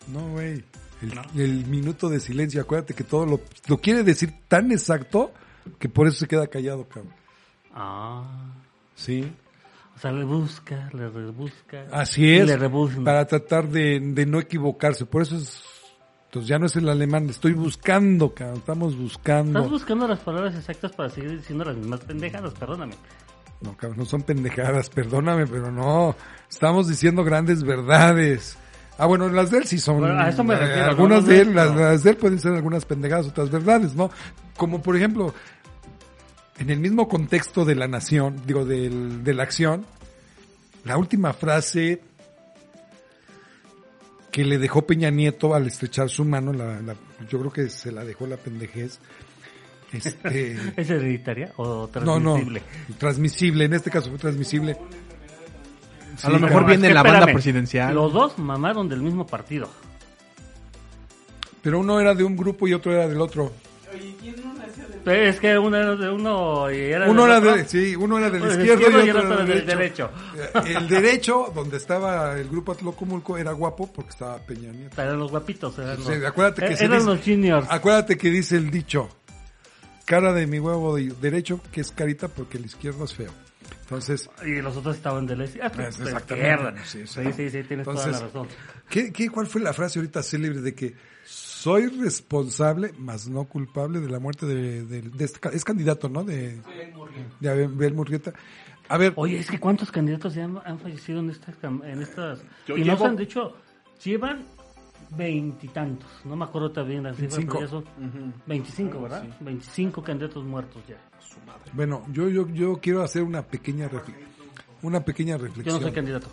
No, 0.08 0.30
güey. 0.30 0.64
El, 1.02 1.40
el 1.40 1.66
minuto 1.66 2.08
de 2.08 2.20
silencio, 2.20 2.62
acuérdate 2.62 2.94
que 2.94 3.04
todo 3.04 3.26
lo, 3.26 3.40
lo 3.66 3.78
quiere 3.78 4.02
decir 4.02 4.32
tan 4.48 4.72
exacto 4.72 5.30
que 5.78 5.88
por 5.88 6.06
eso 6.06 6.18
se 6.18 6.28
queda 6.28 6.46
callado, 6.46 6.88
cabrón. 6.88 7.12
Ah. 7.74 8.24
Sí. 8.94 9.30
O 9.96 9.98
sea, 9.98 10.12
le 10.12 10.24
busca, 10.24 10.90
le 10.92 11.08
rebusca. 11.08 11.86
Así 11.92 12.24
y 12.26 12.38
es. 12.38 12.46
Le 12.46 12.56
rebusca. 12.56 13.02
Para 13.02 13.26
tratar 13.26 13.68
de, 13.68 14.00
de 14.00 14.26
no 14.26 14.38
equivocarse. 14.40 15.06
Por 15.06 15.22
eso 15.22 15.36
es. 15.36 15.62
Entonces 16.26 16.48
ya 16.48 16.58
no 16.58 16.66
es 16.66 16.76
el 16.76 16.88
alemán. 16.88 17.30
Estoy 17.30 17.54
buscando, 17.54 18.34
cabrón. 18.34 18.58
Estamos 18.58 18.96
buscando. 18.96 19.58
Estás 19.58 19.70
buscando 19.70 20.08
las 20.08 20.20
palabras 20.20 20.54
exactas 20.54 20.92
para 20.92 21.08
seguir 21.08 21.38
diciendo 21.38 21.64
las 21.64 21.76
mismas 21.76 22.00
pendejadas, 22.00 22.52
perdóname. 22.54 22.94
No, 23.62 23.74
cabrón, 23.74 23.98
no 24.00 24.04
son 24.04 24.22
pendejadas, 24.22 24.90
perdóname, 24.90 25.46
pero 25.46 25.72
no. 25.72 26.14
Estamos 26.50 26.88
diciendo 26.88 27.24
grandes 27.24 27.62
verdades. 27.62 28.58
Ah, 28.98 29.06
bueno, 29.06 29.28
las 29.28 29.50
de 29.50 29.58
él 29.58 29.64
sí 29.64 29.78
son. 29.78 30.00
Bueno, 30.00 30.18
a 30.18 30.28
eso 30.28 30.42
me 30.44 30.54
eh, 30.54 30.58
refiero, 30.58 30.90
algunas 30.90 31.22
no, 31.22 31.28
no, 31.28 31.32
de 31.32 31.40
él, 31.40 31.54
las, 31.54 31.74
las 31.74 32.02
de 32.02 32.10
él 32.10 32.16
pueden 32.16 32.38
ser 32.38 32.54
algunas 32.54 32.84
pendejadas, 32.84 33.26
otras 33.26 33.50
verdades, 33.50 33.94
¿no? 33.94 34.10
Como 34.56 34.82
por 34.82 34.96
ejemplo, 34.96 35.34
en 36.58 36.70
el 36.70 36.78
mismo 36.80 37.08
contexto 37.08 37.64
de 37.64 37.74
la 37.74 37.86
nación, 37.88 38.42
digo, 38.46 38.64
del, 38.64 39.22
de 39.24 39.34
la 39.34 39.42
acción, 39.42 39.84
la 40.84 40.96
última 40.96 41.32
frase 41.32 42.00
que 44.30 44.44
le 44.44 44.58
dejó 44.58 44.86
Peña 44.86 45.10
Nieto 45.10 45.54
al 45.54 45.66
estrechar 45.66 46.08
su 46.10 46.24
mano, 46.24 46.52
la, 46.52 46.80
la- 46.80 46.96
yo 47.28 47.38
creo 47.38 47.52
que 47.52 47.68
se 47.70 47.90
la 47.92 48.04
dejó 48.04 48.26
la 48.26 48.36
pendejez. 48.36 48.98
Este, 49.92 50.52
¿Es 50.76 50.90
hereditaria 50.90 51.52
o 51.56 51.88
no, 52.04 52.18
no, 52.20 52.34
transmisible? 52.34 52.62
transmisible, 52.98 53.64
en 53.64 53.72
este 53.74 53.90
caso 53.90 54.10
fue 54.10 54.18
transmisible. 54.18 54.76
A 56.22 56.30
lo 56.30 56.38
mejor 56.38 56.64
viene 56.66 56.86
Es 56.86 56.88
que 56.90 56.94
la 56.94 57.02
banda 57.02 57.18
espérame, 57.20 57.34
presidencial. 57.34 57.94
Los 57.94 58.12
dos 58.12 58.38
mamaron 58.38 58.88
del 58.88 59.02
mismo 59.02 59.26
partido. 59.26 59.68
Pero 61.62 61.80
uno 61.80 62.00
era 62.00 62.14
de 62.14 62.24
un 62.24 62.36
grupo 62.36 62.66
y 62.68 62.72
otro 62.74 62.92
era 62.92 63.06
del 63.08 63.20
otro. 63.20 63.52
Es 65.06 65.38
que 65.40 65.56
uno 65.58 65.76
era 65.76 65.94
de 65.96 66.10
uno 66.10 66.70
y 66.70 66.76
era 66.76 67.08
Uno 67.08 67.26
del 67.26 67.42
era 67.44 67.56
de, 67.56 67.68
sí, 67.68 67.94
uno 67.96 68.18
era 68.18 68.28
del 68.30 68.42
del 68.42 68.50
izquierdo, 68.52 68.80
izquierdo 68.82 69.06
y 69.06 69.10
otro 69.10 69.22
era 69.34 69.44
del 69.44 69.66
derecho. 69.66 70.10
derecho. 70.34 70.78
El 70.78 70.88
derecho, 70.88 71.52
donde 71.54 71.76
estaba 71.76 72.38
el 72.38 72.48
grupo 72.48 72.72
Atlocomulco, 72.72 73.38
era 73.38 73.52
guapo 73.52 73.92
porque 73.92 74.10
estaba 74.10 74.38
Peña 74.38 74.72
Nieto. 74.72 75.00
Eran 75.00 75.18
los 75.18 75.30
guapitos. 75.30 75.78
Eran 75.78 75.96
Sí, 75.98 76.14
los, 76.16 76.24
acuérdate 76.24 76.62
que 76.66 76.72
eh, 76.74 76.76
eran 76.80 76.98
dice- 76.98 77.10
los 77.10 77.20
juniors. 77.24 77.66
Acuérdate 77.70 78.16
que 78.16 78.30
dice 78.30 78.56
el 78.56 78.70
dicho, 78.70 79.08
cara 80.04 80.32
de 80.32 80.46
mi 80.46 80.58
huevo 80.58 80.96
de- 80.96 81.12
derecho, 81.20 81.60
que 81.72 81.80
es 81.80 81.90
carita 81.92 82.28
porque 82.28 82.58
el 82.58 82.66
izquierdo 82.66 83.04
es 83.04 83.14
feo. 83.14 83.32
Entonces, 83.82 84.28
Y 84.44 84.60
los 84.60 84.76
otros 84.76 84.96
estaban 84.96 85.26
del 85.26 85.42
izquierdo. 85.42 85.70
Ah, 85.78 85.86
Es 85.88 85.98
de 85.98 86.04
exactamente, 86.04 86.50
izquierda. 86.50 86.84
sí, 86.84 87.06
Sí, 87.06 87.32
sí. 87.36 87.50
sí, 87.50 87.62
tienes 87.62 87.84
toda 87.84 88.06
la 88.08 88.18
razón. 88.20 88.48
¿qué, 88.88 89.12
qué, 89.12 89.28
cuál 89.30 89.46
fue 89.46 89.60
la 89.60 89.72
frase 89.72 90.00
ahorita 90.00 90.22
célebre 90.24 90.60
de 90.60 90.74
que 90.74 90.94
soy 91.66 91.86
responsable, 91.88 92.92
más 92.96 93.26
no 93.28 93.44
culpable 93.44 93.98
de 94.00 94.08
la 94.08 94.20
muerte 94.20 94.46
de, 94.46 94.84
de- 94.84 95.02
de 95.02 95.24
este, 95.24 95.48
es 95.52 95.64
candidato, 95.64 96.08
¿no? 96.08 96.22
De, 96.22 96.60
de 97.40 97.48
Abel 97.50 97.92
Murrieta. 97.92 98.32
A 98.88 98.96
ver, 98.98 99.12
Oye, 99.16 99.40
es 99.40 99.50
que 99.50 99.58
¿cuántos 99.58 99.90
candidatos 99.90 100.34
ya 100.34 100.44
han, 100.44 100.58
han 100.64 100.78
fallecido 100.78 101.18
en 101.18 101.30
estas... 101.30 101.56
En 101.64 102.02
estas 102.02 102.38
Yo 102.68 102.76
y 102.76 102.84
llevo- 102.84 102.92
nos 102.92 103.02
han 103.02 103.16
dicho, 103.16 103.56
llevan 104.04 104.44
veintitantos. 105.10 106.08
No 106.24 106.36
me 106.36 106.44
acuerdo 106.44 106.70
también 106.70 107.02
la 107.02 107.10
cifra, 107.14 107.36
25. 107.38 107.52
pero 107.52 107.64
ya 107.64 107.68
son 107.70 108.34
25, 108.46 109.02
¿verdad? 109.02 109.24
25 109.40 110.02
candidatos 110.04 110.44
muertos 110.44 110.82
ya. 110.86 110.96
bueno, 111.72 112.04
yo, 112.12 112.28
yo, 112.28 112.48
yo 112.50 112.78
quiero 112.80 113.02
hacer 113.02 113.22
una 113.24 113.42
pequeña 113.42 113.88
reflexión. 113.88 114.30
Una 114.82 115.00
pequeña 115.04 115.32
Yo 115.36 115.38
no 115.42 115.44
reflexión. 115.48 115.80
soy 115.82 115.92
candidato. 115.92 116.28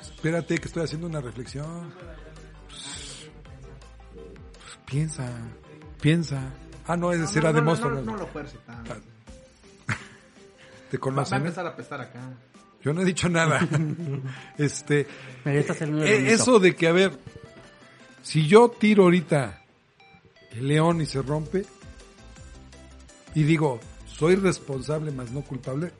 Espérate 0.00 0.56
que 0.56 0.66
estoy 0.68 0.84
haciendo 0.84 1.06
una 1.08 1.20
reflexión. 1.20 1.92
Piensa, 4.86 5.28
piensa. 6.00 6.40
Ah, 6.86 6.96
no, 6.96 7.12
ese 7.12 7.26
será 7.26 7.52
de 7.52 7.62
monstruo. 7.62 7.90
No, 7.94 8.02
¿no? 8.02 8.12
no 8.12 8.18
lo 8.18 8.26
fuerce 8.26 8.58
tanto. 8.66 8.94
¿Te 8.94 8.98
Va, 8.98 9.96
va 10.90 10.96
a 10.96 10.98
conocen? 11.00 11.34
eh? 11.36 11.40
empezar 11.46 11.66
a 11.66 11.70
apestar 11.70 12.00
acá. 12.00 12.20
Yo 12.82 12.92
no 12.92 13.00
he 13.00 13.04
dicho 13.04 13.28
nada. 13.30 13.66
este, 14.58 15.06
eh, 15.46 16.26
eso 16.28 16.58
de 16.58 16.76
que, 16.76 16.86
a 16.88 16.92
ver, 16.92 17.12
si 18.22 18.46
yo 18.46 18.68
tiro 18.68 19.04
ahorita 19.04 19.62
el 20.52 20.68
león 20.68 21.00
y 21.00 21.06
se 21.06 21.22
rompe, 21.22 21.64
y 23.34 23.42
digo, 23.44 23.80
soy 24.06 24.36
responsable 24.36 25.10
más 25.10 25.30
no 25.32 25.40
culpable, 25.40 25.92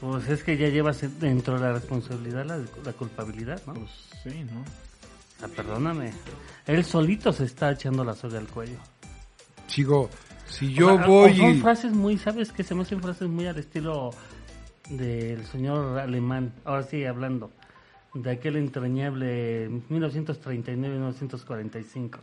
Pues 0.00 0.28
es 0.28 0.42
que 0.42 0.56
ya 0.56 0.68
llevas 0.68 1.00
dentro 1.20 1.54
de 1.54 1.60
la 1.60 1.72
responsabilidad 1.74 2.44
la, 2.46 2.58
la 2.84 2.92
culpabilidad, 2.94 3.60
¿no? 3.66 3.74
Pues 3.74 3.90
sí, 4.24 4.44
¿no? 4.44 4.64
Ah, 5.42 5.48
perdóname. 5.54 6.12
Él 6.66 6.84
solito 6.84 7.32
se 7.32 7.44
está 7.44 7.72
echando 7.72 8.04
la 8.04 8.14
soga 8.14 8.38
al 8.38 8.48
cuello. 8.48 8.78
sigo, 9.66 10.08
si 10.48 10.66
O 10.66 10.70
yo 10.70 10.96
sea, 10.96 11.06
voy 11.06 11.32
o 11.32 11.34
Son 11.34 11.60
frases 11.60 11.92
muy, 11.92 12.18
¿sabes? 12.18 12.52
Que 12.52 12.62
se 12.62 12.74
me 12.74 12.82
hacen 12.82 13.00
frases 13.00 13.28
muy 13.28 13.46
al 13.46 13.58
estilo 13.58 14.10
del 14.88 15.44
señor 15.46 15.98
alemán. 15.98 16.54
Ahora 16.64 16.82
sí, 16.84 17.04
hablando. 17.04 17.50
De 18.14 18.30
aquel 18.30 18.56
entrañable 18.56 19.68
1939-1945. 19.90 22.18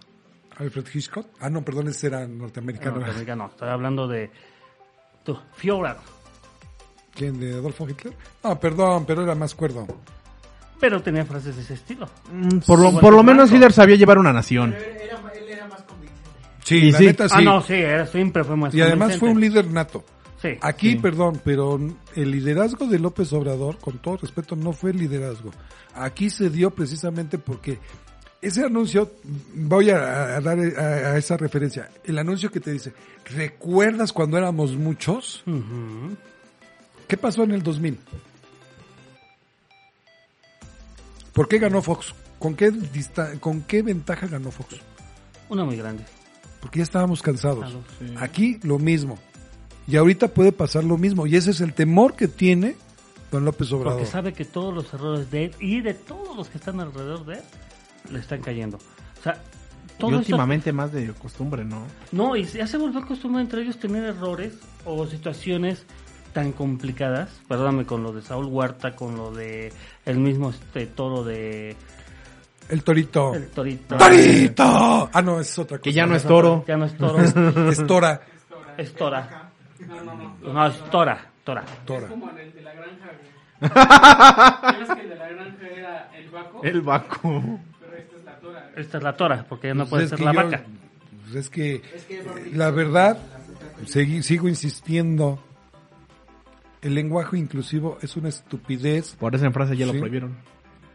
Alfred 0.58 0.86
Hitchcock. 0.94 1.28
Ah, 1.40 1.50
no, 1.50 1.64
perdón, 1.64 1.88
ese 1.90 2.08
era 2.08 2.28
norteamericano. 2.28 3.00
No, 3.00 3.06
amiga, 3.12 3.36
no, 3.36 3.46
estoy 3.48 3.70
hablando 3.70 4.08
de... 4.08 4.32
Tú, 5.24 5.38
Führer. 5.54 5.98
¿Quién? 7.14 7.40
¿De 7.40 7.54
Adolfo 7.54 7.88
Hitler? 7.88 8.16
No, 8.44 8.60
perdón, 8.60 9.06
pero 9.06 9.24
era 9.24 9.36
más 9.36 9.54
cuerdo. 9.54 9.86
Pero 10.80 11.02
tenía 11.02 11.26
frases 11.26 11.56
de 11.56 11.62
ese 11.62 11.76
estilo. 11.76 12.08
Mm, 12.32 12.60
Por 12.60 12.80
lo, 12.80 13.00
por 13.00 13.14
lo 13.14 13.24
menos. 13.24 13.52
Hitler 13.52 13.72
sabía 13.72 13.96
llevar 13.96 14.18
una 14.18 14.34
nación. 14.34 14.74
Era, 14.74 14.86
él 15.34 15.48
era 15.50 15.68
más 15.68 15.82
convincente. 15.84 16.30
Sí, 16.64 16.76
Y 16.78 16.92
la 16.92 16.98
sí. 16.98 17.06
neta 17.06 17.30
sí. 17.30 17.36
Ah, 17.38 17.42
no, 17.42 17.62
sí, 17.62 17.74
era, 17.74 18.06
siempre 18.08 18.44
fue 18.44 18.56
más 18.58 18.74
y 18.76 18.82
además 18.82 19.18
fue 19.18 19.30
un 19.30 19.40
líder 19.40 19.68
nato. 19.72 20.04
Sí. 20.42 20.50
Aquí, 20.62 20.92
Sí. 20.92 20.98
perdón, 20.98 21.40
pero 21.46 21.80
el 22.16 22.32
liderazgo 22.32 22.86
de 22.88 23.00
López 23.00 23.32
Obrador, 23.32 23.78
con 23.80 24.00
todo 24.00 24.18
respeto, 24.18 24.58
no 24.58 24.74
fue 24.74 24.92
liderazgo. 24.94 25.52
Aquí 25.96 26.30
se 26.30 26.50
dio 26.50 26.70
precisamente 26.72 27.38
porque 27.38 27.80
ese 28.42 28.66
anuncio, 28.66 29.10
voy 29.56 29.90
a, 29.92 30.36
a 30.36 30.42
dar 30.42 30.60
a, 30.60 30.82
a 31.14 31.18
esa 31.18 31.38
referencia, 31.38 31.90
el 32.04 32.18
anuncio 32.20 32.52
que 32.52 32.60
te 32.60 32.72
dice, 32.72 32.92
¿recuerdas 33.34 34.12
cuando 34.12 34.38
éramos 34.38 34.76
muchos? 34.76 35.44
Ujú. 35.48 36.18
¿Qué 37.08 37.16
pasó 37.16 37.44
en 37.44 37.52
el 37.52 37.64
2000? 37.64 37.98
¿Por 41.34 41.48
qué 41.48 41.60
ganó 41.60 41.82
Fox? 41.82 42.14
¿Con 42.40 42.56
qué, 42.56 42.72
dista- 42.72 43.40
¿Con 43.40 43.62
qué 43.62 43.82
ventaja 43.82 44.28
ganó 44.28 44.52
Fox? 44.52 44.76
Una 45.50 45.64
muy 45.66 45.76
grande. 45.78 46.04
Porque 46.62 46.80
ya 46.80 46.84
estábamos 46.84 47.22
cansados. 47.22 47.60
Claro, 47.66 47.84
sí. 48.00 48.14
Aquí 48.20 48.60
lo 48.64 48.80
mismo. 48.80 49.18
Y 49.88 49.98
ahorita 49.98 50.30
puede 50.30 50.52
pasar 50.52 50.84
lo 50.84 50.98
mismo. 50.98 51.28
Y 51.28 51.36
ese 51.36 51.52
es 51.52 51.62
el 51.62 51.74
temor 51.74 52.16
que 52.16 52.28
tiene 52.28 52.76
don 53.32 53.44
López 53.46 53.72
Obrador. 53.72 54.00
Porque 54.00 54.12
sabe 54.12 54.34
que 54.34 54.46
todos 54.46 54.74
los 54.74 54.94
errores 54.94 55.30
de 55.32 55.46
él 55.46 55.56
y 55.60 55.82
de 55.82 55.94
todos 55.94 56.36
los 56.38 56.50
que 56.50 56.58
están 56.58 56.80
alrededor 56.80 57.26
de 57.26 57.36
él 57.36 57.42
le 58.12 58.20
están 58.20 58.42
cayendo. 58.42 58.78
O 58.78 59.24
sea, 59.24 59.34
Y 59.34 59.94
esto- 59.94 60.08
últimamente 60.08 60.72
más 60.72 60.92
de 60.92 61.12
costumbre, 61.14 61.66
¿no? 61.66 61.84
No, 62.12 62.36
y 62.36 62.46
ya 62.46 62.68
se 62.68 62.78
volvió 62.78 63.06
costumbre 63.06 63.42
entre 63.42 63.62
ellos 63.64 63.78
tener 63.80 64.04
errores 64.04 64.54
o 64.86 65.06
situaciones 65.08 65.86
tan 66.34 66.52
complicadas. 66.52 67.30
Perdóname 67.48 67.86
con 67.86 68.04
lo 68.04 68.12
de 68.12 68.22
Saúl 68.22 68.46
Huerta, 68.48 68.96
con 68.96 69.16
lo 69.16 69.32
de 69.32 69.72
el 70.06 70.18
mismo 70.18 70.50
este 70.50 70.88
toro 70.88 71.24
de 71.24 71.76
El 72.70 72.84
torito. 72.84 73.34
el 73.34 73.48
torito. 73.50 73.96
¡Torito! 73.98 75.10
Ah, 75.14 75.22
no, 75.22 75.40
es 75.40 75.58
otra 75.60 75.78
cosa. 75.78 75.84
Que 75.84 75.94
ya 75.94 76.06
no 76.06 76.16
es 76.16 76.24
toro. 76.24 76.66
Ya 76.68 76.76
no 76.78 76.86
es 76.86 76.98
toro, 76.98 77.20
Es 77.70 77.88
tora. 77.88 78.22
es 78.78 78.94
tora. 78.94 79.50
No, 79.88 80.04
no, 80.04 80.14
no. 80.42 80.54
No, 80.54 80.68
es 80.68 80.78
tora, 80.90 81.26
tora. 81.44 81.64
Tora. 81.86 82.04
Es 82.06 82.10
como 82.10 82.30
en 82.32 82.38
el 82.40 82.54
de 82.54 82.62
la 82.62 82.74
granja, 82.74 83.06
güey. 83.06 83.34
¿Sabes 83.74 84.90
que 84.96 85.02
el 85.04 85.10
de 85.10 85.16
la 85.16 85.28
granja 85.30 85.68
era 85.68 86.12
el 86.18 86.30
vaco? 86.30 86.62
El 86.64 86.82
vaco. 86.82 87.60
Pero 87.80 87.96
esta 87.98 88.18
es 88.18 88.24
la 88.26 88.36
tora. 88.40 88.72
Esta 88.76 88.98
es 88.98 89.04
la 89.04 89.16
tora, 89.16 89.46
porque 89.48 89.68
ya 89.68 89.74
no 89.74 89.80
Pues 89.86 89.90
puede 89.90 90.04
es 90.06 90.10
ser 90.10 90.20
que 90.20 90.26
la 90.26 90.34
yo- 90.34 90.44
vaca. 90.44 90.64
pues 91.24 91.36
es 91.36 91.50
que, 91.50 91.82
la 92.54 92.72
verdad, 92.72 93.18
sigo 93.86 94.48
insistiendo, 94.48 95.40
el 96.84 96.94
lenguaje 96.96 97.38
inclusivo 97.38 97.98
es 98.02 98.16
una 98.18 98.30
estupidez, 98.30 99.16
Por 99.16 99.34
eso 99.36 99.46
en 99.46 99.54
Francia 99.54 99.76
ya 99.76 99.86
lo 99.88 99.94
prohibieron. 99.94 100.36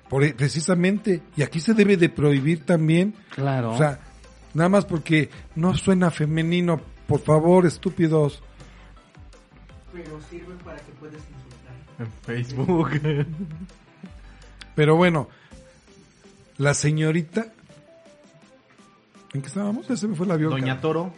por, 0.09 0.23
e, 0.25 0.35
precisamente, 0.35 1.23
y 1.37 1.43
aquí 1.43 1.61
se 1.61 1.75
debe 1.75 1.97
de 1.97 2.09
prohibir 2.09 2.65
también, 2.65 3.15
Claro. 3.35 3.73
o 3.73 3.79
sea, 3.79 3.99
nada 4.55 4.69
más 4.69 4.85
porque 4.85 5.31
no 5.57 5.75
suena 5.75 6.11
femenino, 6.11 6.81
por 7.07 7.21
favor, 7.21 7.67
estúpidos. 7.67 8.43
Pero 9.93 10.21
sirve 10.31 10.55
para 10.65 10.77
que 10.79 10.93
puedas 10.93 11.17
insultar. 11.17 11.75
En 11.99 12.13
Facebook. 12.25 13.27
Pero 14.75 14.97
bueno, 14.97 15.29
la 16.59 16.75
señorita, 16.75 17.47
¿en 19.35 19.41
qué 19.43 19.49
estábamos? 19.49 19.89
Ya 19.89 19.97
se 19.97 20.07
me 20.07 20.15
fue 20.15 20.27
el 20.27 20.33
avión. 20.33 20.51
Doña. 20.51 20.81
Toro. 20.81 21.13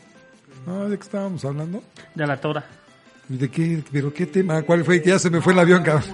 No, 0.67 0.89
¿de 0.89 0.97
qué 0.97 1.03
estábamos 1.03 1.45
hablando? 1.45 1.83
de 2.15 2.27
la 2.27 2.41
tora. 2.41 2.65
¿Y 3.31 3.37
¿De 3.37 3.49
qué? 3.49 3.83
¿Pero 3.93 4.13
qué 4.13 4.27
tema? 4.27 4.61
¿Cuál 4.63 4.85
fue? 4.85 5.01
Que 5.01 5.11
ya 5.11 5.19
se 5.19 5.31
me 5.31 5.41
fue 5.41 5.53
el 5.53 5.61
avión, 5.61 5.85
cabrón. 5.85 6.05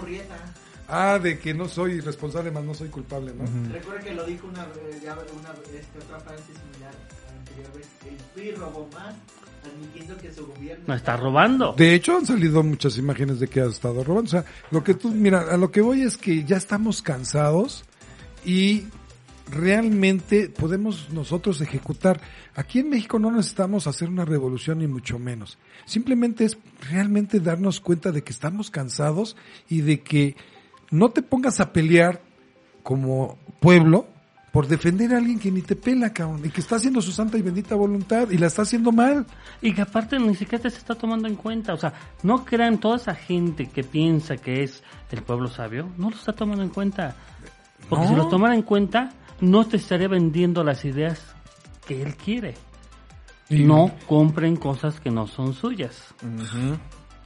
Ah, 0.87 1.19
de 1.19 1.39
que 1.39 1.53
no 1.53 1.67
soy 1.67 2.01
responsable, 2.01 2.51
más 2.51 2.62
no 2.62 2.75
soy 2.75 2.89
culpable, 2.89 3.33
¿no? 3.35 3.45
Recuerda 3.73 4.01
que 4.05 4.14
lo 4.14 4.25
dijo 4.25 4.47
una, 4.47 4.62
eh, 4.62 5.01
ya 5.03 5.14
una 5.14 5.51
este, 5.77 5.99
otra 5.99 6.21
frase 6.21 6.45
similar 6.45 6.93
a 6.95 7.33
la 7.33 7.39
anterior 7.39 7.73
vez. 7.75 7.89
El 8.07 8.17
PRI 8.35 8.53
robó 8.53 8.89
más, 8.93 9.14
admitiendo 9.64 10.17
que 10.19 10.33
su 10.33 10.47
gobierno 10.47 10.85
No 10.87 10.95
está 10.95 11.17
robando. 11.17 11.75
De 11.77 11.95
hecho, 11.95 12.19
han 12.19 12.27
salido 12.27 12.62
muchas 12.62 12.99
imágenes 12.99 13.41
de 13.41 13.49
que 13.49 13.62
ha 13.62 13.67
estado 13.67 14.05
robando. 14.05 14.29
O 14.29 14.31
sea, 14.31 14.45
lo 14.71 14.85
que 14.85 14.95
tú, 14.95 15.11
mira, 15.11 15.41
a 15.51 15.57
lo 15.57 15.73
que 15.73 15.81
voy 15.81 16.03
es 16.03 16.17
que 16.17 16.45
ya 16.45 16.59
estamos 16.59 17.03
cansados 17.03 17.85
y 18.45 18.85
realmente 19.51 20.49
podemos 20.49 21.11
nosotros 21.11 21.61
ejecutar. 21.61 22.20
Aquí 22.55 22.80
en 22.80 22.90
México 22.90 23.18
no 23.18 23.30
necesitamos 23.30 23.86
hacer 23.86 24.09
una 24.09 24.24
revolución 24.24 24.78
ni 24.78 24.86
mucho 24.86 25.18
menos. 25.18 25.59
Simplemente 25.84 26.44
es 26.44 26.59
realmente 26.90 27.40
darnos 27.40 27.80
cuenta 27.80 28.12
de 28.12 28.22
que 28.22 28.32
estamos 28.32 28.70
cansados 28.70 29.36
y 29.68 29.82
de 29.82 30.01
que 30.01 30.36
no 30.90 31.11
te 31.11 31.22
pongas 31.22 31.61
a 31.61 31.72
pelear 31.72 32.20
como 32.82 33.38
pueblo 33.61 34.07
por 34.53 34.68
defender 34.68 35.12
a 35.12 35.18
alguien 35.18 35.38
que 35.38 35.51
ni 35.51 35.61
te 35.61 35.76
pela, 35.76 36.14
cabrón, 36.14 36.40
y 36.42 36.49
que 36.49 36.62
está 36.62 36.76
haciendo 36.76 37.03
su 37.03 37.12
santa 37.12 37.36
y 37.36 37.42
bendita 37.42 37.74
voluntad 37.74 38.30
y 38.30 38.38
la 38.38 38.47
está 38.47 38.62
haciendo 38.62 38.90
mal. 38.90 39.26
Y 39.61 39.74
que 39.74 39.82
aparte 39.82 40.18
ni 40.18 40.34
siquiera 40.34 40.62
te 40.62 40.70
se 40.70 40.78
está 40.78 40.94
tomando 40.94 41.28
en 41.28 41.34
cuenta. 41.36 41.74
O 41.74 41.76
sea, 41.76 41.92
no 42.22 42.44
crean 42.44 42.78
toda 42.78 42.97
esa 42.97 43.14
gente 43.14 43.66
que 43.66 43.84
piensa 43.84 44.38
que 44.38 44.62
es 44.62 44.82
el 45.11 45.22
pueblo 45.22 45.49
sabio, 45.49 45.90
no 45.99 46.09
lo 46.09 46.16
está 46.16 46.32
tomando 46.32 46.62
en 46.62 46.70
cuenta. 46.70 47.14
Porque 47.90 48.05
No. 48.07 48.11
si 48.11 48.16
lo 48.16 48.28
tomara 48.28 48.55
en 48.55 48.62
cuenta, 48.62 49.12
no 49.41 49.66
te 49.66 49.76
estaría 49.76 50.09
vendiendo 50.09 50.64
las 50.64 50.84
ideas 50.84 51.20
que 51.87 52.03
él 52.03 52.16
quiere. 52.16 52.55
Y- 53.49 53.64
No 53.64 53.93
compren 54.09 54.57
cosas 54.57 55.01
que 55.01 55.11
no 55.11 55.26
son 55.26 55.55
suyas. 55.55 56.03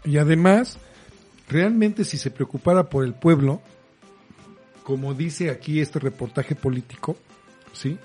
Y 0.04 0.18
además, 0.18 0.78
realmente 1.48 2.04
si 2.04 2.18
se 2.18 2.30
preocupara 2.30 2.84
por 2.90 3.04
el 3.04 3.14
pueblo, 3.14 3.62
como 4.84 5.14
dice 5.14 5.50
aquí 5.50 5.80
este 5.80 5.98
reportaje 5.98 6.54
político, 6.54 7.16
¿sí? 7.72 7.98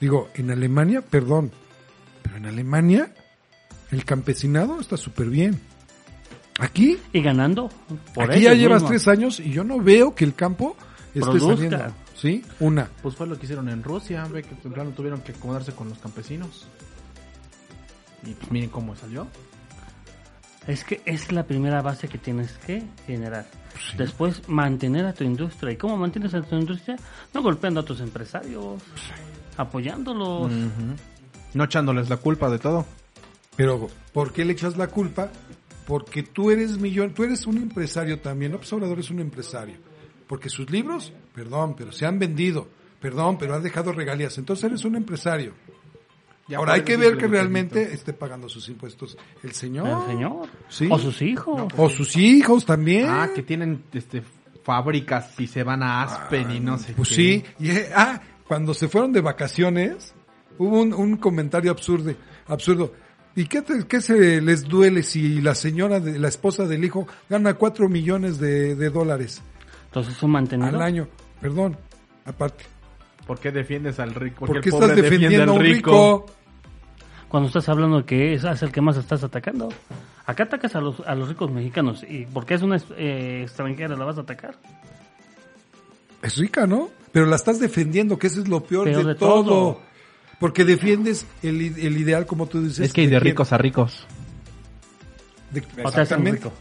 Digo, 0.00 0.28
en 0.34 0.50
Alemania, 0.50 1.02
perdón, 1.02 1.50
pero 2.22 2.36
en 2.36 2.46
Alemania 2.46 3.12
el 3.90 4.04
campesinado 4.04 4.80
está 4.80 4.96
súper 4.96 5.28
bien. 5.28 5.60
Aquí, 6.58 6.98
Y 7.12 7.20
ganando. 7.22 7.70
Por 8.14 8.30
aquí 8.30 8.42
ya 8.42 8.54
llevas 8.54 8.84
tres 8.84 9.08
años 9.08 9.40
y 9.40 9.50
yo 9.50 9.64
no 9.64 9.78
veo 9.80 10.14
que 10.14 10.24
el 10.24 10.34
campo 10.34 10.76
esté 11.14 11.20
Produzca. 11.20 11.54
saliendo. 11.56 11.94
¿Sí? 12.22 12.44
Una. 12.60 12.88
Pues 13.02 13.16
fue 13.16 13.26
lo 13.26 13.36
que 13.36 13.46
hicieron 13.46 13.68
en 13.68 13.82
Rusia, 13.82 14.24
ve 14.30 14.44
que 14.44 14.54
de 14.54 14.70
plano 14.70 14.90
tuvieron 14.90 15.22
que 15.22 15.32
acomodarse 15.32 15.72
con 15.72 15.88
los 15.88 15.98
campesinos. 15.98 16.68
Y 18.24 18.34
pues 18.34 18.52
miren 18.52 18.70
cómo 18.70 18.94
salió. 18.94 19.26
Es 20.68 20.84
que 20.84 21.02
es 21.04 21.32
la 21.32 21.42
primera 21.42 21.82
base 21.82 22.06
que 22.06 22.18
tienes 22.18 22.52
que 22.58 22.84
generar. 23.08 23.46
Después, 23.98 24.48
mantener 24.48 25.04
a 25.04 25.12
tu 25.12 25.24
industria. 25.24 25.72
¿Y 25.72 25.76
cómo 25.76 25.96
mantienes 25.96 26.32
a 26.34 26.42
tu 26.42 26.54
industria? 26.54 26.94
No 27.34 27.42
golpeando 27.42 27.80
a 27.80 27.84
tus 27.84 27.98
empresarios, 27.98 28.80
apoyándolos. 29.56 30.52
No 31.54 31.64
echándoles 31.64 32.08
la 32.08 32.18
culpa 32.18 32.48
de 32.50 32.60
todo. 32.60 32.86
Pero, 33.56 33.88
¿por 34.12 34.32
qué 34.32 34.44
le 34.44 34.52
echas 34.52 34.76
la 34.76 34.86
culpa? 34.86 35.28
Porque 35.88 36.22
tú 36.22 36.52
eres 36.52 36.78
millón, 36.78 37.14
tú 37.14 37.24
eres 37.24 37.48
un 37.48 37.56
empresario 37.56 38.20
también. 38.20 38.52
López 38.52 38.72
Obrador 38.72 39.00
es 39.00 39.10
un 39.10 39.18
empresario. 39.18 39.74
Porque 40.32 40.48
sus 40.48 40.70
libros, 40.70 41.12
perdón, 41.34 41.74
pero 41.76 41.92
se 41.92 42.06
han 42.06 42.18
vendido. 42.18 42.66
Perdón, 43.02 43.36
pero 43.38 43.54
han 43.54 43.62
dejado 43.62 43.92
regalías. 43.92 44.38
Entonces 44.38 44.64
eres 44.64 44.82
un 44.86 44.96
empresario. 44.96 45.52
Ya 46.48 46.56
Ahora 46.56 46.72
hay 46.72 46.84
que 46.84 46.96
ver 46.96 47.18
que 47.18 47.26
realmente 47.26 47.92
esté 47.92 48.14
pagando 48.14 48.48
sus 48.48 48.66
impuestos 48.70 49.18
el 49.42 49.52
señor. 49.52 49.88
El 49.88 50.06
señor. 50.06 50.46
Sí. 50.70 50.88
O 50.90 50.98
sus 50.98 51.20
hijos. 51.20 51.70
O 51.76 51.90
sus 51.90 52.16
hijos 52.16 52.64
también. 52.64 53.08
Ah, 53.10 53.28
que 53.34 53.42
tienen 53.42 53.82
este 53.92 54.22
fábricas 54.64 55.38
y 55.38 55.46
se 55.48 55.64
van 55.64 55.82
a 55.82 56.00
Aspen 56.02 56.50
y 56.50 56.60
no 56.60 56.78
sé 56.78 56.94
Pues 56.94 57.10
qué. 57.10 57.14
sí. 57.14 57.44
Y, 57.60 57.70
eh, 57.72 57.90
ah, 57.94 58.18
cuando 58.48 58.72
se 58.72 58.88
fueron 58.88 59.12
de 59.12 59.20
vacaciones, 59.20 60.14
hubo 60.56 60.80
un, 60.80 60.94
un 60.94 61.18
comentario 61.18 61.70
absurdo. 61.70 62.14
absurdo. 62.46 62.94
¿Y 63.36 63.44
qué, 63.48 63.60
te- 63.60 63.86
qué 63.86 64.00
se 64.00 64.40
les 64.40 64.64
duele 64.64 65.02
si 65.02 65.42
la 65.42 65.54
señora, 65.54 66.00
de, 66.00 66.18
la 66.18 66.28
esposa 66.28 66.64
del 66.66 66.82
hijo, 66.86 67.06
gana 67.28 67.52
cuatro 67.52 67.90
millones 67.90 68.38
de, 68.38 68.76
de 68.76 68.88
dólares 68.88 69.42
Entonces, 69.92 70.22
un 70.22 70.30
mantenido. 70.30 70.68
al 70.68 70.80
año? 70.80 71.06
Perdón, 71.38 71.76
aparte. 72.24 72.64
¿Por 73.26 73.38
qué 73.38 73.52
defiendes 73.52 74.00
al 74.00 74.14
rico? 74.14 74.46
¿Por 74.46 74.60
qué 74.62 74.70
el 74.70 74.74
estás 74.74 74.88
pobre 74.90 75.02
defendiendo 75.02 75.52
al 75.52 75.60
rico? 75.60 76.26
Cuando 77.28 77.48
estás 77.48 77.68
hablando 77.68 77.98
de 77.98 78.04
que 78.04 78.32
es, 78.34 78.44
es 78.44 78.62
el 78.62 78.72
que 78.72 78.80
más 78.80 78.96
estás 78.96 79.22
atacando. 79.22 79.68
Acá 80.24 80.44
atacas 80.44 80.74
a 80.76 80.80
los, 80.80 81.00
a 81.00 81.14
los 81.14 81.28
ricos 81.28 81.50
mexicanos. 81.50 82.04
¿Y 82.08 82.24
porque 82.26 82.54
es 82.54 82.62
una 82.62 82.78
eh, 82.96 83.40
extranjera 83.42 83.94
la 83.96 84.04
vas 84.06 84.16
a 84.16 84.22
atacar? 84.22 84.54
Es 86.22 86.36
rica, 86.36 86.66
¿no? 86.66 86.88
Pero 87.12 87.26
la 87.26 87.36
estás 87.36 87.60
defendiendo, 87.60 88.18
que 88.18 88.28
eso 88.28 88.40
es 88.40 88.48
lo 88.48 88.62
peor, 88.64 88.84
Peor 88.84 89.02
de, 89.04 89.08
de 89.12 89.14
todo. 89.18 89.44
todo. 89.44 89.80
Porque 90.40 90.64
defiendes 90.64 91.26
el, 91.42 91.60
el 91.60 91.96
ideal, 91.98 92.24
como 92.26 92.46
tú 92.46 92.62
dices. 92.62 92.80
Es 92.80 92.92
que 92.94 93.02
hay 93.02 93.06
de 93.08 93.20
ricos 93.20 93.52
a 93.52 93.58
ricos. 93.58 94.06
De- 95.50 95.60
O 95.84 95.88
exactamente. 95.88 96.38
rico. 96.38 96.52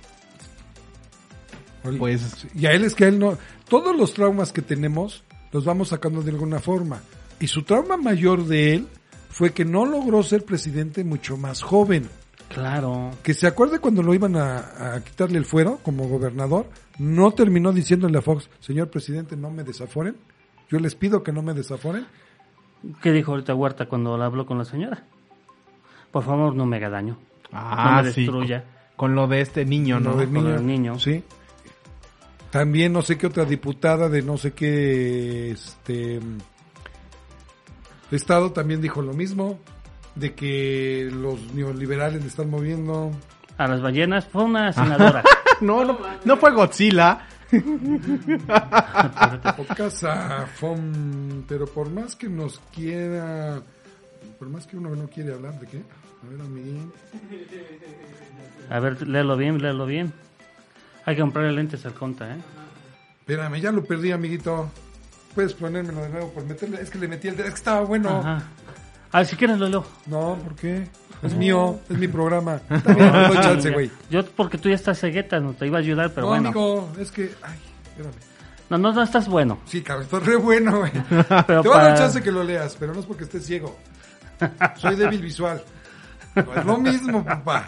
Pues 1.98 2.46
Y 2.56 2.66
a 2.68 2.72
él 2.72 2.84
es 2.84 2.96
que 2.96 3.06
a 3.06 3.08
él 3.08 3.20
no. 3.20 3.38
Todos 3.68 3.96
los 3.96 4.14
traumas 4.14 4.52
que 4.54 4.62
tenemos 4.62 5.24
los 5.52 5.66
vamos 5.66 5.90
sacando 5.90 6.22
de 6.22 6.32
alguna 6.32 6.60
forma. 6.60 7.02
Y 7.40 7.48
su 7.48 7.64
trauma 7.64 7.98
mayor 7.98 8.46
de 8.46 8.76
él 8.76 8.88
fue 9.30 9.52
que 9.52 9.66
no 9.66 9.86
logró 9.86 10.22
ser 10.24 10.46
presidente 10.46 11.04
mucho 11.04 11.38
más 11.38 11.62
joven. 11.62 12.08
Claro. 12.50 13.12
Que 13.24 13.34
se 13.34 13.48
acuerde 13.48 13.80
cuando 13.80 14.04
lo 14.04 14.14
iban 14.14 14.36
a, 14.36 14.96
a 14.96 15.04
quitarle 15.04 15.38
el 15.38 15.46
fuero 15.46 15.80
como 15.84 16.08
gobernador, 16.08 16.68
no 17.00 17.32
terminó 17.32 17.72
diciéndole 17.72 18.18
a 18.18 18.22
Fox, 18.22 18.50
señor 18.60 18.90
presidente, 18.90 19.36
no 19.38 19.50
me 19.50 19.64
desaforen. 19.64 20.18
Yo 20.70 20.78
les 20.80 20.96
pido 20.96 21.24
que 21.24 21.32
no 21.32 21.42
me 21.42 21.54
desaforen. 21.54 22.06
¿Qué 23.02 23.12
dijo 23.12 23.32
ahorita 23.32 23.56
Huerta 23.56 23.88
cuando 23.88 24.18
la 24.18 24.26
habló 24.26 24.46
con 24.46 24.58
la 24.58 24.66
señora? 24.66 25.04
Por 26.12 26.24
favor, 26.24 26.56
no 26.56 26.66
me 26.66 26.78
haga 26.78 26.90
daño. 26.90 27.18
ah, 27.54 27.98
no 27.98 28.04
me 28.04 28.12
sí, 28.12 28.22
destruya. 28.22 28.64
con, 28.96 29.10
con 29.10 29.16
lo 29.16 29.28
de 29.28 29.42
este 29.42 29.66
niño, 29.66 30.00
Lo 30.00 30.12
¿no? 30.12 30.18
del 30.18 30.30
Con 30.30 30.44
lo 30.44 30.50
del 30.52 30.66
niño. 30.68 31.00
Sí. 31.00 31.24
También 32.52 32.92
no 32.94 33.02
sé 33.02 33.18
qué 33.18 33.28
otra 33.28 33.46
diputada 33.46 34.10
de 34.10 34.22
no 34.22 34.38
sé 34.38 34.52
qué 34.52 35.52
este 35.52 36.20
estado 38.12 38.52
también 38.52 38.82
dijo 38.82 39.02
lo 39.02 39.14
mismo 39.14 39.58
de 40.16 40.34
que 40.34 41.10
los 41.12 41.54
neoliberales 41.54 42.22
le 42.22 42.28
están 42.28 42.50
moviendo. 42.50 43.12
A 43.58 43.68
las 43.68 43.82
ballenas 43.82 44.28
fue 44.28 44.44
una 44.44 44.72
senadora. 44.74 45.24
no, 45.62 45.86
no, 45.86 45.98
no 46.26 46.38
fue 46.38 46.52
Godzilla. 46.52 47.26
Pero 51.48 51.66
por 51.68 51.90
más 51.90 52.16
que 52.16 52.30
nos 52.30 52.60
quiera, 52.74 53.62
por 54.40 54.50
más 54.50 54.68
que 54.68 54.78
uno 54.78 54.96
no 54.96 55.08
quiere 55.08 55.34
hablar 55.34 55.60
de 55.60 55.68
qué, 55.68 55.78
a 56.24 56.30
ver 56.30 56.42
a 56.42 56.44
mí, 56.46 56.92
A 58.70 58.80
ver, 58.80 59.06
léelo 59.08 59.36
bien, 59.36 59.62
léelo 59.62 59.86
bien. 59.86 60.14
Hay 61.06 61.16
que 61.16 61.22
comprarle 61.22 61.52
lentes 61.52 61.86
al 61.86 61.94
conta, 61.94 62.32
¿eh? 62.34 62.38
espérame, 63.20 63.60
ya 63.62 63.72
lo 63.72 63.84
perdí, 63.84 64.12
amiguito. 64.12 64.70
Puedes 65.34 65.54
ponérmelo 65.54 66.02
de 66.02 66.10
nuevo 66.10 66.30
por 66.30 66.46
meterle, 66.46 66.82
es 66.82 66.90
que 66.90 67.00
le 67.00 67.08
metí 67.08 67.30
el 67.30 67.38
dedo, 67.38 67.48
es 67.48 67.54
que 67.54 67.58
estaba 67.58 67.82
bueno. 67.82 68.10
Ajá. 68.10 68.44
A 69.12 69.20
ver, 69.20 69.28
si 69.28 69.36
quieres 69.36 69.58
lo 69.58 69.68
leo. 69.68 69.86
No, 70.06 70.38
¿por 70.42 70.56
qué? 70.56 70.88
Es 71.22 71.34
mío, 71.36 71.80
es 71.90 71.98
mi 71.98 72.08
programa. 72.08 72.60
También 72.84 73.12
doy 73.12 73.38
chance, 73.38 73.70
güey. 73.72 73.92
Yo, 74.10 74.26
porque 74.26 74.58
tú 74.58 74.70
ya 74.70 74.76
estás 74.76 75.00
cegueta, 75.00 75.40
no 75.40 75.54
te 75.54 75.68
iba 75.68 75.78
a 75.78 75.82
ayudar, 75.82 76.12
pero 76.14 76.22
no, 76.24 76.28
bueno. 76.30 76.50
amigo, 76.50 76.92
es 77.00 77.12
que, 77.12 77.32
ay, 77.44 77.58
espérame. 77.90 78.14
No, 78.70 78.78
no, 78.78 78.94
no 78.94 79.04
estás 79.04 79.28
bueno. 79.28 79.60
Sí, 79.66 79.82
cabrón, 79.82 80.06
está 80.06 80.20
re 80.20 80.38
bueno, 80.38 80.80
güey. 80.80 80.92
Te 81.48 81.58
voy 81.58 81.78
a 81.78 81.84
dar 81.84 81.98
chance 81.98 82.22
que 82.22 82.32
lo 82.32 82.44
leas, 82.44 82.76
pero 82.80 82.94
no 82.94 83.02
es 83.02 83.06
porque 83.06 83.26
estés 83.26 83.46
ciego. 83.46 83.78
Soy 84.78 84.96
débil 84.96 85.22
visual. 85.22 85.62
No 86.36 86.56
es 86.56 86.66
lo 86.66 86.78
mismo, 86.78 87.24
papá. 87.24 87.68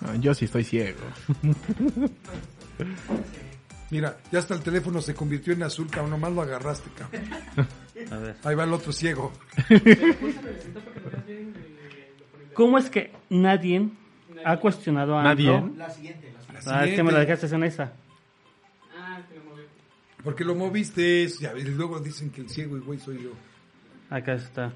No, 0.00 0.14
yo 0.14 0.32
sí 0.34 0.44
estoy 0.44 0.62
ciego. 0.62 1.00
Mira, 3.90 4.18
ya 4.30 4.38
hasta 4.38 4.54
el 4.54 4.60
teléfono 4.60 5.00
se 5.00 5.14
convirtió 5.14 5.54
en 5.54 5.62
azul, 5.62 5.88
cabrón, 5.88 6.10
nomás 6.10 6.32
lo 6.32 6.42
agarraste, 6.42 6.90
cabrón. 6.90 7.22
A 8.12 8.16
ver. 8.18 8.36
Ahí 8.44 8.54
va 8.54 8.64
el 8.64 8.72
otro 8.74 8.92
ciego. 8.92 9.32
¿Cómo 12.54 12.76
es 12.76 12.90
que 12.90 13.12
nadie 13.30 13.88
ha 14.44 14.58
cuestionado 14.58 15.16
a 15.16 15.22
¿Nadie? 15.22 15.50
La 15.76 15.88
siguiente, 15.88 16.30
la 16.32 16.42
siguiente. 16.42 16.70
Ah, 16.70 16.84
es 16.84 16.94
que 16.94 17.02
me 17.02 17.12
la 17.12 17.20
dejaste 17.20 17.46
en 17.46 17.64
esa. 17.64 17.92
Ah, 18.94 19.20
lo 19.34 19.50
movió. 19.50 19.64
Porque 20.22 20.44
lo 20.44 20.54
moviste, 20.54 21.26
ya, 21.40 21.56
y 21.56 21.62
luego 21.62 21.98
dicen 22.00 22.30
que 22.30 22.42
el 22.42 22.50
ciego 22.50 22.76
y 22.76 22.80
güey 22.80 22.98
soy 22.98 23.22
yo. 23.22 23.30
Acá 24.10 24.34
está. 24.34 24.72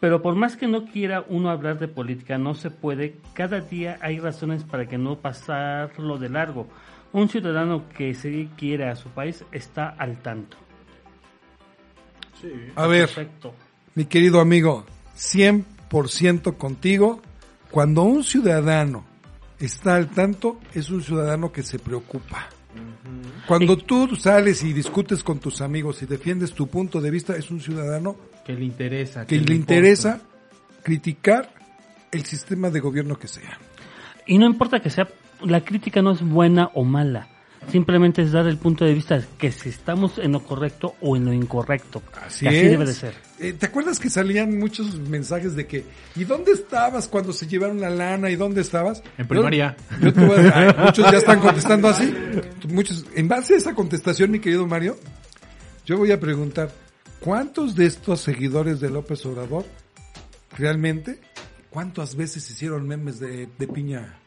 Pero 0.00 0.22
por 0.22 0.36
más 0.36 0.56
que 0.56 0.68
no 0.68 0.86
quiera 0.86 1.24
uno 1.28 1.50
hablar 1.50 1.78
de 1.78 1.88
política, 1.88 2.38
no 2.38 2.54
se 2.54 2.70
puede. 2.70 3.16
Cada 3.34 3.60
día 3.60 3.98
hay 4.00 4.20
razones 4.20 4.62
para 4.64 4.86
que 4.86 4.96
no 4.96 5.18
pasarlo 5.18 6.18
de 6.18 6.28
largo. 6.28 6.68
Un 7.12 7.28
ciudadano 7.28 7.88
que 7.88 8.14
sí 8.14 8.50
quiere 8.56 8.88
a 8.88 8.96
su 8.96 9.08
país 9.08 9.44
está 9.52 9.88
al 9.88 10.18
tanto. 10.22 10.56
A 12.76 12.86
ver, 12.86 13.06
Perfecto. 13.06 13.54
mi 13.94 14.04
querido 14.04 14.40
amigo, 14.40 14.84
100% 15.16 16.56
contigo. 16.56 17.20
Cuando 17.70 18.02
un 18.02 18.22
ciudadano 18.22 19.04
está 19.58 19.96
al 19.96 20.08
tanto, 20.10 20.60
es 20.74 20.90
un 20.90 21.02
ciudadano 21.02 21.50
que 21.50 21.62
se 21.62 21.78
preocupa. 21.78 22.48
Cuando 23.46 23.76
tú 23.76 24.14
sales 24.14 24.62
y 24.62 24.72
discutes 24.72 25.24
con 25.24 25.40
tus 25.40 25.60
amigos 25.62 26.02
y 26.02 26.06
defiendes 26.06 26.52
tu 26.52 26.68
punto 26.68 27.00
de 27.00 27.10
vista, 27.10 27.34
es 27.34 27.50
un 27.50 27.60
ciudadano 27.60 28.16
Que 28.44 28.52
le 28.54 28.64
interesa. 28.64 29.26
que 29.26 29.38
le 29.40 29.54
interesa 29.54 30.20
criticar 30.84 31.52
el 32.12 32.24
sistema 32.24 32.70
de 32.70 32.80
gobierno 32.80 33.18
que 33.18 33.26
sea. 33.26 33.58
Y 34.26 34.38
no 34.38 34.46
importa 34.46 34.80
que 34.80 34.90
sea, 34.90 35.08
la 35.42 35.64
crítica 35.64 36.02
no 36.02 36.12
es 36.12 36.22
buena 36.22 36.70
o 36.74 36.84
mala. 36.84 37.28
Simplemente 37.72 38.22
es 38.22 38.32
dar 38.32 38.46
el 38.46 38.56
punto 38.56 38.84
de 38.86 38.94
vista 38.94 39.22
que 39.36 39.52
si 39.52 39.68
estamos 39.68 40.16
en 40.18 40.32
lo 40.32 40.42
correcto 40.42 40.94
o 41.02 41.16
en 41.16 41.26
lo 41.26 41.32
incorrecto. 41.34 42.02
Así, 42.24 42.46
así 42.46 42.56
es. 42.56 42.70
debe 42.70 42.86
de 42.86 42.94
ser. 42.94 43.14
Eh, 43.38 43.52
¿Te 43.52 43.66
acuerdas 43.66 43.98
que 43.98 44.08
salían 44.08 44.58
muchos 44.58 44.98
mensajes 45.00 45.54
de 45.54 45.66
que 45.66 45.84
¿y 46.16 46.24
dónde 46.24 46.52
estabas 46.52 47.08
cuando 47.08 47.32
se 47.32 47.46
llevaron 47.46 47.80
la 47.80 47.90
lana? 47.90 48.30
¿Y 48.30 48.36
dónde 48.36 48.62
estabas? 48.62 49.02
En 49.18 49.28
primaria. 49.28 49.76
Yo, 50.00 50.06
yo 50.06 50.12
te 50.14 50.24
voy 50.24 50.38
a- 50.46 50.52
ay, 50.58 50.74
muchos 50.86 51.10
ya 51.10 51.18
están 51.18 51.40
contestando 51.40 51.88
así. 51.88 52.14
Muchos, 52.70 53.04
en 53.14 53.28
base 53.28 53.54
a 53.54 53.56
esa 53.58 53.74
contestación, 53.74 54.30
mi 54.30 54.38
querido 54.38 54.66
Mario, 54.66 54.96
Yo 55.84 55.98
voy 55.98 56.12
a 56.12 56.20
preguntar, 56.20 56.70
¿cuántos 57.20 57.74
de 57.74 57.86
estos 57.86 58.20
seguidores 58.20 58.80
de 58.80 58.88
López 58.88 59.26
Obrador 59.26 59.66
realmente, 60.56 61.20
cuántas 61.70 62.14
veces 62.16 62.48
hicieron 62.50 62.86
memes 62.86 63.18
de, 63.20 63.48
de 63.58 63.66
piña? 63.68 64.18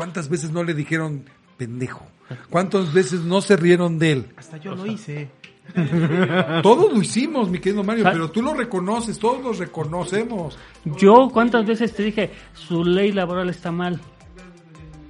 ¿Cuántas 0.00 0.30
veces 0.30 0.50
no 0.50 0.64
le 0.64 0.72
dijeron 0.72 1.26
pendejo? 1.58 2.06
¿Cuántas 2.48 2.94
veces 2.94 3.20
no 3.20 3.42
se 3.42 3.54
rieron 3.54 3.98
de 3.98 4.12
él? 4.12 4.26
Hasta 4.34 4.56
yo 4.56 4.74
lo 4.74 4.86
hice. 4.86 5.28
Todos 6.62 6.90
lo 6.90 7.02
hicimos, 7.02 7.50
mi 7.50 7.58
querido 7.58 7.84
Mario, 7.84 8.04
pero 8.10 8.30
tú 8.30 8.40
lo 8.40 8.54
reconoces, 8.54 9.18
todos 9.18 9.44
lo 9.44 9.52
reconocemos. 9.52 10.56
Yo 10.96 11.28
cuántas 11.30 11.66
veces 11.66 11.92
te 11.92 12.04
dije, 12.04 12.30
su 12.54 12.82
ley 12.82 13.12
laboral 13.12 13.50
está 13.50 13.70
mal. 13.70 14.00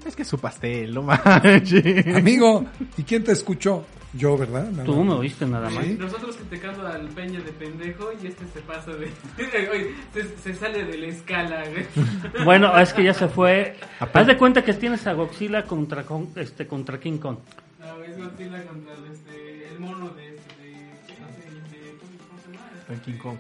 Es 0.05 0.17
que 0.17 0.25
su 0.25 0.39
pastel, 0.41 0.93
no 0.93 1.03
manches. 1.05 2.17
Amigo, 2.17 2.65
¿y 2.97 3.05
quién 3.05 3.23
te 3.23 3.31
escuchó? 3.31 3.85
Yo, 4.13 4.37
¿verdad? 4.37 4.69
Nada 4.71 4.85
Tú 4.85 5.05
me 5.05 5.13
oíste 5.15 5.47
nada 5.47 5.71
más. 5.71 5.85
Sí. 5.85 5.97
Nosotros 5.99 6.37
criticando 6.37 6.85
al 6.87 7.07
Peña 7.11 7.39
de 7.41 7.53
pendejo 7.53 8.11
y 8.21 8.27
este 8.27 8.45
se 8.53 8.61
pasa 8.61 8.91
de. 8.93 9.07
Oye, 9.71 9.95
se, 10.13 10.37
se 10.39 10.55
sale 10.55 10.85
de 10.85 10.99
la 10.99 11.07
escala, 11.07 11.63
güey. 11.69 11.87
Bueno, 12.45 12.77
es 12.77 12.93
que 12.93 13.05
ya 13.05 13.15
se 13.15 13.29
fue. 13.29 13.77
Haz 14.01 14.27
de 14.27 14.37
cuenta 14.37 14.65
que 14.65 14.75
tienes 14.75 15.07
a 15.07 15.13
Godzilla 15.13 15.63
contra, 15.65 16.03
con- 16.03 16.31
este, 16.35 16.67
contra 16.67 16.99
King 16.99 17.19
Kong. 17.19 17.37
No, 17.79 18.03
es 18.03 18.19
Godzilla 18.19 18.65
contra 18.65 18.95
el, 18.95 19.13
este, 19.13 19.69
el 19.69 19.79
mono 19.79 20.09
de. 20.11 20.23
de, 20.23 20.33
no 20.33 21.29
sé, 21.71 21.77
de 21.77 21.97
¿cómo 21.99 22.41
se 22.45 22.53
llama? 22.53 22.67
En 22.89 23.01
King 23.01 23.19
Kong. 23.19 23.37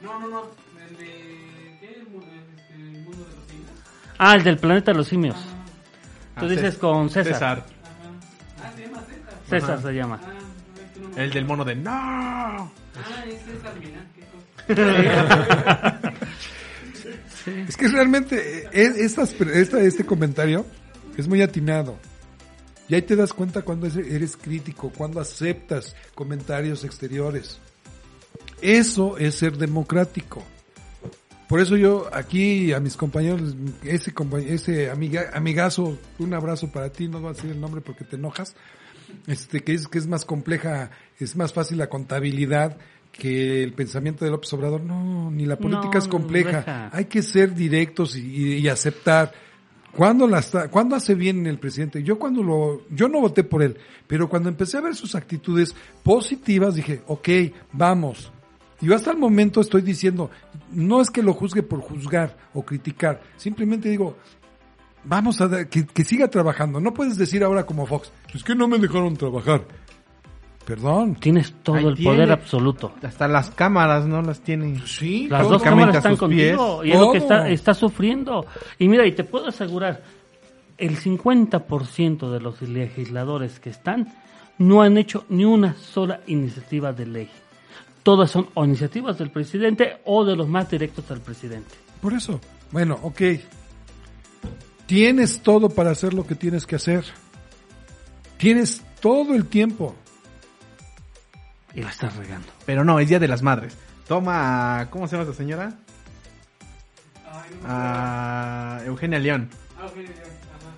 No, 0.00 0.18
no, 0.20 0.28
no. 0.28 0.42
El 0.88 0.96
de. 0.96 1.04
¿Qué? 1.80 1.86
El, 1.86 2.00
este, 2.02 2.74
el 2.74 3.02
mundo 3.04 3.24
de 3.28 3.36
los 3.36 3.46
simios. 3.46 3.70
Ah, 4.18 4.34
el 4.34 4.42
del 4.42 4.58
planeta 4.58 4.90
de 4.90 4.98
los 4.98 5.06
simios. 5.06 5.36
Tú 6.36 6.46
Ah, 6.46 6.48
dices 6.48 6.74
Cés- 6.74 6.80
con 6.80 7.10
César. 7.10 7.32
César. 7.32 7.66
Se 9.48 9.60
llama 9.60 9.76
César. 9.76 9.82
Se 9.82 9.92
llama. 9.94 10.20
Ah, 10.22 10.28
no, 11.00 11.08
no 11.08 11.16
El 11.22 11.30
del 11.30 11.44
mono 11.44 11.64
de 11.64 11.74
no. 11.76 11.90
Ah, 11.90 12.70
es 13.28 13.42
César 13.44 13.74
Milán, 13.78 14.06
qué 14.14 14.74
cosa. 14.74 16.02
Es 17.68 17.76
que 17.76 17.88
realmente 17.88 18.62
eh, 18.64 18.68
es- 18.72 18.96
estas- 18.96 19.32
esta- 19.34 19.80
este 19.80 20.04
comentario 20.06 20.64
es 21.16 21.28
muy 21.28 21.42
atinado. 21.42 21.98
Y 22.88 22.94
ahí 22.94 23.02
te 23.02 23.16
das 23.16 23.32
cuenta 23.32 23.62
cuando 23.62 23.86
es- 23.86 23.96
eres 23.96 24.36
crítico, 24.36 24.90
cuando 24.90 25.20
aceptas 25.20 25.94
comentarios 26.14 26.84
exteriores. 26.84 27.58
Eso 28.62 29.18
es 29.18 29.34
ser 29.34 29.56
democrático. 29.58 30.42
Por 31.48 31.60
eso 31.60 31.76
yo 31.76 32.08
aquí 32.12 32.72
a 32.72 32.80
mis 32.80 32.96
compañeros, 32.96 33.54
ese, 33.82 34.14
compa- 34.14 34.42
ese 34.42 34.90
amiga- 34.90 35.30
amigazo, 35.34 35.98
un 36.18 36.32
abrazo 36.32 36.72
para 36.72 36.90
ti, 36.90 37.06
no 37.08 37.20
voy 37.20 37.30
a 37.30 37.34
decir 37.34 37.50
el 37.50 37.60
nombre 37.60 37.80
porque 37.82 38.04
te 38.04 38.16
enojas, 38.16 38.54
este, 39.26 39.60
que 39.60 39.74
es, 39.74 39.88
que 39.88 39.98
es 39.98 40.06
más 40.06 40.24
compleja, 40.24 40.90
es 41.18 41.36
más 41.36 41.52
fácil 41.52 41.78
la 41.78 41.88
contabilidad 41.88 42.78
que 43.12 43.62
el 43.62 43.72
pensamiento 43.72 44.24
de 44.24 44.30
López 44.30 44.52
Obrador. 44.52 44.82
No, 44.82 45.30
ni 45.30 45.46
la 45.46 45.56
política 45.56 45.94
No, 45.94 45.98
es 45.98 46.08
compleja. 46.08 46.90
Hay 46.92 47.06
que 47.06 47.22
ser 47.22 47.54
directos 47.54 48.16
y, 48.16 48.58
y 48.58 48.68
aceptar. 48.68 49.32
¿Cuándo, 49.96 50.26
la 50.26 50.40
está, 50.40 50.68
¿Cuándo 50.68 50.96
hace 50.96 51.14
bien 51.14 51.46
el 51.46 51.58
presidente? 51.58 52.02
Yo 52.02 52.18
cuando 52.18 52.42
lo, 52.42 52.82
yo 52.90 53.08
no 53.08 53.20
voté 53.20 53.44
por 53.44 53.62
él, 53.62 53.76
pero 54.08 54.28
cuando 54.28 54.48
empecé 54.48 54.76
a 54.76 54.80
ver 54.80 54.96
sus 54.96 55.14
actitudes 55.14 55.74
positivas 56.02 56.74
dije, 56.74 57.02
ok, 57.06 57.28
vamos. 57.72 58.32
Y 58.80 58.86
yo 58.86 58.96
hasta 58.96 59.12
el 59.12 59.18
momento 59.18 59.60
estoy 59.60 59.82
diciendo, 59.82 60.30
no 60.72 61.00
es 61.00 61.10
que 61.10 61.22
lo 61.22 61.32
juzgue 61.32 61.62
por 61.62 61.80
juzgar 61.80 62.36
o 62.54 62.64
criticar, 62.64 63.22
simplemente 63.36 63.88
digo, 63.88 64.16
vamos 65.04 65.40
a 65.40 65.48
dar- 65.48 65.68
que, 65.68 65.86
que 65.86 66.04
siga 66.04 66.28
trabajando. 66.28 66.80
No 66.80 66.92
puedes 66.94 67.16
decir 67.16 67.42
ahora 67.44 67.64
como 67.66 67.86
Fox, 67.86 68.10
es 68.34 68.42
que 68.44 68.54
no 68.54 68.68
me 68.68 68.78
dejaron 68.78 69.16
trabajar. 69.16 69.62
Perdón. 70.64 71.16
Tienes 71.16 71.52
todo 71.62 71.76
Ahí 71.76 71.84
el 71.84 71.94
tiene. 71.94 72.14
poder 72.16 72.32
absoluto. 72.32 72.94
Hasta 73.02 73.28
las 73.28 73.50
cámaras 73.50 74.06
no 74.06 74.22
las 74.22 74.40
tiene. 74.40 74.80
Sí, 74.86 75.28
Las 75.28 75.46
dos 75.46 75.62
cámaras 75.62 75.96
están 75.96 76.16
contigo 76.16 76.80
pies. 76.80 76.88
y 76.90 76.94
es 76.94 77.00
lo 77.00 77.12
que 77.12 77.18
está, 77.18 77.48
está 77.50 77.74
sufriendo. 77.74 78.46
Y 78.78 78.88
mira, 78.88 79.06
y 79.06 79.12
te 79.12 79.24
puedo 79.24 79.48
asegurar, 79.48 80.02
el 80.78 80.96
50% 80.98 82.30
de 82.30 82.40
los 82.40 82.62
legisladores 82.62 83.60
que 83.60 83.68
están 83.70 84.08
no 84.56 84.80
han 84.82 84.96
hecho 84.96 85.26
ni 85.28 85.44
una 85.44 85.74
sola 85.74 86.20
iniciativa 86.28 86.92
de 86.94 87.06
ley. 87.06 87.30
Todas 88.02 88.30
son 88.30 88.48
o 88.54 88.64
iniciativas 88.64 89.18
del 89.18 89.30
presidente 89.30 89.98
o 90.06 90.24
de 90.24 90.34
los 90.34 90.48
más 90.48 90.70
directos 90.70 91.10
al 91.10 91.20
presidente. 91.20 91.74
Por 92.00 92.14
eso. 92.14 92.40
Bueno, 92.70 92.98
ok. 93.02 93.20
Tienes 94.86 95.40
todo 95.40 95.70
para 95.70 95.90
hacer 95.90 96.12
lo 96.14 96.26
que 96.26 96.34
tienes 96.34 96.66
que 96.66 96.76
hacer. 96.76 97.04
Tienes 98.36 98.82
todo 99.00 99.34
el 99.34 99.46
tiempo. 99.46 99.94
Y 101.74 101.80
la 101.82 101.90
estás 101.90 102.14
regando. 102.16 102.48
Pero 102.66 102.84
no, 102.84 103.00
es 103.00 103.08
Día 103.08 103.18
de 103.18 103.28
las 103.28 103.42
Madres. 103.42 103.76
Toma, 104.06 104.88
¿cómo 104.90 105.08
se 105.08 105.16
llama 105.16 105.24
esta 105.30 105.36
señora? 105.36 105.72
Ay, 107.26 107.50
no 107.52 107.56
me 107.56 107.64
Ah, 107.66 108.80
Eugenia 108.86 109.18
León. 109.18 109.48
Ah, 109.78 109.86
ok, 109.86 109.96
ya, 109.96 110.02
ajá. 110.12 110.74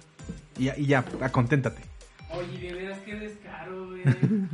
Y, 0.59 0.65
ya- 0.65 0.77
y 0.79 0.87
ya, 0.87 1.05
conténtate. 1.33 1.83
Oye, 2.31 2.59
de 2.59 2.73
veras, 2.75 2.99
qué 3.05 3.15
descaro, 3.17 3.89
güey. 3.89 4.03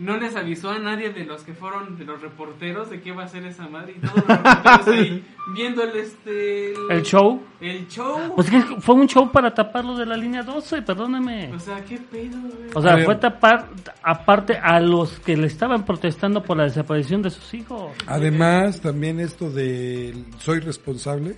No 0.00 0.16
les 0.16 0.34
avisó 0.34 0.70
a 0.70 0.78
nadie 0.78 1.10
de 1.10 1.26
los 1.26 1.42
que 1.42 1.52
fueron, 1.52 1.98
de 1.98 2.06
los 2.06 2.22
reporteros, 2.22 2.88
de 2.88 3.02
qué 3.02 3.12
va 3.12 3.24
a 3.24 3.28
ser 3.28 3.44
esa 3.44 3.68
madre. 3.68 3.96
Y 3.98 4.00
todos 4.00 4.16
los 4.16 4.26
reporteros 4.26 4.88
ahí 4.88 5.24
viendo 5.54 5.82
el, 5.82 5.94
este... 5.94 6.72
El 6.88 7.02
show, 7.02 7.42
El 7.60 7.86
show. 7.86 8.34
pues 8.34 8.48
que 8.48 8.62
fue 8.80 8.94
un 8.94 9.06
show 9.06 9.30
para 9.30 9.52
taparlo 9.52 9.94
de 9.98 10.06
la 10.06 10.16
línea 10.16 10.42
12, 10.42 10.80
perdóname. 10.80 11.52
O 11.52 11.58
sea, 11.58 11.84
qué 11.84 11.98
pedo, 11.98 12.38
güey. 12.40 12.70
O 12.74 12.80
sea, 12.80 12.96
fue 13.04 13.16
tapar 13.16 13.68
aparte 14.02 14.56
a 14.56 14.80
los 14.80 15.20
que 15.20 15.36
le 15.36 15.48
estaban 15.48 15.84
protestando 15.84 16.42
por 16.42 16.56
la 16.56 16.64
desaparición 16.64 17.20
de 17.20 17.28
sus 17.28 17.52
hijos. 17.52 17.92
Además, 18.06 18.80
también 18.80 19.20
esto 19.20 19.50
de 19.50 20.14
soy 20.38 20.60
responsable 20.60 21.36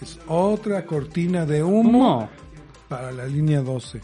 es 0.00 0.20
otra 0.28 0.86
cortina 0.86 1.44
de 1.44 1.60
humo 1.64 1.82
¿Cómo? 1.82 2.30
para 2.88 3.10
la 3.10 3.26
línea 3.26 3.62
12. 3.62 4.00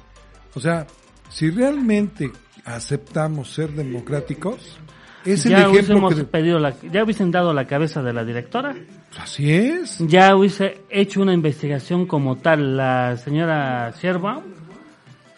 O 0.56 0.60
sea, 0.60 0.88
si 1.28 1.50
realmente 1.50 2.32
aceptamos 2.64 3.52
ser 3.52 3.70
democráticos, 3.72 4.78
es 5.24 5.44
el 5.46 5.52
Ya 5.52 5.58
ejemplo 5.58 5.72
hubiésemos 5.72 6.14
que... 6.14 6.24
pedido 6.24 6.58
la, 6.58 6.74
ya 6.80 7.04
hubiesen 7.04 7.30
dado 7.30 7.52
la 7.52 7.66
cabeza 7.66 8.02
de 8.02 8.12
la 8.12 8.24
directora, 8.24 8.74
Así 9.18 9.52
es. 9.52 9.98
ya 10.00 10.34
hubiese 10.36 10.80
hecho 10.90 11.22
una 11.22 11.32
investigación 11.34 12.06
como 12.06 12.36
tal 12.36 12.76
la 12.76 13.16
señora 13.16 13.92
Sherbaum, 14.00 14.42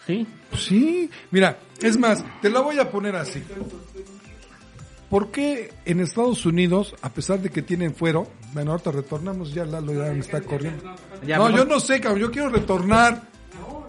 ¿sí? 0.05 0.25
Sí, 0.57 1.09
mira, 1.31 1.57
es 1.81 1.97
más, 1.99 2.23
te 2.41 2.49
la 2.49 2.61
voy 2.61 2.79
a 2.79 2.89
poner 2.89 3.15
así. 3.15 3.43
¿Por 5.09 5.29
qué 5.29 5.71
en 5.85 5.99
Estados 5.99 6.45
Unidos, 6.45 6.95
a 7.01 7.09
pesar 7.09 7.39
de 7.39 7.49
que 7.49 7.61
tienen 7.61 7.93
fuero, 7.93 8.27
bueno, 8.53 8.71
ahorita 8.71 8.91
retornamos, 8.91 9.53
ya 9.53 9.63
Lalo 9.65 9.93
ya 9.93 10.11
me 10.11 10.19
está 10.19 10.41
corriendo. 10.41 10.83
No, 11.27 11.49
yo 11.55 11.63
no 11.65 11.79
sé, 11.79 11.99
cabrón, 12.01 12.21
yo 12.21 12.31
quiero 12.31 12.49
retornar. 12.49 13.21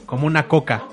Como 0.04 0.26
una 0.26 0.46
coca. 0.46 0.84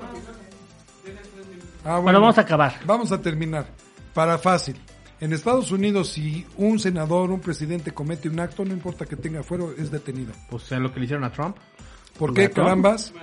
Ah, 1.85 1.99
Bueno, 1.99 2.19
vamos 2.21 2.37
a 2.37 2.41
acabar. 2.41 2.79
Vamos 2.85 3.11
a 3.11 3.21
terminar. 3.21 3.67
Para 4.13 4.37
fácil. 4.37 4.75
En 5.19 5.31
Estados 5.33 5.71
Unidos, 5.71 6.09
si 6.09 6.45
un 6.57 6.79
senador, 6.79 7.31
un 7.31 7.39
presidente 7.39 7.91
comete 7.93 8.27
un 8.29 8.39
acto, 8.39 8.65
no 8.65 8.73
importa 8.73 9.05
que 9.05 9.15
tenga 9.15 9.41
fuero, 9.43 9.73
es 9.77 9.89
detenido. 9.91 10.33
Pues 10.49 10.71
es 10.71 10.79
lo 10.79 10.93
que 10.93 10.99
le 10.99 11.05
hicieron 11.05 11.23
a 11.23 11.31
Trump. 11.31 11.55
¿Por 12.17 12.33
qué, 12.33 12.49
carambas? 12.49 13.13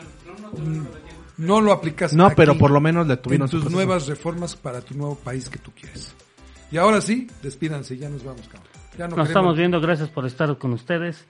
No 1.36 1.61
lo 1.61 1.72
aplicas 1.72 2.12
No, 2.12 2.26
aquí, 2.26 2.34
pero 2.36 2.56
por 2.58 2.70
lo 2.70 2.80
menos 2.80 3.06
le 3.06 3.14
en 3.14 3.22
tuvieron 3.22 3.48
su 3.48 3.56
tus 3.56 3.64
proceso. 3.64 3.76
nuevas 3.86 4.06
reformas 4.08 4.56
para 4.56 4.80
tu 4.80 4.94
nuevo 4.94 5.14
país 5.14 5.48
que 5.48 5.58
tú 5.58 5.70
quieres. 5.72 6.14
Y 6.70 6.76
ahora 6.76 7.00
sí, 7.00 7.28
despídanse, 7.42 7.96
ya 7.96 8.08
nos 8.08 8.24
vamos, 8.24 8.42
cabrón. 8.48 8.68
Ya 8.98 9.08
no 9.08 9.16
Nos 9.16 9.26
queremos- 9.26 9.28
estamos 9.28 9.56
viendo, 9.56 9.80
gracias 9.80 10.08
por 10.11 10.26
estar 10.26 10.56
con 10.58 10.72
ustedes. 10.72 11.24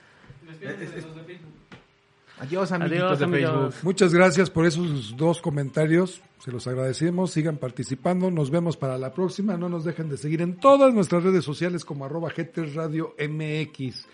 Adiós, 2.41 2.73
amiguitos 2.73 3.05
Adiós, 3.05 3.19
de 3.19 3.25
amigos. 3.27 3.51
Facebook. 3.51 3.85
Muchas 3.85 4.15
gracias 4.15 4.49
por 4.49 4.65
esos 4.65 5.15
dos 5.17 5.43
comentarios. 5.43 6.23
Se 6.39 6.51
los 6.51 6.67
agradecemos. 6.67 7.33
Sigan 7.33 7.59
participando. 7.59 8.31
Nos 8.31 8.51
vemos 8.51 8.79
para 8.79 8.97
la 8.97 9.13
próxima. 9.13 9.59
No 9.59 9.69
nos 9.69 9.85
dejen 9.85 10.09
de 10.09 10.17
seguir 10.17 10.41
en 10.41 10.57
todas 10.57 10.95
nuestras 10.95 11.23
redes 11.23 11.45
sociales 11.45 11.85
como 11.85 12.07
arroba 12.07 12.33
Radio 12.75 13.15
MX. 13.19 14.07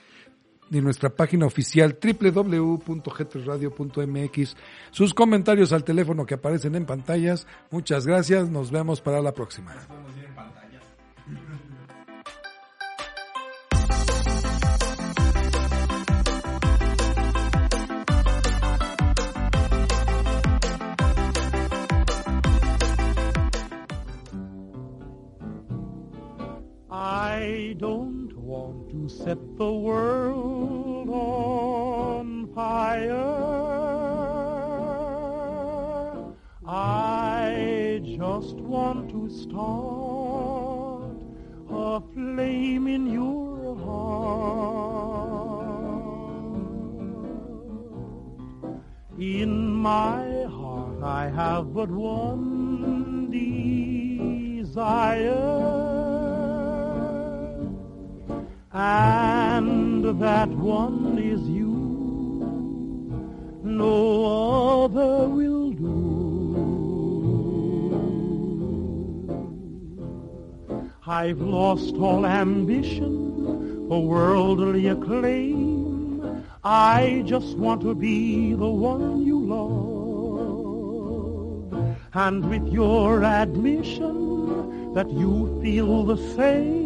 Y 0.69 0.81
nuestra 0.81 1.11
página 1.11 1.47
oficial 1.47 1.97
www.gtsradio.mx. 2.03 4.57
Sus 4.91 5.15
comentarios 5.15 5.73
al 5.73 5.85
teléfono 5.85 6.27
que 6.27 6.35
aparecen 6.35 6.75
en 6.75 6.85
pantallas. 6.85 7.47
Muchas 7.71 8.09
gracias. 8.09 8.51
Nos 8.51 8.73
vemos 8.73 9.01
para 9.01 9.23
la 9.23 9.33
próxima. 9.33 9.73
I 27.67 27.73
don't 27.73 28.33
want 28.39 28.91
to 28.91 29.09
set 29.09 29.39
the 29.59 29.73
world 29.73 31.09
on 31.11 32.47
fire. 32.55 33.11
I 36.65 38.01
just 38.05 38.55
want 38.55 39.11
to 39.11 39.29
start 39.29 41.17
a 41.69 42.01
flame 42.15 42.87
in 42.87 43.09
your 43.13 43.75
heart. 43.85 45.17
In 49.19 49.75
my 49.75 50.45
heart 50.45 51.03
I 51.03 51.29
have 51.31 51.75
but 51.75 51.91
one 51.91 53.29
desire, 54.63 55.86
and 58.77 60.21
that 60.21 60.51
one 60.51 61.19
is 61.19 61.41
you. 61.49 61.73
No 63.65 64.85
other 64.85 65.29
will 65.29 65.71
do. 65.71 65.97
I've 71.07 71.41
lost 71.41 71.95
all 71.95 72.27
ambition 72.27 73.89
for 73.89 74.07
worldly 74.07 74.89
acclaim. 74.89 76.45
I 76.63 77.23
just 77.25 77.57
want 77.57 77.81
to 77.81 77.95
be 77.95 78.53
the 78.53 78.69
one 78.69 79.25
you 79.25 79.41
love. 79.41 80.77
And 82.13 82.51
with 82.51 82.67
your 82.71 83.25
admission 83.25 84.93
that 84.93 85.11
you 85.11 85.59
feel 85.63 86.05
the 86.05 86.19
same, 86.35 86.86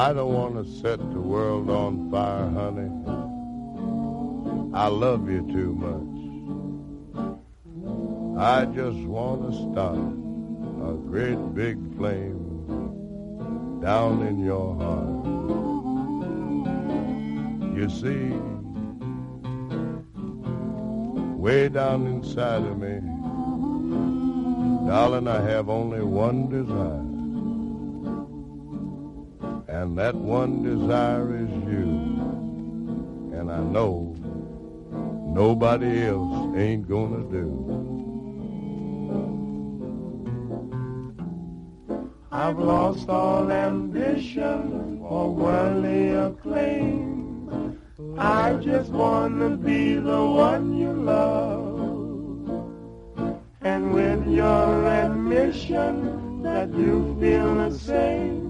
I 0.00 0.14
don't 0.14 0.32
want 0.32 0.54
to 0.54 0.64
set 0.80 0.98
the 0.98 1.20
world 1.20 1.68
on 1.68 2.10
fire, 2.10 2.48
honey. 2.48 2.90
I 4.72 4.86
love 4.86 5.28
you 5.28 5.42
too 5.52 5.74
much. 5.74 6.16
I 8.40 8.64
just 8.64 8.96
want 9.00 9.42
to 9.44 9.52
start 9.70 9.98
a 10.88 10.94
great 11.06 11.36
big 11.54 11.76
flame 11.98 12.40
down 13.82 14.26
in 14.26 14.42
your 14.42 14.74
heart. 14.76 15.26
You 17.76 17.90
see, 17.90 18.32
way 21.36 21.68
down 21.68 22.06
inside 22.06 22.62
of 22.62 22.78
me, 22.78 23.00
darling, 24.88 25.28
I 25.28 25.42
have 25.42 25.68
only 25.68 26.00
one 26.00 26.48
desire. 26.48 27.09
And 29.80 29.96
that 29.96 30.14
one 30.14 30.62
desire 30.62 31.34
is 31.34 31.48
you. 31.48 31.88
And 33.32 33.50
I 33.50 33.60
know 33.60 34.14
nobody 35.34 36.04
else 36.04 36.54
ain't 36.54 36.86
gonna 36.86 37.24
do. 37.30 37.48
I've 42.30 42.58
lost 42.58 43.08
all 43.08 43.50
ambition 43.50 44.98
for 45.00 45.32
worldly 45.32 46.10
acclaim. 46.10 47.78
I 48.18 48.52
just 48.60 48.90
wanna 48.90 49.56
be 49.56 49.94
the 49.94 50.24
one 50.26 50.74
you 50.76 50.92
love. 50.92 51.80
And 53.62 53.94
with 53.94 54.26
your 54.26 54.86
admission 54.86 56.42
that 56.42 56.68
you 56.74 57.16
feel 57.18 57.54
the 57.54 57.70
same, 57.78 58.49